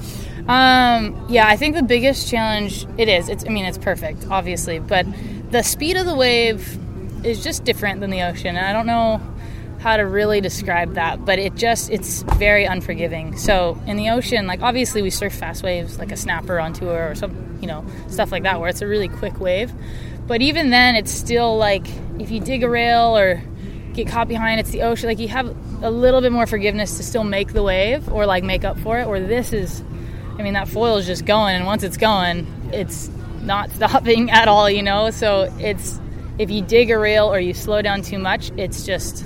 Um, 0.49 1.25
yeah, 1.29 1.47
I 1.47 1.55
think 1.55 1.75
the 1.75 1.83
biggest 1.83 2.27
challenge 2.27 2.85
it 2.97 3.07
is. 3.07 3.29
It's 3.29 3.45
I 3.45 3.49
mean 3.49 3.65
it's 3.65 3.77
perfect, 3.77 4.25
obviously, 4.31 4.79
but 4.79 5.05
the 5.51 5.61
speed 5.61 5.95
of 5.95 6.05
the 6.07 6.15
wave 6.15 6.79
is 7.23 7.43
just 7.43 7.63
different 7.63 8.01
than 8.01 8.09
the 8.09 8.23
ocean, 8.23 8.55
and 8.55 8.65
I 8.65 8.73
don't 8.73 8.87
know 8.87 9.21
how 9.83 9.97
to 9.97 10.03
really 10.03 10.39
describe 10.39 10.93
that, 10.93 11.25
but 11.25 11.37
it 11.37 11.55
just 11.55 11.91
it's 11.91 12.23
very 12.37 12.63
unforgiving. 12.63 13.37
So 13.37 13.77
in 13.85 13.97
the 13.97 14.11
ocean, 14.11 14.47
like 14.47 14.61
obviously 14.61 15.01
we 15.01 15.09
surf 15.09 15.33
fast 15.33 15.61
waves 15.61 15.99
like 15.99 16.09
a 16.09 16.15
snapper 16.15 16.57
on 16.57 16.71
tour 16.71 17.09
or 17.09 17.15
some 17.15 17.59
you 17.59 17.67
know 17.67 17.85
stuff 18.07 18.31
like 18.31 18.43
that 18.43 18.61
where 18.61 18.69
it's 18.69 18.81
a 18.81 18.87
really 18.87 19.09
quick 19.09 19.41
wave. 19.41 19.73
But 20.25 20.41
even 20.41 20.69
then, 20.69 20.95
it's 20.95 21.11
still 21.11 21.57
like 21.57 21.85
if 22.17 22.31
you 22.31 22.39
dig 22.39 22.63
a 22.63 22.69
rail 22.69 23.17
or 23.17 23.43
get 23.93 24.07
caught 24.07 24.29
behind, 24.29 24.61
it's 24.61 24.69
the 24.69 24.83
ocean. 24.83 25.09
Like 25.09 25.19
you 25.19 25.27
have 25.27 25.53
a 25.83 25.91
little 25.91 26.21
bit 26.21 26.31
more 26.31 26.47
forgiveness 26.47 26.95
to 26.95 27.03
still 27.03 27.25
make 27.25 27.51
the 27.51 27.61
wave 27.61 28.09
or 28.09 28.25
like 28.25 28.45
make 28.45 28.63
up 28.63 28.79
for 28.79 28.99
it. 28.99 29.05
Or 29.05 29.19
this 29.19 29.51
is, 29.51 29.83
I 30.39 30.43
mean, 30.43 30.53
that 30.53 30.69
foil 30.69 30.95
is 30.95 31.05
just 31.05 31.25
going, 31.25 31.57
and 31.57 31.65
once 31.65 31.83
it's 31.83 31.97
going, 31.97 32.47
it's 32.71 33.09
not 33.41 33.69
stopping 33.75 34.31
at 34.31 34.47
all, 34.47 34.69
you 34.69 34.81
know. 34.81 35.09
So 35.11 35.53
it's 35.59 35.99
if 36.37 36.49
you 36.49 36.61
dig 36.61 36.89
a 36.89 36.97
rail 36.97 37.25
or 37.25 37.37
you 37.37 37.53
slow 37.53 37.81
down 37.81 38.01
too 38.01 38.17
much, 38.17 38.49
it's 38.55 38.85
just 38.85 39.25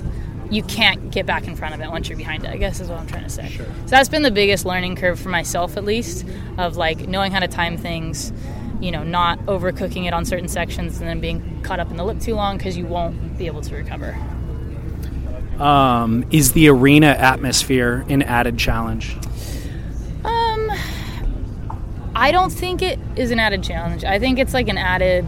you 0.50 0.62
can't 0.62 1.10
get 1.10 1.26
back 1.26 1.46
in 1.46 1.56
front 1.56 1.74
of 1.74 1.80
it 1.80 1.90
once 1.90 2.08
you're 2.08 2.18
behind 2.18 2.44
it. 2.44 2.50
I 2.50 2.56
guess 2.56 2.80
is 2.80 2.88
what 2.88 2.98
I'm 2.98 3.06
trying 3.06 3.24
to 3.24 3.30
say. 3.30 3.48
Sure. 3.48 3.66
So 3.66 3.90
that's 3.90 4.08
been 4.08 4.22
the 4.22 4.30
biggest 4.30 4.64
learning 4.64 4.96
curve 4.96 5.18
for 5.18 5.28
myself, 5.28 5.76
at 5.76 5.84
least, 5.84 6.26
of 6.56 6.76
like 6.76 7.06
knowing 7.08 7.32
how 7.32 7.40
to 7.40 7.48
time 7.48 7.76
things. 7.76 8.32
You 8.80 8.92
know, 8.92 9.02
not 9.02 9.40
overcooking 9.46 10.06
it 10.06 10.12
on 10.12 10.24
certain 10.24 10.46
sections 10.46 11.00
and 11.00 11.08
then 11.08 11.20
being 11.20 11.62
caught 11.62 11.80
up 11.80 11.90
in 11.90 11.96
the 11.96 12.04
lip 12.04 12.20
too 12.20 12.36
long 12.36 12.58
because 12.58 12.76
you 12.76 12.86
won't 12.86 13.36
be 13.36 13.46
able 13.46 13.60
to 13.62 13.74
recover. 13.74 14.16
Um, 15.58 16.24
is 16.30 16.52
the 16.52 16.68
arena 16.68 17.08
atmosphere 17.08 18.06
an 18.08 18.22
added 18.22 18.56
challenge? 18.56 19.16
Um, 20.24 20.70
I 22.14 22.30
don't 22.30 22.50
think 22.50 22.82
it 22.82 23.00
is 23.16 23.32
an 23.32 23.40
added 23.40 23.64
challenge. 23.64 24.04
I 24.04 24.20
think 24.20 24.38
it's 24.38 24.54
like 24.54 24.68
an 24.68 24.78
added. 24.78 25.26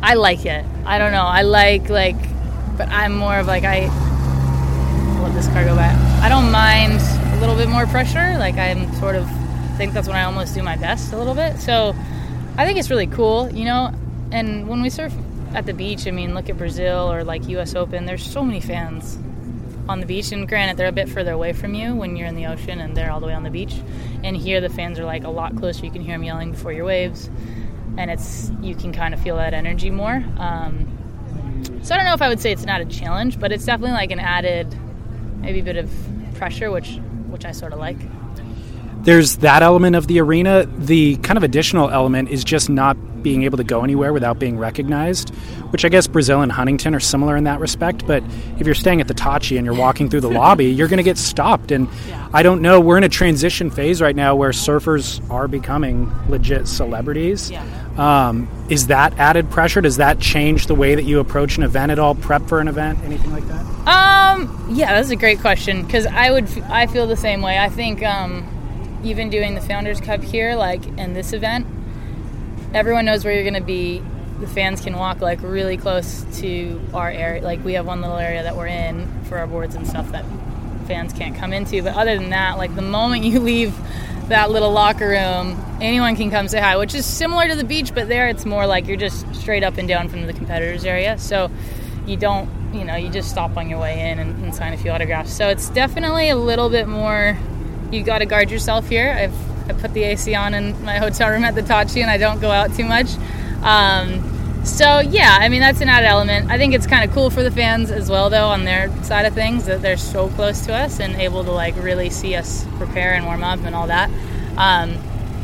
I 0.00 0.14
like 0.14 0.46
it. 0.46 0.64
I 0.84 0.98
don't 0.98 1.12
know. 1.12 1.24
I 1.24 1.42
like 1.42 1.88
like, 1.88 2.14
but 2.76 2.88
I'm 2.88 3.14
more 3.14 3.38
of 3.38 3.46
like 3.46 3.64
I 3.64 3.86
let 5.22 5.34
this 5.34 5.48
car 5.48 5.64
go 5.64 5.74
by. 5.74 5.88
I 6.22 6.28
don't 6.28 6.50
mind 6.50 7.00
a 7.34 7.40
little 7.40 7.56
bit 7.56 7.68
more 7.68 7.86
pressure. 7.86 8.36
Like 8.38 8.56
I'm 8.56 8.92
sort 8.94 9.16
of 9.16 9.28
think 9.76 9.92
that's 9.92 10.06
when 10.06 10.16
I 10.16 10.24
almost 10.24 10.54
do 10.54 10.62
my 10.62 10.76
best 10.76 11.12
a 11.12 11.18
little 11.18 11.34
bit. 11.34 11.58
So 11.58 11.94
I 12.56 12.64
think 12.64 12.78
it's 12.78 12.90
really 12.90 13.06
cool, 13.06 13.50
you 13.50 13.64
know. 13.64 13.92
And 14.30 14.68
when 14.68 14.82
we 14.82 14.90
surf 14.90 15.12
at 15.54 15.66
the 15.66 15.74
beach, 15.74 16.06
I 16.06 16.10
mean, 16.10 16.34
look 16.34 16.48
at 16.48 16.56
Brazil 16.56 17.10
or 17.10 17.24
like 17.24 17.48
U.S. 17.48 17.74
Open. 17.74 18.06
There's 18.06 18.24
so 18.24 18.44
many 18.44 18.60
fans 18.60 19.18
on 19.88 20.00
the 20.00 20.06
beach, 20.06 20.32
and 20.32 20.48
granted, 20.48 20.76
they're 20.76 20.88
a 20.88 20.92
bit 20.92 21.08
further 21.08 21.32
away 21.32 21.52
from 21.52 21.74
you 21.74 21.94
when 21.94 22.16
you're 22.16 22.26
in 22.26 22.36
the 22.36 22.46
ocean, 22.46 22.80
and 22.80 22.96
they're 22.96 23.10
all 23.10 23.20
the 23.20 23.26
way 23.26 23.34
on 23.34 23.42
the 23.42 23.50
beach. 23.50 23.74
And 24.22 24.36
here, 24.36 24.60
the 24.60 24.68
fans 24.68 24.98
are 24.98 25.04
like 25.04 25.24
a 25.24 25.28
lot 25.28 25.56
closer. 25.56 25.84
You 25.84 25.92
can 25.92 26.02
hear 26.02 26.14
them 26.14 26.24
yelling 26.24 26.52
before 26.52 26.72
your 26.72 26.84
waves, 26.84 27.28
and 27.96 28.10
it's 28.10 28.50
you 28.60 28.74
can 28.74 28.92
kind 28.92 29.12
of 29.12 29.20
feel 29.20 29.36
that 29.36 29.54
energy 29.54 29.90
more. 29.90 30.24
Um, 30.38 30.93
so 31.84 31.94
I 31.94 31.98
don't 31.98 32.06
know 32.06 32.14
if 32.14 32.22
I 32.22 32.28
would 32.28 32.40
say 32.40 32.50
it's 32.50 32.64
not 32.64 32.80
a 32.80 32.86
challenge, 32.86 33.38
but 33.38 33.52
it's 33.52 33.64
definitely 33.64 33.92
like 33.92 34.10
an 34.10 34.18
added, 34.18 34.74
maybe 35.40 35.60
a 35.60 35.62
bit 35.62 35.76
of 35.76 35.90
pressure, 36.34 36.70
which 36.70 36.96
which 37.28 37.44
I 37.44 37.52
sort 37.52 37.72
of 37.72 37.78
like 37.78 37.98
there's 39.04 39.36
that 39.36 39.62
element 39.62 39.96
of 39.96 40.06
the 40.06 40.20
arena. 40.20 40.66
The 40.66 41.16
kind 41.16 41.36
of 41.36 41.42
additional 41.42 41.90
element 41.90 42.30
is 42.30 42.42
just 42.42 42.70
not 42.70 42.96
being 43.22 43.42
able 43.42 43.58
to 43.58 43.64
go 43.64 43.82
anywhere 43.82 44.12
without 44.12 44.38
being 44.38 44.58
recognized, 44.58 45.34
which 45.70 45.84
I 45.84 45.88
guess 45.88 46.06
Brazil 46.06 46.42
and 46.42 46.50
Huntington 46.50 46.94
are 46.94 47.00
similar 47.00 47.36
in 47.36 47.44
that 47.44 47.60
respect. 47.60 48.06
But 48.06 48.22
if 48.58 48.66
you're 48.66 48.74
staying 48.74 49.00
at 49.00 49.08
the 49.08 49.14
Tachi 49.14 49.56
and 49.56 49.66
you're 49.66 49.74
walking 49.74 50.08
through 50.08 50.20
the 50.20 50.30
lobby, 50.40 50.66
you're 50.66 50.88
going 50.88 50.98
to 50.98 51.04
get 51.04 51.18
stopped. 51.18 51.70
And 51.70 51.88
yeah. 52.08 52.28
I 52.32 52.42
don't 52.42 52.62
know, 52.62 52.80
we're 52.80 52.98
in 52.98 53.04
a 53.04 53.08
transition 53.08 53.70
phase 53.70 54.00
right 54.00 54.16
now 54.16 54.36
where 54.36 54.50
surfers 54.50 55.28
are 55.30 55.48
becoming 55.48 56.12
legit 56.28 56.68
celebrities. 56.68 57.50
Yeah. 57.50 57.66
Um, 57.96 58.48
is 58.68 58.88
that 58.88 59.18
added 59.18 59.50
pressure? 59.50 59.80
Does 59.80 59.98
that 59.98 60.18
change 60.18 60.66
the 60.66 60.74
way 60.74 60.94
that 60.94 61.04
you 61.04 61.20
approach 61.20 61.56
an 61.56 61.62
event 61.62 61.92
at 61.92 61.98
all? 61.98 62.14
Prep 62.14 62.48
for 62.48 62.60
an 62.60 62.68
event, 62.68 62.98
anything 63.04 63.32
like 63.32 63.46
that? 63.48 63.64
Um, 63.86 64.66
yeah, 64.70 64.94
that's 64.94 65.10
a 65.10 65.16
great 65.16 65.40
question 65.40 65.84
because 65.84 66.06
I 66.06 66.30
would, 66.30 66.48
I 66.64 66.86
feel 66.86 67.06
the 67.06 67.16
same 67.16 67.42
way. 67.42 67.58
I 67.58 67.68
think. 67.68 68.02
Um, 68.02 68.50
even 69.04 69.28
doing 69.30 69.54
the 69.54 69.60
Founders 69.60 70.00
Cup 70.00 70.22
here, 70.22 70.56
like 70.56 70.86
in 70.98 71.12
this 71.12 71.32
event, 71.32 71.66
everyone 72.72 73.04
knows 73.04 73.24
where 73.24 73.34
you're 73.34 73.42
going 73.42 73.54
to 73.54 73.60
be. 73.60 74.02
The 74.40 74.46
fans 74.46 74.80
can 74.80 74.96
walk 74.96 75.20
like 75.20 75.40
really 75.42 75.76
close 75.76 76.24
to 76.40 76.80
our 76.92 77.10
area. 77.10 77.42
Like 77.42 77.64
we 77.64 77.74
have 77.74 77.86
one 77.86 78.00
little 78.00 78.16
area 78.16 78.42
that 78.42 78.56
we're 78.56 78.66
in 78.66 79.08
for 79.24 79.38
our 79.38 79.46
boards 79.46 79.74
and 79.74 79.86
stuff 79.86 80.10
that 80.12 80.24
fans 80.86 81.12
can't 81.12 81.36
come 81.36 81.52
into. 81.52 81.82
But 81.82 81.94
other 81.94 82.16
than 82.16 82.30
that, 82.30 82.58
like 82.58 82.74
the 82.74 82.82
moment 82.82 83.24
you 83.24 83.40
leave 83.40 83.78
that 84.28 84.50
little 84.50 84.72
locker 84.72 85.08
room, 85.08 85.62
anyone 85.80 86.16
can 86.16 86.30
come 86.30 86.48
say 86.48 86.60
hi, 86.60 86.76
which 86.76 86.94
is 86.94 87.04
similar 87.04 87.48
to 87.48 87.54
the 87.54 87.64
beach, 87.64 87.94
but 87.94 88.08
there 88.08 88.28
it's 88.28 88.44
more 88.44 88.66
like 88.66 88.86
you're 88.86 88.96
just 88.96 89.32
straight 89.34 89.62
up 89.62 89.78
and 89.78 89.88
down 89.88 90.08
from 90.08 90.26
the 90.26 90.32
competitors 90.32 90.84
area. 90.84 91.18
So 91.18 91.50
you 92.06 92.16
don't, 92.16 92.48
you 92.72 92.84
know, 92.84 92.96
you 92.96 93.10
just 93.10 93.30
stop 93.30 93.56
on 93.56 93.68
your 93.68 93.78
way 93.78 94.10
in 94.10 94.18
and, 94.18 94.44
and 94.44 94.54
sign 94.54 94.72
a 94.72 94.76
few 94.76 94.90
autographs. 94.90 95.32
So 95.32 95.48
it's 95.48 95.68
definitely 95.70 96.28
a 96.28 96.36
little 96.36 96.68
bit 96.68 96.88
more 96.88 97.38
you 97.90 98.02
got 98.02 98.18
to 98.18 98.26
guard 98.26 98.50
yourself 98.50 98.88
here. 98.88 99.10
I've 99.10 99.54
I 99.66 99.72
put 99.72 99.94
the 99.94 100.02
AC 100.02 100.34
on 100.34 100.52
in 100.52 100.84
my 100.84 100.98
hotel 100.98 101.30
room 101.30 101.44
at 101.44 101.54
the 101.54 101.62
Tachi, 101.62 102.02
and 102.02 102.10
I 102.10 102.18
don't 102.18 102.38
go 102.38 102.50
out 102.50 102.74
too 102.74 102.84
much. 102.84 103.14
Um, 103.62 104.33
so 104.64 105.00
yeah, 105.00 105.36
I 105.40 105.48
mean 105.48 105.60
that's 105.60 105.80
an 105.80 105.88
added 105.88 106.06
element. 106.06 106.50
I 106.50 106.58
think 106.58 106.74
it's 106.74 106.86
kind 106.86 107.08
of 107.08 107.14
cool 107.14 107.30
for 107.30 107.42
the 107.42 107.50
fans 107.50 107.90
as 107.90 108.10
well, 108.10 108.30
though, 108.30 108.48
on 108.48 108.64
their 108.64 108.90
side 109.04 109.26
of 109.26 109.34
things 109.34 109.66
that 109.66 109.82
they're 109.82 109.96
so 109.96 110.28
close 110.30 110.64
to 110.66 110.74
us 110.74 111.00
and 111.00 111.14
able 111.16 111.44
to 111.44 111.52
like 111.52 111.76
really 111.76 112.10
see 112.10 112.34
us 112.34 112.66
prepare 112.78 113.14
and 113.14 113.26
warm 113.26 113.44
up 113.44 113.60
and 113.60 113.74
all 113.74 113.86
that. 113.86 114.10
Um, 114.56 114.96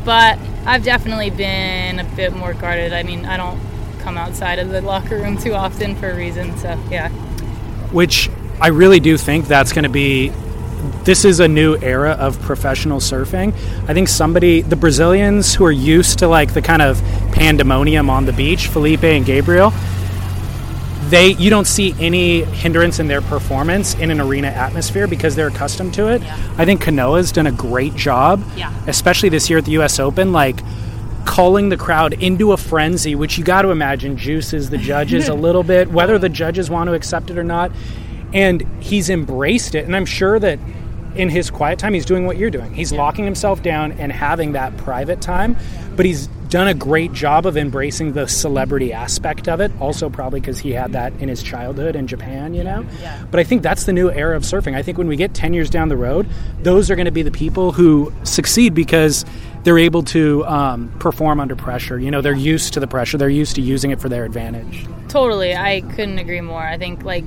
but 0.03 0.39
I've 0.65 0.83
definitely 0.83 1.29
been 1.29 1.99
a 1.99 2.03
bit 2.15 2.35
more 2.35 2.53
guarded. 2.53 2.93
I 2.93 3.03
mean, 3.03 3.25
I 3.25 3.37
don't 3.37 3.59
come 3.99 4.17
outside 4.17 4.59
of 4.59 4.69
the 4.69 4.81
locker 4.81 5.17
room 5.17 5.37
too 5.37 5.53
often 5.53 5.95
for 5.95 6.09
a 6.09 6.15
reason. 6.15 6.57
So 6.57 6.79
yeah. 6.89 7.09
which 7.91 8.29
I 8.59 8.67
really 8.67 8.99
do 8.99 9.17
think 9.17 9.47
that's 9.47 9.73
going 9.73 9.83
to 9.83 9.89
be. 9.89 10.31
This 11.03 11.25
is 11.25 11.39
a 11.39 11.47
new 11.47 11.75
era 11.77 12.11
of 12.11 12.39
professional 12.41 12.99
surfing. 12.99 13.53
I 13.87 13.93
think 13.93 14.07
somebody, 14.07 14.61
the 14.61 14.75
Brazilians 14.75 15.53
who 15.55 15.65
are 15.65 15.71
used 15.71 16.19
to 16.19 16.27
like 16.27 16.53
the 16.53 16.61
kind 16.61 16.81
of 16.81 17.01
pandemonium 17.31 18.09
on 18.09 18.25
the 18.25 18.33
beach, 18.33 18.67
Filipe 18.67 19.03
and 19.03 19.25
Gabriel, 19.25 19.73
they 21.09 21.29
you 21.33 21.49
don't 21.49 21.65
see 21.67 21.93
any 21.99 22.43
hindrance 22.43 22.99
in 22.99 23.07
their 23.07 23.21
performance 23.21 23.95
in 23.95 24.11
an 24.11 24.21
arena 24.21 24.47
atmosphere 24.47 25.07
because 25.07 25.35
they're 25.35 25.47
accustomed 25.47 25.93
to 25.95 26.07
it. 26.07 26.21
I 26.57 26.65
think 26.65 26.81
Kanoa's 26.83 27.31
done 27.31 27.47
a 27.47 27.51
great 27.51 27.95
job, 27.95 28.43
Yeah. 28.55 28.71
especially 28.87 29.29
this 29.29 29.49
year 29.49 29.59
at 29.59 29.65
the 29.65 29.71
U.S. 29.71 29.99
Open, 29.99 30.31
like 30.31 30.59
calling 31.25 31.69
the 31.69 31.77
crowd 31.77 32.13
into 32.13 32.51
a 32.53 32.57
frenzy, 32.57 33.15
which 33.15 33.37
you 33.37 33.43
got 33.43 33.63
to 33.63 33.69
imagine 33.71 34.17
juices 34.17 34.69
the 34.69 34.77
judges 34.77 35.27
a 35.27 35.33
little 35.45 35.63
bit, 35.63 35.91
whether 35.91 36.17
the 36.17 36.29
judges 36.29 36.69
want 36.69 36.87
to 36.87 36.93
accept 36.93 37.29
it 37.29 37.37
or 37.37 37.43
not. 37.43 37.71
And 38.33 38.61
he's 38.81 39.09
embraced 39.09 39.75
it, 39.75 39.85
and 39.85 39.95
I'm 39.95 40.05
sure 40.05 40.39
that 40.39 40.59
in 41.15 41.29
his 41.29 41.49
quiet 41.49 41.79
time, 41.79 41.93
he's 41.93 42.05
doing 42.05 42.25
what 42.25 42.37
you're 42.37 42.49
doing. 42.49 42.73
He's 42.73 42.93
locking 42.93 43.25
himself 43.25 43.61
down 43.61 43.91
and 43.93 44.11
having 44.11 44.53
that 44.53 44.77
private 44.77 45.21
time, 45.21 45.57
but 45.95 46.05
he's 46.05 46.27
done 46.51 46.67
a 46.67 46.73
great 46.73 47.13
job 47.13 47.45
of 47.45 47.55
embracing 47.55 48.11
the 48.11 48.27
celebrity 48.27 48.91
aspect 48.91 49.47
of 49.47 49.61
it. 49.61 49.71
Also, 49.79 50.09
probably 50.09 50.39
because 50.39 50.59
he 50.59 50.71
had 50.71 50.91
that 50.91 51.13
in 51.19 51.29
his 51.29 51.41
childhood 51.41 51.95
in 51.95 52.07
Japan, 52.07 52.53
you 52.53 52.63
know. 52.63 52.85
Yeah. 53.01 53.23
But 53.31 53.39
I 53.39 53.43
think 53.43 53.61
that's 53.61 53.85
the 53.85 53.93
new 53.93 54.11
era 54.11 54.35
of 54.35 54.43
surfing. 54.43 54.75
I 54.75 54.83
think 54.83 54.97
when 54.97 55.07
we 55.07 55.15
get 55.15 55.33
10 55.33 55.53
years 55.53 55.69
down 55.69 55.87
the 55.87 55.97
road, 55.97 56.27
those 56.61 56.91
are 56.91 56.95
going 56.95 57.05
to 57.05 57.11
be 57.11 57.23
the 57.23 57.31
people 57.31 57.71
who 57.71 58.11
succeed 58.23 58.73
because 58.73 59.25
they're 59.63 59.79
able 59.79 60.03
to 60.03 60.45
um, 60.45 60.91
perform 60.99 61.39
under 61.39 61.55
pressure. 61.55 61.97
You 61.99 62.11
know, 62.11 62.21
they're 62.21 62.33
used 62.33 62.73
to 62.73 62.79
the 62.79 62.87
pressure. 62.87 63.17
They're 63.17 63.29
used 63.29 63.55
to 63.55 63.61
using 63.61 63.91
it 63.91 64.01
for 64.01 64.09
their 64.09 64.25
advantage. 64.25 64.85
Totally, 65.07 65.55
I 65.55 65.81
couldn't 65.81 66.19
agree 66.19 66.41
more. 66.41 66.61
I 66.61 66.77
think 66.77 67.03
like 67.03 67.23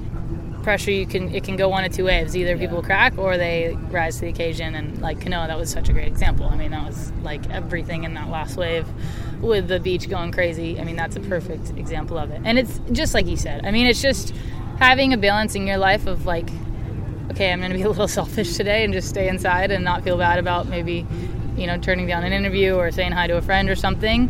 pressure, 0.65 0.91
you 0.91 1.07
can 1.07 1.33
it 1.33 1.45
can 1.45 1.57
go 1.57 1.69
one 1.69 1.85
of 1.85 1.93
two 1.93 2.05
ways. 2.05 2.37
Either 2.37 2.59
people 2.59 2.83
crack 2.83 3.17
or 3.17 3.37
they 3.37 3.77
rise 3.91 4.17
to 4.17 4.23
the 4.23 4.29
occasion. 4.29 4.75
And 4.75 5.01
like 5.01 5.21
Kanoa, 5.21 5.47
that 5.47 5.57
was 5.57 5.71
such 5.71 5.89
a 5.89 5.93
great 5.93 6.09
example. 6.09 6.47
I 6.47 6.57
mean, 6.57 6.73
that 6.73 6.85
was 6.85 7.13
like 7.23 7.49
everything 7.51 8.03
in 8.03 8.15
that 8.15 8.29
last 8.29 8.57
wave 8.57 8.89
with 9.41 9.69
the 9.69 9.79
beach 9.79 10.09
going 10.09 10.33
crazy. 10.33 10.81
I 10.81 10.85
mean, 10.85 10.97
that's 10.97 11.15
a 11.15 11.21
perfect 11.21 11.71
example 11.77 12.19
of 12.19 12.31
it. 12.31 12.41
And 12.45 12.59
it's 12.59 12.81
just 12.91 13.15
like 13.15 13.27
you 13.27 13.37
said. 13.37 13.65
I 13.65 13.71
mean, 13.71 13.87
it's 13.87 14.03
just 14.03 14.35
having 14.81 15.13
a 15.13 15.17
balance 15.19 15.55
in 15.55 15.67
your 15.67 15.77
life 15.77 16.07
of 16.07 16.27
like, 16.27 16.49
okay, 17.31 17.53
I'm 17.53 17.61
going 17.61 17.71
to 17.71 17.77
be 17.77 17.83
a 17.85 17.89
little 17.89 18.09
selfish 18.09 18.57
today 18.57 18.83
and 18.83 18.93
just 18.93 19.09
stay 19.09 19.29
inside 19.29 19.71
and 19.71 19.85
not 19.85 20.03
feel 20.03 20.17
bad 20.17 20.39
about 20.39 20.67
maybe, 20.67 21.07
you 21.57 21.67
know, 21.67 21.79
turning 21.79 22.07
down 22.07 22.25
an 22.25 22.33
interview 22.33 22.75
or 22.75 22.91
saying 22.91 23.13
hi 23.13 23.27
to 23.29 23.37
a 23.37 23.43
friend 23.43 23.69
or 23.69 23.77
something 23.77 24.29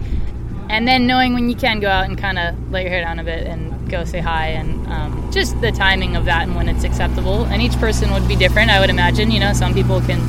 and 0.69 0.89
then 0.89 1.07
knowing 1.07 1.35
when 1.35 1.49
you 1.49 1.57
can 1.57 1.81
go 1.81 1.89
out 1.89 2.07
and 2.07 2.17
kind 2.17 2.39
of 2.39 2.71
let 2.71 2.83
your 2.83 2.91
hair 2.91 3.03
down 3.03 3.19
a 3.19 3.25
bit 3.25 3.47
and 3.47 3.91
go 3.91 4.05
say 4.05 4.21
hi 4.21 4.49
and 4.49 4.87
um, 4.89 5.31
just 5.33 5.61
the 5.61 5.71
timing 5.71 6.17
of 6.17 6.25
that 6.25 6.45
and 6.45 6.57
when 6.57 6.69
it's 6.69 6.85
acceptable. 6.85 7.45
And 7.45 7.61
each 7.61 7.77
person 7.79 8.13
would 8.13 8.27
be 8.27 8.37
different 8.37 8.71
i 8.71 8.81
would 8.81 8.91
imagine 8.91 9.31
you 9.31 9.41
know? 9.41 9.53
Some 9.53 9.75
people 9.75 10.01
can 10.01 10.21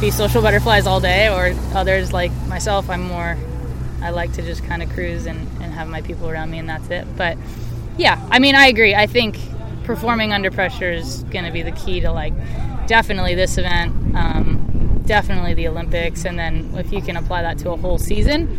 be 0.00 0.10
social 0.10 0.42
butterflies 0.42 0.86
all 0.86 1.00
day 1.00 1.28
or 1.28 1.54
others 1.76 2.12
like 2.12 2.32
myself 2.48 2.90
i'm 2.90 3.02
more 3.02 3.38
i 4.02 4.10
like 4.10 4.32
to 4.32 4.42
just 4.42 4.64
kind 4.64 4.82
of 4.82 4.90
cruise 4.90 5.26
and, 5.26 5.38
and 5.62 5.72
have 5.72 5.88
my 5.88 6.02
people 6.02 6.28
around 6.28 6.50
me 6.50 6.58
and 6.58 6.68
that's 6.68 6.88
it. 6.90 7.06
But 7.16 7.36
yeah 7.96 8.24
i 8.30 8.38
mean 8.38 8.54
i 8.54 8.66
agree. 8.66 8.94
I 8.94 9.06
think 9.06 9.38
performing 9.84 10.32
under 10.32 10.50
pressure 10.50 10.90
is 10.90 11.22
going 11.24 11.44
to 11.44 11.52
be 11.52 11.62
the 11.62 11.72
key 11.72 12.00
to 12.00 12.10
like 12.10 12.32
definitely 12.86 13.34
this 13.34 13.58
event 13.58 13.92
um, 14.16 15.02
definitely 15.06 15.52
the 15.54 15.68
olympics 15.68 16.24
and 16.24 16.38
then 16.38 16.72
if 16.76 16.90
you 16.92 17.02
can 17.02 17.16
apply 17.16 17.42
that 17.42 17.58
to 17.58 17.70
a 17.70 17.76
whole 17.76 17.98
season 17.98 18.58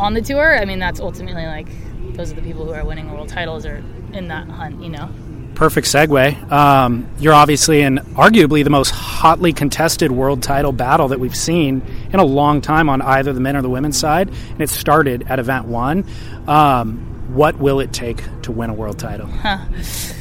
on 0.00 0.14
the 0.14 0.22
tour, 0.22 0.58
I 0.58 0.64
mean, 0.64 0.78
that's 0.78 0.98
ultimately 1.00 1.46
like 1.46 1.68
those 2.16 2.32
are 2.32 2.34
the 2.34 2.42
people 2.42 2.64
who 2.64 2.72
are 2.72 2.84
winning 2.84 3.10
world 3.12 3.28
titles 3.28 3.66
or 3.66 3.82
in 4.12 4.28
that 4.28 4.48
hunt, 4.48 4.82
you 4.82 4.88
know. 4.88 5.08
Perfect 5.54 5.86
segue. 5.86 6.50
Um, 6.50 7.06
you're 7.18 7.34
obviously 7.34 7.82
in 7.82 7.98
arguably 8.14 8.64
the 8.64 8.70
most 8.70 8.90
hotly 8.90 9.52
contested 9.52 10.10
world 10.10 10.42
title 10.42 10.72
battle 10.72 11.08
that 11.08 11.20
we've 11.20 11.36
seen 11.36 11.82
in 12.12 12.18
a 12.18 12.24
long 12.24 12.62
time 12.62 12.88
on 12.88 13.02
either 13.02 13.32
the 13.32 13.40
men 13.40 13.56
or 13.56 13.62
the 13.62 13.68
women's 13.68 13.98
side, 13.98 14.28
and 14.28 14.60
it 14.60 14.70
started 14.70 15.26
at 15.28 15.38
event 15.38 15.66
one. 15.66 16.06
Um, 16.46 17.34
what 17.34 17.58
will 17.58 17.78
it 17.80 17.92
take 17.92 18.22
to 18.42 18.52
win 18.52 18.70
a 18.70 18.74
world 18.74 18.98
title? 18.98 19.26
Huh. 19.26 19.58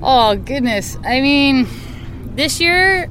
Oh 0.00 0.36
goodness! 0.36 0.96
I 1.04 1.20
mean, 1.20 1.66
this 2.36 2.60
year 2.60 3.10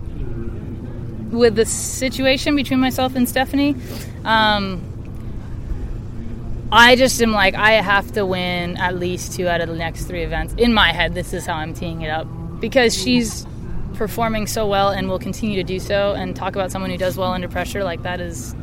with 1.32 1.56
the 1.56 1.66
situation 1.66 2.56
between 2.56 2.80
myself 2.80 3.14
and 3.16 3.28
Stephanie, 3.28 3.76
um, 4.24 4.97
I 6.72 6.98
just 6.98 7.22
am 7.22 7.32
like 7.32 7.56
I 7.56 7.74
have 7.74 8.12
to 8.14 8.26
win 8.26 8.76
at 8.78 8.98
least 8.98 9.34
two 9.34 9.48
out 9.48 9.62
of 9.62 9.70
the 9.70 9.76
next 9.76 10.06
three 10.06 10.24
events. 10.24 10.54
In 10.58 10.74
my 10.74 10.92
head, 10.92 11.14
this 11.14 11.34
is 11.34 11.46
how 11.46 11.56
I'm 11.56 11.74
teeing 11.74 12.02
it 12.02 12.10
up 12.10 12.28
because 12.60 12.98
she's 12.98 13.48
performing 13.94 14.48
so 14.48 14.68
well 14.68 14.90
and 14.90 15.08
will 15.08 15.20
continue 15.20 15.56
to 15.56 15.64
do 15.64 15.80
so. 15.80 16.14
And 16.14 16.36
talk 16.36 16.56
about 16.56 16.72
someone 16.72 16.92
who 16.92 16.98
does 16.98 17.18
well 17.18 17.32
under 17.32 17.48
pressure, 17.48 17.84
like 17.84 18.04
that 18.04 18.20
is 18.20 18.54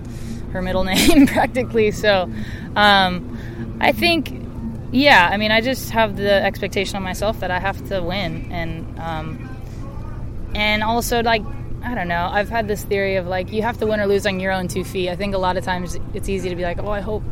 her 0.53 0.61
middle 0.61 0.85
name 0.85 1.27
practically. 1.27 1.91
So, 1.93 2.31
um, 2.77 3.39
I 3.81 3.93
think 3.93 4.45
yeah, 4.93 5.29
I 5.33 5.39
mean, 5.39 5.51
I 5.51 5.61
just 5.61 5.91
have 5.91 6.17
the 6.17 6.31
expectation 6.31 6.97
on 6.97 7.03
myself 7.03 7.41
that 7.41 7.51
I 7.51 7.59
have 7.59 7.89
to 7.89 8.01
win, 8.03 8.53
and 8.53 8.99
um, 9.01 10.53
and 10.55 10.83
also 10.83 11.23
like 11.23 11.43
I 11.83 11.95
don't 11.95 12.09
know. 12.09 12.29
I've 12.31 12.51
had 12.51 12.69
this 12.69 12.85
theory 12.85 13.17
of 13.17 13.27
like 13.27 13.51
you 13.51 13.63
have 13.63 13.79
to 13.79 13.87
win 13.87 13.99
or 13.99 14.07
lose 14.07 14.27
on 14.27 14.41
your 14.41 14.53
own 14.53 14.69
two 14.69 14.85
feet. 14.85 15.09
I 15.09 15.17
think 15.17 15.35
a 15.35 15.39
lot 15.39 15.57
of 15.57 15.65
times 15.65 15.99
it's 16.13 16.29
easy 16.29 16.51
to 16.51 16.55
be 16.55 16.63
like, 16.63 16.79
oh, 16.79 16.91
I 16.91 17.01
hope 17.01 17.23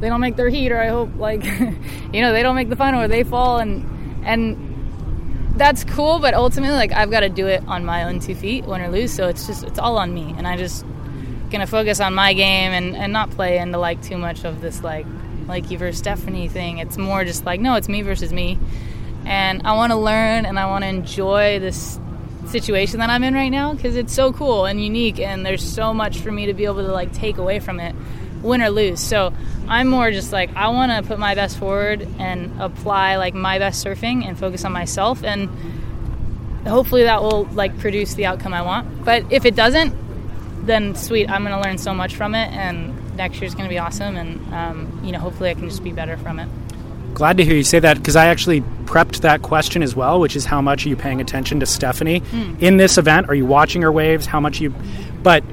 they 0.00 0.08
don't 0.08 0.20
make 0.20 0.36
their 0.36 0.48
heat, 0.48 0.72
or 0.72 0.80
I 0.80 0.88
hope 0.88 1.10
like 1.16 1.44
you 2.12 2.20
know 2.20 2.32
they 2.32 2.42
don't 2.42 2.56
make 2.56 2.68
the 2.68 2.76
final 2.76 3.02
or 3.02 3.08
they 3.08 3.24
fall, 3.24 3.58
and 3.58 3.84
and 4.24 5.54
that's 5.56 5.84
cool. 5.84 6.18
But 6.18 6.34
ultimately, 6.34 6.76
like 6.76 6.92
I've 6.92 7.10
got 7.10 7.20
to 7.20 7.28
do 7.28 7.46
it 7.46 7.62
on 7.66 7.84
my 7.84 8.04
own 8.04 8.20
two 8.20 8.34
feet, 8.34 8.64
win 8.64 8.80
or 8.80 8.88
lose. 8.88 9.12
So 9.12 9.28
it's 9.28 9.46
just 9.46 9.64
it's 9.64 9.78
all 9.78 9.98
on 9.98 10.12
me, 10.12 10.34
and 10.36 10.46
I 10.46 10.56
just 10.56 10.84
gonna 11.50 11.66
focus 11.66 12.00
on 12.00 12.14
my 12.14 12.32
game 12.32 12.72
and 12.72 12.96
and 12.96 13.12
not 13.12 13.30
play 13.30 13.58
into 13.58 13.78
like 13.78 14.02
too 14.02 14.16
much 14.16 14.44
of 14.44 14.60
this 14.60 14.82
like 14.82 15.06
like 15.46 15.70
you 15.70 15.78
versus 15.78 15.98
Stephanie 15.98 16.48
thing. 16.48 16.78
It's 16.78 16.96
more 16.96 17.24
just 17.24 17.44
like, 17.44 17.60
no, 17.60 17.74
it's 17.74 17.88
me 17.88 18.02
versus 18.02 18.32
me. 18.32 18.58
And 19.24 19.62
I 19.64 19.74
want 19.74 19.92
to 19.92 19.98
learn 19.98 20.46
and 20.46 20.58
I 20.58 20.66
want 20.66 20.84
to 20.84 20.88
enjoy 20.88 21.58
this 21.58 21.98
situation 22.46 22.98
that 22.98 23.08
I'm 23.08 23.22
in 23.22 23.34
right 23.34 23.48
now 23.48 23.72
because 23.72 23.96
it's 23.96 24.12
so 24.12 24.32
cool 24.32 24.66
and 24.66 24.82
unique 24.82 25.20
and 25.20 25.46
there's 25.46 25.62
so 25.62 25.94
much 25.94 26.18
for 26.18 26.32
me 26.32 26.46
to 26.46 26.54
be 26.54 26.64
able 26.64 26.84
to 26.84 26.92
like 26.92 27.12
take 27.12 27.38
away 27.38 27.60
from 27.60 27.80
it, 27.80 27.94
win 28.42 28.62
or 28.62 28.70
lose. 28.70 29.00
So 29.00 29.32
I'm 29.68 29.88
more 29.88 30.10
just 30.10 30.32
like, 30.32 30.54
I 30.56 30.68
want 30.68 30.92
to 30.92 31.02
put 31.06 31.18
my 31.18 31.34
best 31.34 31.58
forward 31.58 32.06
and 32.18 32.60
apply 32.60 33.16
like 33.16 33.34
my 33.34 33.58
best 33.58 33.84
surfing 33.84 34.26
and 34.26 34.38
focus 34.38 34.64
on 34.64 34.72
myself 34.72 35.22
and 35.24 35.48
hopefully 36.66 37.04
that 37.04 37.22
will 37.22 37.44
like 37.52 37.78
produce 37.78 38.14
the 38.14 38.26
outcome 38.26 38.54
I 38.54 38.62
want. 38.62 39.04
But 39.04 39.32
if 39.32 39.44
it 39.44 39.54
doesn't, 39.56 39.94
then 40.66 40.94
sweet, 40.94 41.28
I'm 41.28 41.44
going 41.44 41.56
to 41.56 41.68
learn 41.68 41.78
so 41.78 41.92
much 41.92 42.14
from 42.14 42.34
it 42.34 42.52
and 42.52 42.98
next 43.16 43.40
year's 43.40 43.54
going 43.54 43.64
to 43.64 43.70
be 43.70 43.78
awesome, 43.78 44.16
and 44.16 44.54
um, 44.54 45.00
you 45.04 45.12
know, 45.12 45.18
hopefully, 45.18 45.50
I 45.50 45.54
can 45.54 45.68
just 45.68 45.84
be 45.84 45.92
better 45.92 46.16
from 46.16 46.38
it. 46.38 46.48
Glad 47.14 47.36
to 47.36 47.44
hear 47.44 47.54
you 47.54 47.62
say 47.62 47.78
that 47.78 47.98
because 47.98 48.16
I 48.16 48.26
actually 48.26 48.62
prepped 48.86 49.20
that 49.20 49.42
question 49.42 49.82
as 49.82 49.94
well, 49.94 50.18
which 50.18 50.34
is 50.34 50.46
how 50.46 50.62
much 50.62 50.86
are 50.86 50.88
you 50.88 50.96
paying 50.96 51.20
attention 51.20 51.60
to 51.60 51.66
Stephanie 51.66 52.20
Mm. 52.20 52.62
in 52.62 52.76
this 52.78 52.96
event? 52.96 53.28
Are 53.28 53.34
you 53.34 53.44
watching 53.44 53.82
her 53.82 53.92
waves? 53.92 54.24
How 54.24 54.40
much 54.40 54.60
you? 54.60 54.72
But 55.22 55.44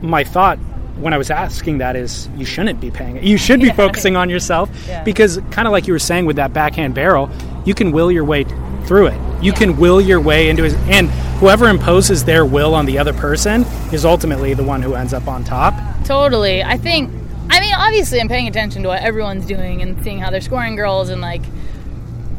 my 0.00 0.24
thought 0.24 0.58
when 0.96 1.12
I 1.14 1.18
was 1.18 1.30
asking 1.30 1.78
that 1.78 1.96
is 1.96 2.28
you 2.36 2.44
shouldn't 2.44 2.80
be 2.80 2.90
paying. 2.90 3.16
it. 3.16 3.24
You 3.24 3.36
should 3.38 3.60
be 3.60 3.66
Yeah. 3.68 3.72
focusing 3.74 4.16
on 4.16 4.28
yourself 4.30 4.70
Yeah. 4.86 5.02
because 5.04 5.40
kind 5.50 5.66
of 5.66 5.72
like 5.72 5.86
you 5.86 5.92
were 5.92 5.98
saying 5.98 6.26
with 6.26 6.36
that 6.36 6.52
backhand 6.52 6.94
barrel, 6.94 7.30
you 7.64 7.74
can 7.74 7.92
will 7.92 8.10
your 8.12 8.24
way 8.24 8.44
through 8.86 9.06
it. 9.08 9.20
You 9.42 9.52
can 9.52 9.76
will 9.76 10.00
your 10.00 10.20
way 10.20 10.48
into 10.48 10.64
it, 10.64 10.74
and 10.88 11.08
whoever 11.40 11.68
imposes 11.68 12.24
their 12.24 12.44
will 12.44 12.74
on 12.74 12.86
the 12.86 12.98
other 12.98 13.12
person 13.12 13.62
is 13.92 14.04
ultimately 14.04 14.54
the 14.54 14.62
one 14.64 14.82
who 14.82 14.94
ends 14.94 15.12
up 15.14 15.26
on 15.28 15.44
top. 15.44 15.74
Totally. 16.04 16.62
I 16.62 16.76
think. 16.78 17.10
I 17.50 17.60
mean, 17.60 17.74
obviously, 17.74 18.20
I'm 18.20 18.28
paying 18.28 18.48
attention 18.48 18.82
to 18.82 18.88
what 18.88 19.02
everyone's 19.02 19.44
doing 19.46 19.82
and 19.82 20.02
seeing 20.04 20.18
how 20.20 20.30
they're 20.30 20.40
scoring 20.40 20.74
girls, 20.76 21.08
and 21.10 21.20
like, 21.20 21.42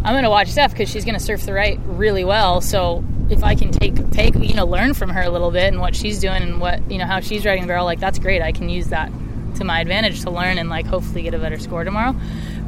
I'm 0.04 0.16
gonna 0.16 0.30
watch 0.30 0.50
Steph 0.50 0.72
because 0.72 0.90
she's 0.90 1.06
gonna 1.06 1.20
surf 1.20 1.44
the 1.46 1.54
right 1.54 1.80
really 1.86 2.24
well. 2.24 2.62
So 2.62 3.04
if 3.30 3.44
I 3.44 3.56
can 3.56 3.72
take 3.72 3.96
take 4.12 4.36
you 4.36 4.54
know 4.54 4.66
learn 4.66 4.94
from 4.94 5.10
her 5.10 5.22
a 5.22 5.30
little 5.30 5.52
bit 5.52 5.66
and 5.72 5.80
what 5.80 5.96
she's 5.96 6.20
doing 6.20 6.42
and 6.44 6.60
what 6.62 6.90
you 6.92 6.98
know 6.98 7.06
how 7.06 7.20
she's 7.20 7.46
riding 7.46 7.64
the 7.64 7.68
barrel, 7.68 7.86
like 7.86 8.00
that's 8.00 8.20
great. 8.20 8.42
I 8.42 8.52
can 8.52 8.70
use 8.70 8.88
that 8.88 9.12
to 9.56 9.64
my 9.64 9.80
advantage 9.82 10.22
to 10.22 10.32
learn 10.32 10.58
and 10.58 10.70
like 10.70 10.86
hopefully 10.86 11.22
get 11.24 11.34
a 11.34 11.38
better 11.40 11.60
score 11.60 11.84
tomorrow. 11.84 12.16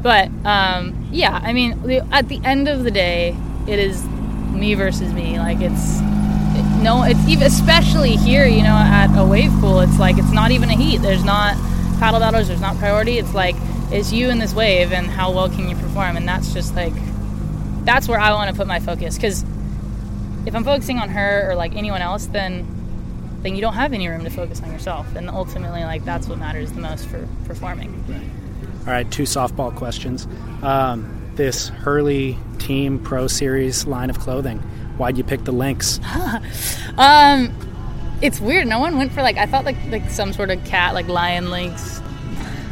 But 0.02 0.30
um, 0.44 1.08
yeah, 1.12 1.40
I 1.42 1.52
mean, 1.52 1.72
at 2.12 2.28
the 2.28 2.40
end 2.44 2.68
of 2.68 2.84
the 2.84 2.90
day, 2.90 3.36
it 3.66 3.78
is 3.78 4.04
me 4.52 4.74
versus 4.74 5.12
me. 5.12 5.38
Like 5.38 5.60
it's 5.60 5.98
it- 6.00 6.82
no, 6.82 7.02
it's 7.02 7.20
even 7.28 7.46
especially 7.46 8.16
here, 8.16 8.46
you 8.46 8.62
know, 8.62 8.74
at 8.76 9.08
a 9.18 9.24
wave 9.24 9.50
pool. 9.60 9.80
It's 9.80 9.98
like 9.98 10.16
it's 10.18 10.32
not 10.32 10.50
even 10.52 10.70
a 10.70 10.76
heat. 10.76 10.98
There's 10.98 11.24
not 11.24 11.54
paddle 11.98 12.20
battles. 12.20 12.48
There's 12.48 12.60
not 12.60 12.76
priority. 12.78 13.18
It's 13.18 13.34
like 13.34 13.56
it's 13.90 14.12
you 14.12 14.30
in 14.30 14.38
this 14.38 14.54
wave, 14.54 14.92
and 14.92 15.06
how 15.06 15.32
well 15.32 15.48
can 15.48 15.68
you 15.68 15.76
perform? 15.76 16.16
And 16.16 16.26
that's 16.26 16.52
just 16.54 16.74
like 16.74 16.92
that's 17.84 18.08
where 18.08 18.18
I 18.18 18.32
want 18.32 18.50
to 18.50 18.56
put 18.56 18.66
my 18.66 18.80
focus 18.80 19.16
because 19.16 19.44
if 20.46 20.54
I'm 20.54 20.64
focusing 20.64 20.98
on 20.98 21.08
her 21.10 21.50
or 21.50 21.54
like 21.54 21.74
anyone 21.74 22.00
else, 22.00 22.26
then 22.26 22.66
then 23.42 23.54
you 23.54 23.60
don't 23.60 23.74
have 23.74 23.92
any 23.92 24.08
room 24.08 24.24
to 24.24 24.30
focus 24.30 24.62
on 24.62 24.72
yourself, 24.72 25.14
and 25.14 25.28
ultimately, 25.28 25.84
like 25.84 26.04
that's 26.04 26.28
what 26.28 26.38
matters 26.38 26.72
the 26.72 26.80
most 26.80 27.06
for 27.06 27.28
performing. 27.44 28.02
All 28.80 28.92
right, 28.92 29.10
two 29.10 29.24
softball 29.24 29.74
questions. 29.74 30.26
Um, 30.62 31.32
this 31.34 31.68
Hurley 31.68 32.38
Team 32.58 32.98
Pro 32.98 33.26
Series 33.26 33.86
line 33.86 34.10
of 34.10 34.18
clothing? 34.18 34.58
Why'd 34.96 35.18
you 35.18 35.24
pick 35.24 35.44
the 35.44 35.52
Lynx? 35.52 36.00
um, 36.96 37.54
it's 38.22 38.40
weird. 38.40 38.66
No 38.66 38.78
one 38.78 38.96
went 38.96 39.12
for 39.12 39.22
like 39.22 39.36
I 39.36 39.46
thought 39.46 39.64
like 39.64 39.76
like 39.90 40.10
some 40.10 40.32
sort 40.32 40.50
of 40.50 40.64
cat 40.64 40.94
like 40.94 41.08
lion 41.08 41.50
lynx. 41.50 42.00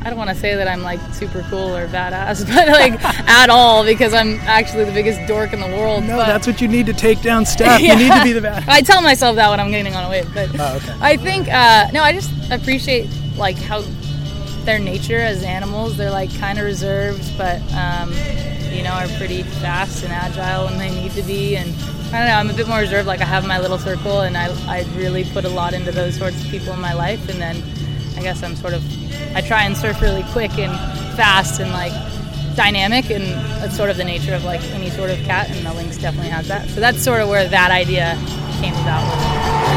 I 0.04 0.10
don't 0.10 0.18
want 0.18 0.28
to 0.30 0.36
say 0.36 0.54
that 0.54 0.68
I'm 0.68 0.82
like 0.82 1.00
super 1.14 1.42
cool 1.48 1.74
or 1.74 1.88
badass, 1.88 2.46
but 2.54 2.68
like 2.68 3.02
at 3.28 3.48
all 3.48 3.84
because 3.84 4.12
I'm 4.12 4.34
actually 4.40 4.84
the 4.84 4.92
biggest 4.92 5.26
dork 5.26 5.52
in 5.54 5.60
the 5.60 5.66
world. 5.68 6.04
No, 6.04 6.16
but, 6.16 6.26
that's 6.26 6.46
what 6.46 6.60
you 6.60 6.68
need 6.68 6.86
to 6.86 6.92
take 6.92 7.22
down 7.22 7.46
Steph. 7.46 7.80
You 7.80 7.96
need 7.96 8.12
to 8.12 8.22
be 8.22 8.32
the 8.32 8.42
bad. 8.42 8.64
I 8.68 8.82
tell 8.82 9.00
myself 9.00 9.36
that 9.36 9.48
when 9.48 9.60
I'm 9.60 9.70
getting 9.70 9.94
on 9.94 10.04
a 10.04 10.10
wave, 10.10 10.28
but 10.34 10.50
Oh, 10.58 10.76
okay. 10.76 10.94
I 11.00 11.16
think 11.16 11.48
uh, 11.48 11.90
no, 11.92 12.02
I 12.02 12.12
just 12.12 12.30
appreciate 12.52 13.08
like 13.36 13.56
how 13.56 13.82
their 14.64 14.78
nature 14.78 15.18
as 15.20 15.42
animals. 15.42 15.96
They're 15.96 16.10
like 16.10 16.34
kind 16.38 16.58
of 16.58 16.64
reserved, 16.64 17.36
but 17.38 17.60
um, 17.72 18.12
you 18.70 18.82
know 18.82 18.92
are 18.92 19.08
pretty 19.16 19.42
fast 19.42 20.04
and 20.04 20.12
agile 20.12 20.66
when 20.66 20.78
they 20.78 20.90
need 20.90 21.12
to 21.12 21.22
be. 21.22 21.56
And 21.56 21.70
I 22.12 22.18
don't 22.18 22.28
know, 22.28 22.34
I'm 22.34 22.50
a 22.50 22.54
bit 22.54 22.68
more 22.68 22.78
reserved. 22.80 23.06
Like 23.06 23.22
I 23.22 23.24
have 23.26 23.46
my 23.46 23.58
little 23.58 23.78
circle, 23.78 24.20
and 24.20 24.36
I 24.36 24.48
I 24.68 24.84
really 24.96 25.24
put 25.24 25.46
a 25.46 25.48
lot 25.48 25.72
into 25.72 25.92
those 25.92 26.16
sorts 26.16 26.44
of 26.44 26.50
people 26.50 26.74
in 26.74 26.80
my 26.80 26.92
life. 26.92 27.26
And 27.30 27.40
then 27.40 27.62
I 28.18 28.22
guess 28.22 28.42
I'm 28.42 28.54
sort 28.56 28.74
of 28.74 28.82
I 29.34 29.40
try 29.40 29.64
and 29.64 29.76
surf 29.76 30.00
really 30.00 30.22
quick 30.32 30.58
and 30.58 30.72
fast 31.16 31.60
and 31.60 31.70
like 31.72 31.92
dynamic 32.54 33.10
and 33.10 33.24
that's 33.60 33.76
sort 33.76 33.90
of 33.90 33.96
the 33.96 34.04
nature 34.04 34.34
of 34.34 34.44
like 34.44 34.62
any 34.70 34.90
sort 34.90 35.10
of 35.10 35.18
cat 35.24 35.50
and 35.50 35.66
the 35.66 35.74
lynx 35.74 35.98
definitely 35.98 36.30
has 36.30 36.48
that. 36.48 36.68
So 36.68 36.80
that's 36.80 37.02
sort 37.02 37.20
of 37.20 37.28
where 37.28 37.48
that 37.48 37.70
idea 37.70 38.16
came 38.60 38.74
about 38.74 39.73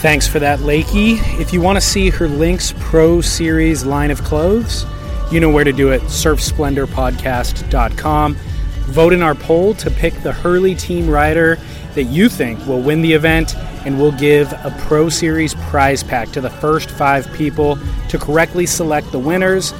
Thanks 0.00 0.28
for 0.28 0.38
that, 0.38 0.60
Lakey. 0.60 1.18
If 1.40 1.52
you 1.52 1.60
want 1.60 1.76
to 1.76 1.80
see 1.80 2.10
her 2.10 2.28
Lynx 2.28 2.72
Pro 2.78 3.20
Series 3.20 3.84
line 3.84 4.12
of 4.12 4.22
clothes, 4.22 4.86
you 5.32 5.40
know 5.40 5.50
where 5.50 5.64
to 5.64 5.72
do 5.72 5.90
it 5.90 6.02
surfsplendorpodcast.com. 6.02 8.34
Vote 8.34 9.12
in 9.12 9.22
our 9.22 9.34
poll 9.34 9.74
to 9.74 9.90
pick 9.90 10.14
the 10.22 10.32
Hurley 10.32 10.76
team 10.76 11.10
rider 11.10 11.58
that 11.94 12.04
you 12.04 12.28
think 12.28 12.64
will 12.64 12.80
win 12.80 13.02
the 13.02 13.12
event, 13.12 13.56
and 13.56 13.98
we'll 13.98 14.12
give 14.12 14.52
a 14.52 14.72
Pro 14.82 15.08
Series 15.08 15.54
prize 15.54 16.04
pack 16.04 16.28
to 16.28 16.40
the 16.40 16.50
first 16.50 16.92
five 16.92 17.28
people 17.32 17.76
to 18.08 18.20
correctly 18.20 18.66
select 18.66 19.10
the 19.10 19.18
winners. 19.18 19.74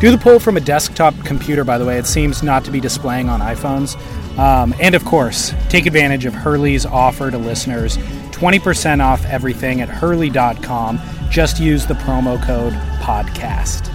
Do 0.00 0.10
the 0.10 0.18
poll 0.18 0.40
from 0.40 0.56
a 0.56 0.60
desktop 0.60 1.14
computer, 1.24 1.62
by 1.62 1.78
the 1.78 1.84
way. 1.84 1.96
It 1.96 2.06
seems 2.06 2.42
not 2.42 2.64
to 2.64 2.72
be 2.72 2.80
displaying 2.80 3.28
on 3.28 3.38
iPhones. 3.38 3.96
Um, 4.36 4.74
and 4.80 4.96
of 4.96 5.04
course, 5.04 5.54
take 5.68 5.86
advantage 5.86 6.24
of 6.24 6.34
Hurley's 6.34 6.86
offer 6.86 7.30
to 7.30 7.38
listeners 7.38 7.98
20% 8.40 9.04
off 9.04 9.22
everything 9.26 9.82
at 9.82 9.88
hurley.com. 9.90 10.98
Just 11.28 11.60
use 11.60 11.84
the 11.84 11.92
promo 11.92 12.42
code 12.42 12.72
podcast. 13.02 13.92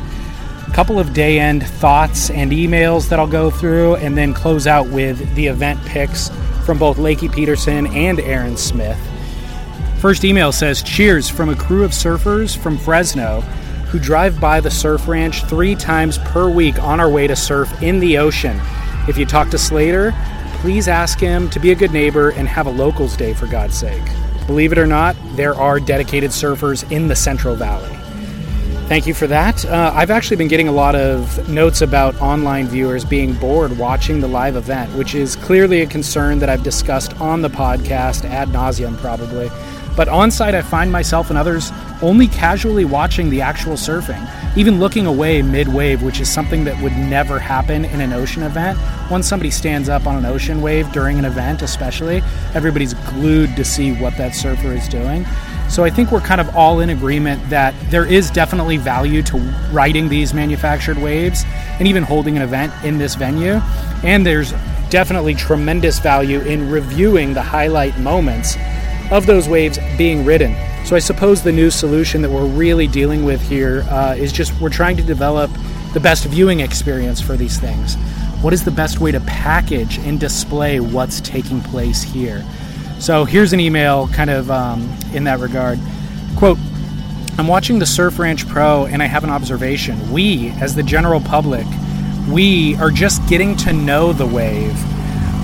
A 0.67 0.71
couple 0.71 0.99
of 0.99 1.15
day 1.15 1.39
end 1.39 1.65
thoughts 1.65 2.29
and 2.29 2.51
emails 2.51 3.09
that 3.09 3.19
I'll 3.19 3.25
go 3.25 3.49
through, 3.49 3.95
and 3.95 4.15
then 4.15 4.35
close 4.35 4.67
out 4.67 4.87
with 4.87 5.33
the 5.33 5.47
event 5.47 5.83
picks 5.85 6.29
from 6.63 6.77
both 6.77 6.97
Lakey 6.97 7.33
Peterson 7.33 7.87
and 7.87 8.19
Aaron 8.19 8.55
Smith. 8.55 8.99
First 9.99 10.23
email 10.23 10.51
says 10.51 10.83
Cheers 10.83 11.27
from 11.27 11.49
a 11.49 11.55
crew 11.55 11.83
of 11.83 11.89
surfers 11.89 12.55
from 12.55 12.77
Fresno 12.77 13.41
who 13.89 13.97
drive 13.97 14.39
by 14.39 14.59
the 14.59 14.69
surf 14.69 15.07
ranch 15.07 15.43
three 15.45 15.73
times 15.73 16.19
per 16.19 16.51
week 16.51 16.77
on 16.83 16.99
our 16.99 17.09
way 17.09 17.25
to 17.25 17.35
surf 17.35 17.81
in 17.81 17.99
the 17.99 18.19
ocean. 18.19 18.61
If 19.07 19.17
you 19.17 19.25
talk 19.25 19.49
to 19.49 19.57
Slater, 19.57 20.13
please 20.61 20.87
ask 20.87 21.19
him 21.19 21.49
to 21.49 21.59
be 21.59 21.71
a 21.71 21.75
good 21.75 21.91
neighbor 21.91 22.29
and 22.29 22.47
have 22.47 22.67
a 22.67 22.71
locals 22.71 23.17
day 23.17 23.33
for 23.33 23.47
God's 23.47 23.75
sake. 23.75 24.03
Believe 24.47 24.71
it 24.71 24.77
or 24.77 24.85
not, 24.85 25.15
there 25.35 25.55
are 25.55 25.79
dedicated 25.79 26.31
surfers 26.31 26.89
in 26.91 27.07
the 27.07 27.15
Central 27.15 27.55
Valley. 27.55 27.95
Thank 28.87 29.07
you 29.07 29.15
for 29.15 29.25
that. 29.25 29.65
Uh, 29.65 29.91
I've 29.95 30.11
actually 30.11 30.37
been 30.37 30.47
getting 30.47 30.67
a 30.67 30.71
lot 30.71 30.93
of 30.93 31.49
notes 31.49 31.81
about 31.81 32.21
online 32.21 32.67
viewers 32.67 33.03
being 33.03 33.33
bored 33.33 33.75
watching 33.79 34.21
the 34.21 34.27
live 34.27 34.55
event, 34.55 34.93
which 34.93 35.15
is 35.15 35.35
clearly 35.35 35.81
a 35.81 35.87
concern 35.87 36.37
that 36.37 36.49
I've 36.49 36.61
discussed 36.61 37.19
on 37.19 37.41
the 37.41 37.49
podcast 37.49 38.25
ad 38.25 38.49
nauseum, 38.49 38.95
probably. 38.97 39.49
But 39.95 40.09
on 40.09 40.29
site, 40.31 40.55
I 40.55 40.61
find 40.61 40.91
myself 40.91 41.29
and 41.29 41.37
others 41.37 41.71
only 42.01 42.27
casually 42.27 42.85
watching 42.85 43.29
the 43.29 43.41
actual 43.41 43.73
surfing, 43.73 44.29
even 44.57 44.79
looking 44.79 45.05
away 45.05 45.41
mid 45.41 45.67
wave, 45.67 46.03
which 46.03 46.19
is 46.19 46.31
something 46.31 46.65
that 46.65 46.81
would 46.81 46.93
never 46.93 47.39
happen 47.39 47.85
in 47.85 48.01
an 48.01 48.11
ocean 48.11 48.43
event. 48.43 48.77
Once 49.09 49.27
somebody 49.27 49.49
stands 49.49 49.87
up 49.87 50.05
on 50.05 50.17
an 50.17 50.25
ocean 50.25 50.61
wave 50.61 50.91
during 50.91 51.17
an 51.17 51.25
event, 51.25 51.61
especially, 51.61 52.21
everybody's 52.53 52.93
glued 52.93 53.55
to 53.55 53.63
see 53.63 53.93
what 53.93 54.15
that 54.17 54.35
surfer 54.35 54.73
is 54.73 54.87
doing. 54.87 55.25
So 55.69 55.83
I 55.83 55.89
think 55.89 56.11
we're 56.11 56.21
kind 56.21 56.39
of 56.39 56.55
all 56.55 56.79
in 56.79 56.89
agreement 56.89 57.49
that 57.49 57.73
there 57.89 58.05
is 58.05 58.29
definitely 58.29 58.77
value 58.77 59.23
to 59.23 59.37
riding 59.71 60.09
these 60.09 60.33
manufactured 60.33 60.97
waves 60.97 61.43
and 61.79 61.87
even 61.87 62.03
holding 62.03 62.35
an 62.35 62.43
event 62.43 62.71
in 62.83 62.97
this 62.97 63.15
venue. 63.15 63.59
And 64.03 64.25
there's 64.25 64.53
definitely 64.89 65.33
tremendous 65.33 65.99
value 65.99 66.39
in 66.41 66.69
reviewing 66.69 67.33
the 67.33 67.41
highlight 67.41 67.97
moments 67.97 68.55
of 69.11 69.25
those 69.25 69.47
waves 69.47 69.79
being 69.97 70.25
ridden. 70.25 70.55
So 70.85 70.95
I 70.95 70.99
suppose 70.99 71.41
the 71.41 71.51
new 71.51 71.71
solution 71.71 72.21
that 72.21 72.29
we're 72.29 72.45
really 72.45 72.87
dealing 72.87 73.25
with 73.25 73.41
here 73.41 73.83
uh, 73.89 74.15
is 74.17 74.31
just 74.31 74.59
we're 74.61 74.69
trying 74.69 74.97
to 74.97 75.03
develop 75.03 75.51
the 75.93 75.99
best 75.99 76.25
viewing 76.25 76.59
experience 76.59 77.21
for 77.21 77.35
these 77.35 77.59
things. 77.59 77.95
What 78.41 78.53
is 78.53 78.63
the 78.63 78.71
best 78.71 78.99
way 78.99 79.11
to 79.11 79.19
package 79.21 79.97
and 79.99 80.19
display 80.19 80.79
what's 80.79 81.21
taking 81.21 81.61
place 81.61 82.03
here? 82.03 82.45
So 82.99 83.25
here's 83.25 83.53
an 83.53 83.59
email 83.59 84.07
kind 84.09 84.29
of 84.29 84.51
um, 84.51 84.81
in 85.13 85.23
that 85.23 85.39
regard. 85.39 85.79
Quote, 86.37 86.57
I'm 87.37 87.47
watching 87.47 87.79
the 87.79 87.85
Surf 87.85 88.19
Ranch 88.19 88.47
Pro 88.47 88.85
and 88.85 89.01
I 89.01 89.07
have 89.07 89.23
an 89.23 89.29
observation. 89.29 90.11
We, 90.11 90.49
as 90.61 90.75
the 90.75 90.83
general 90.83 91.19
public, 91.19 91.65
we 92.29 92.75
are 92.77 92.91
just 92.91 93.27
getting 93.27 93.55
to 93.57 93.73
know 93.73 94.13
the 94.13 94.25
wave. 94.25 94.94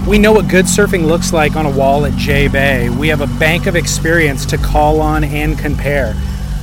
We 0.07 0.17
know 0.17 0.31
what 0.31 0.47
good 0.47 0.65
surfing 0.65 1.05
looks 1.05 1.31
like 1.31 1.55
on 1.55 1.67
a 1.67 1.69
wall 1.69 2.05
at 2.05 2.17
J 2.17 2.47
Bay. 2.47 2.89
We 2.89 3.07
have 3.09 3.21
a 3.21 3.27
bank 3.39 3.67
of 3.67 3.75
experience 3.75 4.47
to 4.47 4.57
call 4.57 4.99
on 4.99 5.23
and 5.23 5.57
compare. 5.57 6.15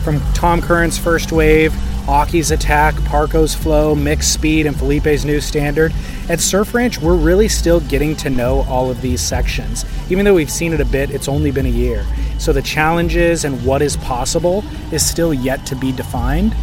From 0.03 0.21
Tom 0.35 0.61
Curren's 0.61 0.99
first 0.99 1.31
wave, 1.31 1.73
Occy's 2.09 2.51
attack, 2.51 2.95
Parko's 2.97 3.55
flow, 3.55 3.95
Mick's 3.95 4.27
speed, 4.27 4.67
and 4.67 4.77
Filipe's 4.77 5.25
new 5.25 5.41
standard. 5.41 5.95
At 6.29 6.41
Surf 6.41 6.75
Ranch, 6.75 7.01
we're 7.01 7.15
really 7.15 7.47
still 7.47 7.79
getting 7.79 8.17
to 8.17 8.29
know 8.29 8.67
all 8.69 8.91
of 8.91 9.01
these 9.03 9.21
sections. 9.21 9.85
Even 10.11 10.25
though 10.25 10.35
we've 10.35 10.51
seen 10.51 10.73
it 10.73 10.81
a 10.81 10.85
bit, 10.85 11.11
it's 11.11 11.29
only 11.29 11.53
been 11.53 11.67
a 11.67 11.71
year. 11.71 12.05
So 12.39 12.53
the 12.53 12.61
challenges 12.61 13.45
and 13.45 13.65
what 13.65 13.83
is 13.83 13.97
possible 13.99 14.65
is 14.91 15.07
still 15.07 15.33
yet 15.33 15.65
to 15.67 15.77
be 15.77 15.93
defined. 15.93 16.57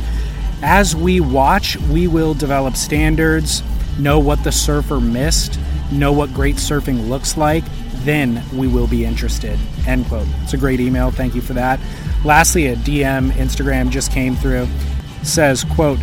As 0.61 0.93
we 0.93 1.21
watch, 1.21 1.77
we 1.77 2.07
will 2.07 2.33
develop 2.33 2.75
standards, 2.75 3.63
know 3.97 4.19
what 4.19 4.43
the 4.43 4.51
surfer 4.51 4.99
missed, 4.99 5.57
know 5.91 6.11
what 6.11 6.33
great 6.33 6.55
surfing 6.55 7.07
looks 7.07 7.37
like, 7.37 7.63
then 8.03 8.43
we 8.53 8.67
will 8.67 8.87
be 8.87 9.05
interested. 9.05 9.59
End 9.87 10.05
quote. 10.07 10.27
It's 10.43 10.53
a 10.53 10.57
great 10.57 10.79
email. 10.79 11.11
Thank 11.11 11.35
you 11.35 11.41
for 11.41 11.53
that. 11.53 11.79
Lastly, 12.23 12.67
a 12.67 12.75
DM 12.75 13.31
Instagram 13.31 13.89
just 13.89 14.11
came 14.11 14.35
through. 14.35 14.67
Says, 15.23 15.63
quote, 15.63 15.99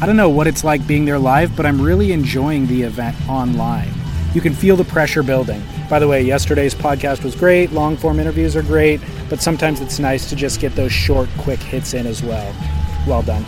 I 0.00 0.06
don't 0.06 0.16
know 0.16 0.28
what 0.28 0.46
it's 0.46 0.64
like 0.64 0.86
being 0.86 1.04
there 1.04 1.18
live, 1.18 1.56
but 1.56 1.66
I'm 1.66 1.80
really 1.80 2.12
enjoying 2.12 2.66
the 2.66 2.82
event 2.82 3.16
online. 3.28 3.92
You 4.34 4.40
can 4.40 4.52
feel 4.52 4.76
the 4.76 4.84
pressure 4.84 5.22
building. 5.22 5.62
By 5.88 5.98
the 5.98 6.08
way, 6.08 6.22
yesterday's 6.22 6.74
podcast 6.74 7.22
was 7.22 7.36
great. 7.36 7.72
Long 7.72 7.96
form 7.96 8.18
interviews 8.18 8.56
are 8.56 8.62
great, 8.62 9.00
but 9.28 9.40
sometimes 9.40 9.80
it's 9.80 9.98
nice 9.98 10.28
to 10.30 10.36
just 10.36 10.60
get 10.60 10.74
those 10.74 10.92
short, 10.92 11.28
quick 11.38 11.60
hits 11.60 11.94
in 11.94 12.06
as 12.06 12.22
well. 12.22 12.54
Well 13.06 13.22
done. 13.22 13.44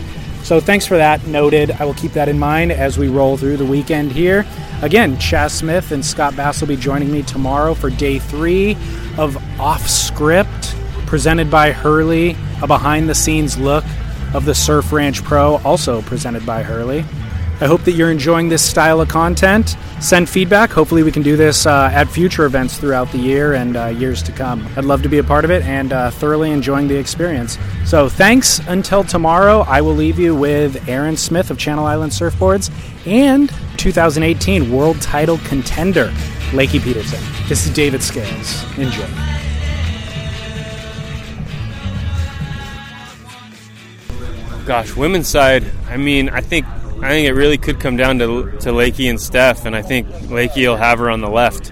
So 0.47 0.61
thanks 0.61 0.87
for 0.87 0.95
that. 0.95 1.27
Noted. 1.27 1.71
I 1.71 1.83
will 1.83 1.93
keep 1.93 2.13
that 2.13 2.29
in 2.29 2.39
mind 2.39 2.71
as 2.71 2.97
we 2.97 3.09
roll 3.09 3.35
through 3.35 3.57
the 3.57 3.65
weekend 3.65 4.13
here. 4.13 4.45
Again, 4.81 5.19
Chas 5.19 5.53
Smith 5.53 5.91
and 5.91 6.05
Scott 6.05 6.37
Bass 6.37 6.61
will 6.61 6.69
be 6.69 6.77
joining 6.77 7.11
me 7.11 7.21
tomorrow 7.21 7.73
for 7.73 7.89
day 7.89 8.17
three 8.17 8.77
of 9.17 9.35
Off 9.59 9.85
Script, 9.89 10.73
presented 11.05 11.51
by 11.51 11.73
Hurley, 11.73 12.37
a 12.61 12.67
behind 12.67 13.09
the 13.09 13.13
scenes 13.13 13.57
look 13.57 13.83
of 14.33 14.45
the 14.45 14.55
Surf 14.55 14.93
Ranch 14.93 15.21
Pro, 15.21 15.57
also 15.65 16.01
presented 16.03 16.45
by 16.45 16.63
Hurley. 16.63 17.03
I 17.59 17.65
hope 17.65 17.81
that 17.85 17.93
you're 17.93 18.11
enjoying 18.11 18.49
this 18.49 18.61
style 18.61 19.01
of 19.01 19.09
content. 19.09 19.75
Send 19.99 20.29
feedback. 20.29 20.69
Hopefully, 20.69 21.01
we 21.01 21.11
can 21.11 21.23
do 21.23 21.35
this 21.35 21.65
uh, 21.65 21.89
at 21.91 22.07
future 22.07 22.45
events 22.45 22.77
throughout 22.77 23.11
the 23.11 23.17
year 23.17 23.53
and 23.53 23.75
uh, 23.75 23.87
years 23.87 24.21
to 24.23 24.31
come. 24.31 24.67
I'd 24.75 24.85
love 24.85 25.01
to 25.03 25.09
be 25.09 25.17
a 25.17 25.23
part 25.23 25.43
of 25.43 25.49
it 25.49 25.63
and 25.63 25.91
uh, 25.91 26.11
thoroughly 26.11 26.51
enjoying 26.51 26.87
the 26.87 26.97
experience. 26.97 27.57
So, 27.83 28.09
thanks 28.09 28.59
until 28.67 29.03
tomorrow. 29.03 29.61
I 29.61 29.81
will 29.81 29.95
leave 29.95 30.19
you 30.19 30.35
with 30.35 30.87
Aaron 30.87 31.17
Smith 31.17 31.49
of 31.49 31.57
Channel 31.57 31.85
Island 31.85 32.11
Surfboards 32.11 32.69
and 33.07 33.51
2018 33.77 34.71
World 34.71 35.01
Title 35.01 35.39
contender, 35.45 36.11
Lakey 36.51 36.81
Peterson. 36.81 37.23
This 37.47 37.65
is 37.65 37.73
David 37.73 38.03
Scales. 38.03 38.77
Enjoy. 38.77 39.07
gosh, 44.67 44.93
women's 44.97 45.29
side. 45.29 45.63
I 45.87 45.95
mean, 45.95 46.27
I 46.27 46.41
think 46.41 46.65
I 47.01 47.09
think 47.09 47.27
it 47.27 47.33
really 47.33 47.57
could 47.57 47.79
come 47.79 47.95
down 47.97 48.19
to 48.19 48.51
to 48.51 48.69
Lakey 48.71 49.09
and 49.09 49.19
Steph, 49.19 49.65
and 49.65 49.75
I 49.75 49.81
think 49.81 50.07
Lakey 50.07 50.67
will 50.67 50.77
have 50.77 50.99
her 50.99 51.09
on 51.09 51.21
the 51.21 51.29
left. 51.29 51.71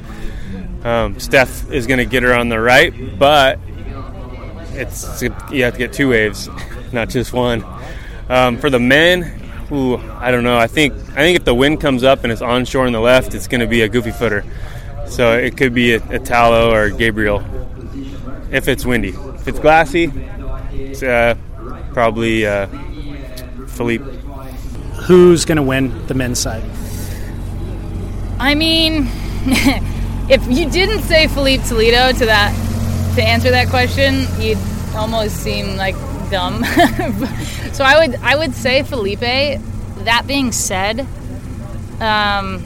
Um, 0.83 1.19
Steph 1.19 1.71
is 1.71 1.87
going 1.87 1.97
to 1.97 2.05
get 2.05 2.23
her 2.23 2.33
on 2.33 2.49
the 2.49 2.59
right, 2.59 3.17
but 3.17 3.59
it's 4.73 5.21
you 5.51 5.63
have 5.63 5.73
to 5.73 5.79
get 5.79 5.93
two 5.93 6.09
waves, 6.09 6.49
not 6.91 7.09
just 7.09 7.33
one. 7.33 7.65
Um, 8.29 8.57
for 8.57 8.69
the 8.69 8.79
men, 8.79 9.41
ooh, 9.71 9.97
I 9.97 10.31
don't 10.31 10.43
know. 10.43 10.57
I 10.57 10.67
think 10.67 10.93
I 10.93 11.23
think 11.23 11.37
if 11.37 11.45
the 11.45 11.55
wind 11.55 11.81
comes 11.81 12.03
up 12.03 12.23
and 12.23 12.31
it's 12.31 12.41
onshore 12.41 12.85
on 12.85 12.93
the 12.93 12.99
left, 12.99 13.33
it's 13.33 13.47
going 13.47 13.61
to 13.61 13.67
be 13.67 13.81
a 13.81 13.89
goofy 13.89 14.11
footer. 14.11 14.45
So 15.07 15.37
it 15.37 15.57
could 15.57 15.73
be 15.73 15.93
a, 15.93 16.03
a 16.09 16.15
Italo 16.15 16.71
or 16.71 16.89
Gabriel 16.89 17.43
if 18.51 18.67
it's 18.67 18.85
windy. 18.85 19.09
If 19.09 19.47
it's 19.47 19.59
glassy, 19.59 20.11
it's 20.71 21.03
uh, 21.03 21.35
probably 21.93 22.45
uh, 22.45 22.67
Filipe. 23.67 24.03
Who's 25.07 25.45
going 25.45 25.57
to 25.57 25.63
win 25.63 26.07
the 26.07 26.13
men's 26.13 26.39
side? 26.39 26.63
I 28.39 28.55
mean, 28.55 29.07
if 30.29 30.45
you 30.47 30.69
didn't 30.69 31.03
say 31.03 31.27
Filipe 31.27 31.61
Toledo 31.63 32.11
to 32.11 32.25
that 32.25 32.53
to 33.15 33.23
answer 33.23 33.51
that 33.51 33.69
question, 33.69 34.25
you'd 34.39 34.57
almost 34.95 35.37
seem 35.37 35.77
like 35.77 35.95
dumb. 36.31 36.63
so 37.73 37.83
I 37.83 37.99
would 37.99 38.15
I 38.21 38.35
would 38.35 38.53
say 38.53 38.83
Filipe. 38.83 39.61
That 40.05 40.27
being 40.27 40.51
said, 40.51 41.07
um, 41.99 42.63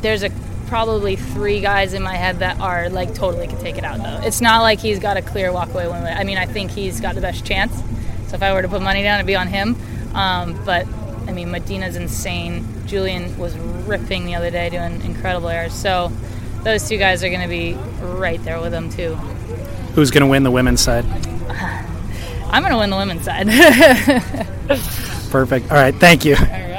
there's 0.00 0.22
a 0.22 0.30
probably 0.66 1.16
three 1.16 1.60
guys 1.60 1.92
in 1.92 2.02
my 2.02 2.16
head 2.16 2.38
that 2.38 2.58
are 2.58 2.88
like 2.88 3.14
totally 3.14 3.46
could 3.46 3.60
take 3.60 3.76
it 3.76 3.84
out 3.84 3.98
though. 3.98 4.26
It's 4.26 4.40
not 4.40 4.62
like 4.62 4.78
he's 4.78 4.98
got 4.98 5.18
a 5.18 5.22
clear 5.22 5.50
walkaway 5.50 5.90
win. 5.90 6.04
I 6.04 6.24
mean, 6.24 6.38
I 6.38 6.46
think 6.46 6.70
he's 6.70 7.00
got 7.00 7.14
the 7.14 7.20
best 7.20 7.44
chance. 7.44 7.74
So 8.28 8.36
if 8.36 8.42
I 8.42 8.54
were 8.54 8.62
to 8.62 8.68
put 8.68 8.80
money 8.80 9.02
down, 9.02 9.16
it'd 9.16 9.26
be 9.26 9.36
on 9.36 9.48
him. 9.48 9.76
Um, 10.14 10.58
but 10.64 10.86
I 11.26 11.32
mean, 11.32 11.50
Medina's 11.50 11.96
insane. 11.96 12.66
Julian 12.86 13.36
was 13.38 13.56
ripping 13.56 14.26
the 14.26 14.34
other 14.34 14.50
day, 14.50 14.70
doing 14.70 15.00
incredible 15.02 15.48
airs. 15.48 15.72
So 15.72 16.10
those 16.62 16.88
two 16.88 16.98
guys 16.98 17.22
are 17.24 17.28
going 17.28 17.42
to 17.42 17.48
be 17.48 17.74
right 18.04 18.42
there 18.44 18.60
with 18.60 18.72
them 18.72 18.90
too. 18.90 19.14
Who's 19.94 20.10
going 20.10 20.22
to 20.22 20.26
win 20.26 20.42
the 20.42 20.50
women's 20.50 20.80
side? 20.80 21.04
I'm 22.50 22.62
going 22.62 22.72
to 22.72 22.78
win 22.78 22.90
the 22.90 22.96
women's 22.96 23.24
side. 23.24 23.46
Perfect. 25.30 25.70
All 25.70 25.76
right. 25.78 25.94
Thank 25.94 26.24
you. 26.24 26.36
All 26.36 26.42
right. 26.42 26.72